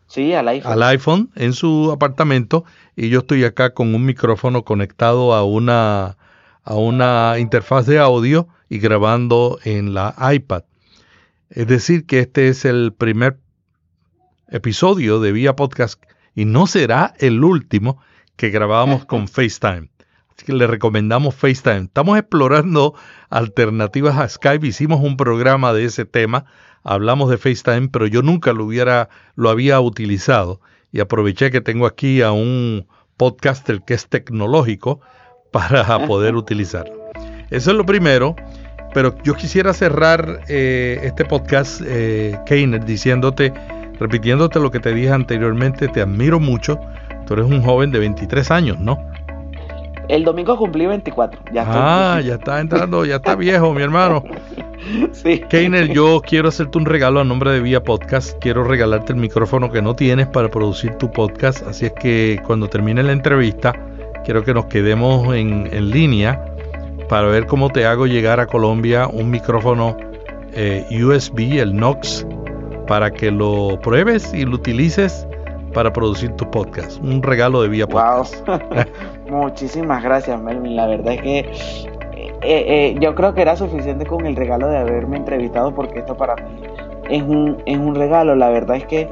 Sí, 0.07 0.33
al 0.33 0.47
iPhone. 0.47 0.71
Al 0.71 0.83
iPhone 0.83 1.29
en 1.35 1.51
su 1.51 1.91
apartamento 1.91 2.63
y 2.95 3.09
yo 3.09 3.19
estoy 3.19 3.43
acá 3.43 3.73
con 3.73 3.93
un 3.93 4.05
micrófono 4.05 4.63
conectado 4.63 5.33
a 5.33 5.43
una, 5.43 6.15
a 6.63 6.75
una 6.75 7.35
interfaz 7.37 7.85
de 7.85 7.99
audio 7.99 8.47
y 8.69 8.79
grabando 8.79 9.59
en 9.65 9.93
la 9.93 10.15
iPad. 10.33 10.63
Es 11.49 11.67
decir, 11.67 12.05
que 12.05 12.19
este 12.19 12.47
es 12.47 12.63
el 12.63 12.93
primer 12.93 13.39
episodio 14.47 15.19
de 15.19 15.33
Vía 15.33 15.57
Podcast 15.57 16.01
y 16.33 16.45
no 16.45 16.65
será 16.65 17.13
el 17.19 17.43
último 17.43 17.99
que 18.37 18.51
grabamos 18.51 19.03
con 19.05 19.27
FaceTime. 19.27 19.89
Así 20.35 20.45
que 20.45 20.53
le 20.53 20.67
recomendamos 20.67 21.35
FaceTime. 21.35 21.85
Estamos 21.85 22.17
explorando 22.17 22.95
alternativas 23.29 24.17
a 24.17 24.27
Skype. 24.27 24.65
Hicimos 24.65 25.01
un 25.01 25.17
programa 25.17 25.73
de 25.73 25.85
ese 25.85 26.05
tema. 26.05 26.45
Hablamos 26.83 27.29
de 27.29 27.37
FaceTime, 27.37 27.89
pero 27.89 28.07
yo 28.07 28.21
nunca 28.21 28.53
lo 28.53 28.65
hubiera, 28.65 29.09
lo 29.35 29.49
había 29.49 29.79
utilizado. 29.79 30.59
Y 30.91 30.99
aproveché 30.99 31.51
que 31.51 31.61
tengo 31.61 31.85
aquí 31.85 32.21
a 32.21 32.31
un 32.31 32.87
podcaster 33.17 33.81
que 33.81 33.93
es 33.93 34.07
tecnológico 34.07 35.01
para 35.51 36.05
poder 36.07 36.35
utilizarlo. 36.35 36.95
Eso 37.49 37.71
es 37.71 37.77
lo 37.77 37.85
primero. 37.85 38.35
Pero 38.93 39.15
yo 39.23 39.33
quisiera 39.33 39.73
cerrar 39.73 40.41
eh, 40.47 40.99
este 41.01 41.25
podcast, 41.25 41.81
eh, 41.83 42.37
Keiner, 42.45 42.85
diciéndote, 42.85 43.51
repitiéndote 43.99 44.59
lo 44.59 44.69
que 44.69 44.79
te 44.79 44.93
dije 44.93 45.11
anteriormente, 45.11 45.87
te 45.87 46.01
admiro 46.01 46.39
mucho. 46.39 46.79
Tú 47.25 47.33
eres 47.33 47.45
un 47.45 47.63
joven 47.63 47.91
de 47.91 47.99
23 47.99 48.51
años, 48.51 48.79
¿no? 48.79 48.99
El 50.09 50.23
domingo 50.23 50.57
cumplí 50.57 50.85
24. 50.85 51.41
Ya 51.53 51.65
ah, 51.67 52.21
ya 52.21 52.35
está 52.35 52.59
entrando, 52.59 53.05
ya 53.05 53.17
está 53.17 53.35
viejo, 53.35 53.73
mi 53.73 53.81
hermano. 53.81 54.23
Sí. 55.13 55.41
Keiner, 55.49 55.93
yo 55.93 56.21
quiero 56.21 56.49
hacerte 56.49 56.77
un 56.77 56.83
regalo 56.83 57.21
a 57.21 57.23
nombre 57.23 57.51
de 57.51 57.61
Vía 57.61 57.81
Podcast. 57.81 58.37
Quiero 58.41 58.65
regalarte 58.65 59.13
el 59.13 59.17
micrófono 59.17 59.71
que 59.71 59.81
no 59.81 59.95
tienes 59.95 60.27
para 60.27 60.49
producir 60.49 60.95
tu 60.95 61.09
podcast. 61.09 61.65
Así 61.65 61.85
es 61.85 61.93
que 61.93 62.41
cuando 62.45 62.67
termine 62.67 63.01
la 63.01 63.13
entrevista, 63.13 63.71
quiero 64.25 64.43
que 64.43 64.53
nos 64.53 64.65
quedemos 64.65 65.33
en, 65.35 65.69
en 65.71 65.89
línea 65.89 66.53
para 67.07 67.27
ver 67.27 67.45
cómo 67.45 67.69
te 67.69 67.85
hago 67.85 68.07
llegar 68.07 68.41
a 68.41 68.47
Colombia 68.47 69.07
un 69.07 69.31
micrófono 69.31 69.95
eh, 70.53 70.85
USB, 70.91 71.59
el 71.59 71.75
Nox, 71.75 72.25
para 72.87 73.11
que 73.11 73.31
lo 73.31 73.79
pruebes 73.81 74.33
y 74.33 74.45
lo 74.45 74.55
utilices 74.55 75.27
para 75.73 75.91
producir 75.91 76.31
tu 76.35 76.49
podcast. 76.49 77.01
Un 77.01 77.21
regalo 77.21 77.61
de 77.61 77.69
Vía 77.69 77.87
Podcast. 77.87 78.35
Muchísimas 79.29 80.03
gracias, 80.03 80.41
Melvin. 80.41 80.75
La 80.75 80.87
verdad 80.87 81.13
es 81.13 81.21
que 81.21 81.39
eh, 81.39 82.35
eh, 82.41 82.95
yo 82.99 83.15
creo 83.15 83.33
que 83.33 83.41
era 83.41 83.55
suficiente 83.55 84.05
con 84.05 84.25
el 84.25 84.35
regalo 84.35 84.67
de 84.67 84.77
haberme 84.77 85.17
entrevistado 85.17 85.73
porque 85.73 85.99
esto 85.99 86.15
para 86.15 86.35
mí 86.35 86.61
es 87.09 87.23
un, 87.23 87.61
es 87.65 87.77
un 87.77 87.95
regalo. 87.95 88.35
La 88.35 88.49
verdad 88.49 88.77
es 88.77 88.85
que 88.85 89.09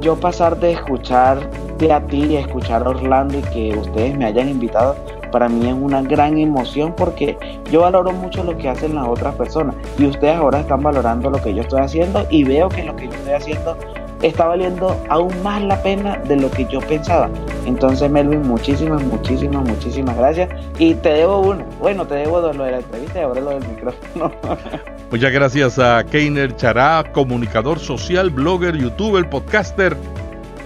yo 0.00 0.16
pasar 0.16 0.58
de 0.58 0.72
escuchar 0.72 1.38
de 1.78 1.92
a 1.92 2.00
ti 2.00 2.24
y 2.24 2.36
escuchar 2.36 2.86
a 2.86 2.90
Orlando 2.90 3.38
y 3.38 3.42
que 3.42 3.76
ustedes 3.76 4.16
me 4.16 4.24
hayan 4.24 4.48
invitado, 4.48 4.96
para 5.30 5.48
mí 5.48 5.68
es 5.68 5.74
una 5.74 6.02
gran 6.02 6.38
emoción 6.38 6.94
porque 6.96 7.36
yo 7.70 7.82
valoro 7.82 8.12
mucho 8.12 8.42
lo 8.44 8.56
que 8.56 8.68
hacen 8.68 8.94
las 8.94 9.06
otras 9.06 9.34
personas 9.34 9.74
y 9.98 10.06
ustedes 10.06 10.36
ahora 10.36 10.60
están 10.60 10.82
valorando 10.82 11.30
lo 11.30 11.42
que 11.42 11.54
yo 11.54 11.62
estoy 11.62 11.80
haciendo 11.80 12.26
y 12.30 12.44
veo 12.44 12.68
que 12.68 12.84
lo 12.84 12.96
que 12.96 13.06
yo 13.06 13.12
estoy 13.12 13.32
haciendo 13.34 13.76
está 14.22 14.46
valiendo 14.46 15.00
aún 15.08 15.32
más 15.42 15.62
la 15.62 15.82
pena 15.82 16.16
de 16.18 16.36
lo 16.36 16.50
que 16.50 16.66
yo 16.66 16.80
pensaba. 16.80 17.28
Entonces, 17.66 18.10
Melvin, 18.10 18.42
muchísimas, 18.42 19.02
muchísimas, 19.02 19.68
muchísimas 19.68 20.16
gracias. 20.16 20.48
Y 20.78 20.94
te 20.94 21.10
debo 21.10 21.40
uno. 21.40 21.64
Bueno, 21.80 22.06
te 22.06 22.14
debo 22.14 22.40
lo 22.40 22.64
de 22.64 22.70
la 22.70 22.78
entrevista 22.78 23.20
y 23.20 23.22
ahora 23.22 23.40
lo 23.40 23.50
del 23.50 23.68
micrófono. 23.68 24.32
Muchas 25.10 25.32
gracias 25.32 25.78
a 25.78 26.04
Keiner 26.04 26.56
Chará, 26.56 27.04
comunicador 27.12 27.78
social, 27.78 28.30
blogger, 28.30 28.76
youtuber, 28.76 29.28
podcaster, 29.28 29.96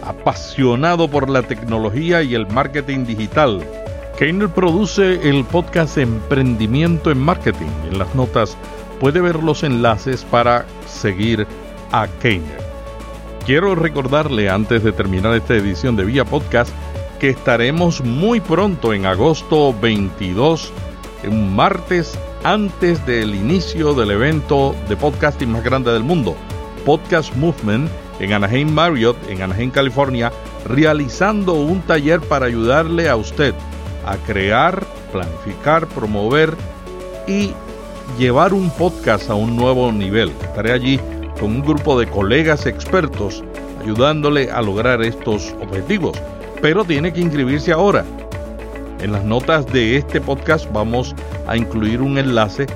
apasionado 0.03 1.09
por 1.09 1.29
la 1.29 1.43
tecnología 1.43 2.23
y 2.23 2.35
el 2.35 2.47
marketing 2.47 3.05
digital. 3.05 3.63
Keiner 4.19 4.49
produce 4.49 5.29
el 5.29 5.45
podcast 5.45 5.99
Emprendimiento 5.99 7.11
en 7.11 7.19
Marketing. 7.19 7.71
En 7.91 7.99
las 7.99 8.15
notas 8.15 8.57
puede 8.99 9.21
ver 9.21 9.43
los 9.43 9.63
enlaces 9.63 10.25
para 10.25 10.67
seguir 10.87 11.47
a 11.93 12.07
Keiner. 12.21 12.70
Quiero 13.47 13.75
recordarle 13.75 14.51
antes 14.51 14.85
de 14.85 14.93
terminar 14.93 15.35
esta 15.35 15.55
edición 15.55 15.97
de 15.97 16.05
Vía 16.05 16.25
Podcast 16.25 16.73
que 17.19 17.31
estaremos 17.31 18.03
muy 18.03 18.39
pronto 18.41 18.93
en 18.93 19.07
agosto 19.07 19.75
22, 19.81 20.73
un 21.27 21.57
martes 21.57 22.19
antes 22.45 23.05
del 23.07 23.35
inicio 23.35 23.95
del 23.95 24.11
evento 24.13 24.75
de 24.89 24.97
podcasting 24.97 25.51
más 25.51 25.65
grande 25.65 25.91
del 25.91 26.05
mundo, 26.05 26.37
Podcast 26.85 27.35
Movement, 27.35 27.91
en 28.21 28.33
Anaheim 28.35 28.71
Marriott, 28.71 29.17
en 29.29 29.43
Anaheim, 29.43 29.71
California, 29.71 30.31
realizando 30.67 31.55
un 31.55 31.81
taller 31.83 32.21
para 32.21 32.47
ayudarle 32.47 33.09
a 33.09 33.17
usted 33.17 33.55
a 34.07 34.17
crear, 34.19 34.87
planificar, 35.13 35.87
promover 35.89 36.55
y 37.27 37.53
llevar 38.19 38.53
un 38.53 38.71
podcast 38.71 39.31
a 39.31 39.35
un 39.35 39.57
nuevo 39.57 39.91
nivel. 39.93 40.31
Estaré 40.43 40.73
allí 40.73 41.01
con 41.41 41.57
un 41.57 41.63
grupo 41.63 41.99
de 41.99 42.07
colegas 42.07 42.67
expertos 42.67 43.43
ayudándole 43.83 44.51
a 44.51 44.61
lograr 44.61 45.03
estos 45.03 45.55
objetivos. 45.61 46.21
Pero 46.61 46.85
tiene 46.85 47.13
que 47.13 47.21
inscribirse 47.21 47.73
ahora. 47.73 48.05
En 49.01 49.13
las 49.13 49.25
notas 49.25 49.67
de 49.73 49.97
este 49.97 50.21
podcast 50.21 50.71
vamos 50.73 51.15
a 51.47 51.57
incluir 51.57 52.03
un 52.03 52.19
enlace 52.19 52.67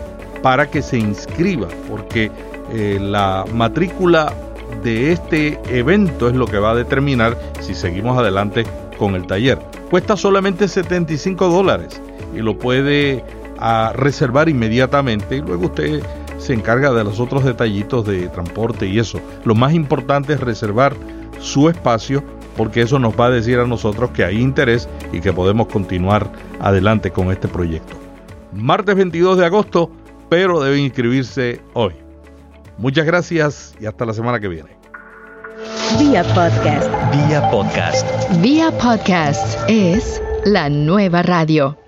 para 0.43 0.71
que 0.71 0.81
se 0.81 0.99
inscriba, 0.99 1.69
porque 1.91 2.31
eh, 2.73 2.99
la 3.01 3.45
matrícula 3.53 4.33
de 4.83 5.13
este 5.13 5.61
evento 5.69 6.29
es 6.29 6.35
lo 6.35 6.47
que 6.47 6.59
va 6.59 6.71
a 6.71 6.75
determinar 6.75 7.37
si 7.61 7.75
seguimos 7.75 8.19
adelante 8.19 8.65
con 8.99 9.15
el 9.15 9.27
taller. 9.27 9.59
Cuesta 9.91 10.17
solamente 10.17 10.67
75 10.67 11.49
dólares 11.49 12.01
y 12.35 12.39
lo 12.39 12.59
puede 12.59 13.23
ah, 13.59 13.93
reservar 13.95 14.49
inmediatamente 14.49 15.37
y 15.37 15.41
luego 15.41 15.67
usted 15.67 16.03
se 16.45 16.53
encarga 16.53 16.93
de 16.93 17.05
los 17.05 17.21
otros 17.21 17.43
detallitos 17.43 18.07
de 18.07 18.29
transporte 18.29 18.87
y 18.87 18.99
eso. 18.99 19.19
Lo 19.45 19.55
más 19.55 19.73
importante 19.73 20.35
es 20.35 20.41
reservar 20.41 20.95
su 21.41 21.71
espacio 21.71 22.23
porque 22.55 22.83
eso 22.83 22.99
nos 22.99 23.19
va 23.19 23.27
a 23.27 23.31
decir 23.31 23.59
a 23.59 23.67
nosotros 23.67 24.11
que 24.11 24.25
hay 24.25 24.41
interés 24.41 24.87
y 25.11 25.21
que 25.21 25.33
podemos 25.33 25.69
continuar 25.69 26.31
adelante 26.61 27.11
con 27.11 27.33
este 27.33 27.49
proyecto. 27.49 27.97
Martes 28.53 28.95
22 28.95 29.39
de 29.39 29.47
agosto, 29.47 29.91
pero 30.29 30.63
deben 30.63 30.81
inscribirse 30.81 31.63
hoy. 31.73 31.95
Muchas 32.77 33.07
gracias 33.07 33.75
y 33.81 33.87
hasta 33.87 34.05
la 34.05 34.13
semana 34.13 34.39
que 34.39 34.49
viene. 34.49 34.77
Vía 35.99 36.25
podcast. 36.35 36.91
Vía 37.11 37.51
podcast. 37.51 38.07
Vía 38.43 38.71
podcast 38.79 39.59
es 39.67 40.21
la 40.45 40.69
nueva 40.69 41.23
radio. 41.23 41.84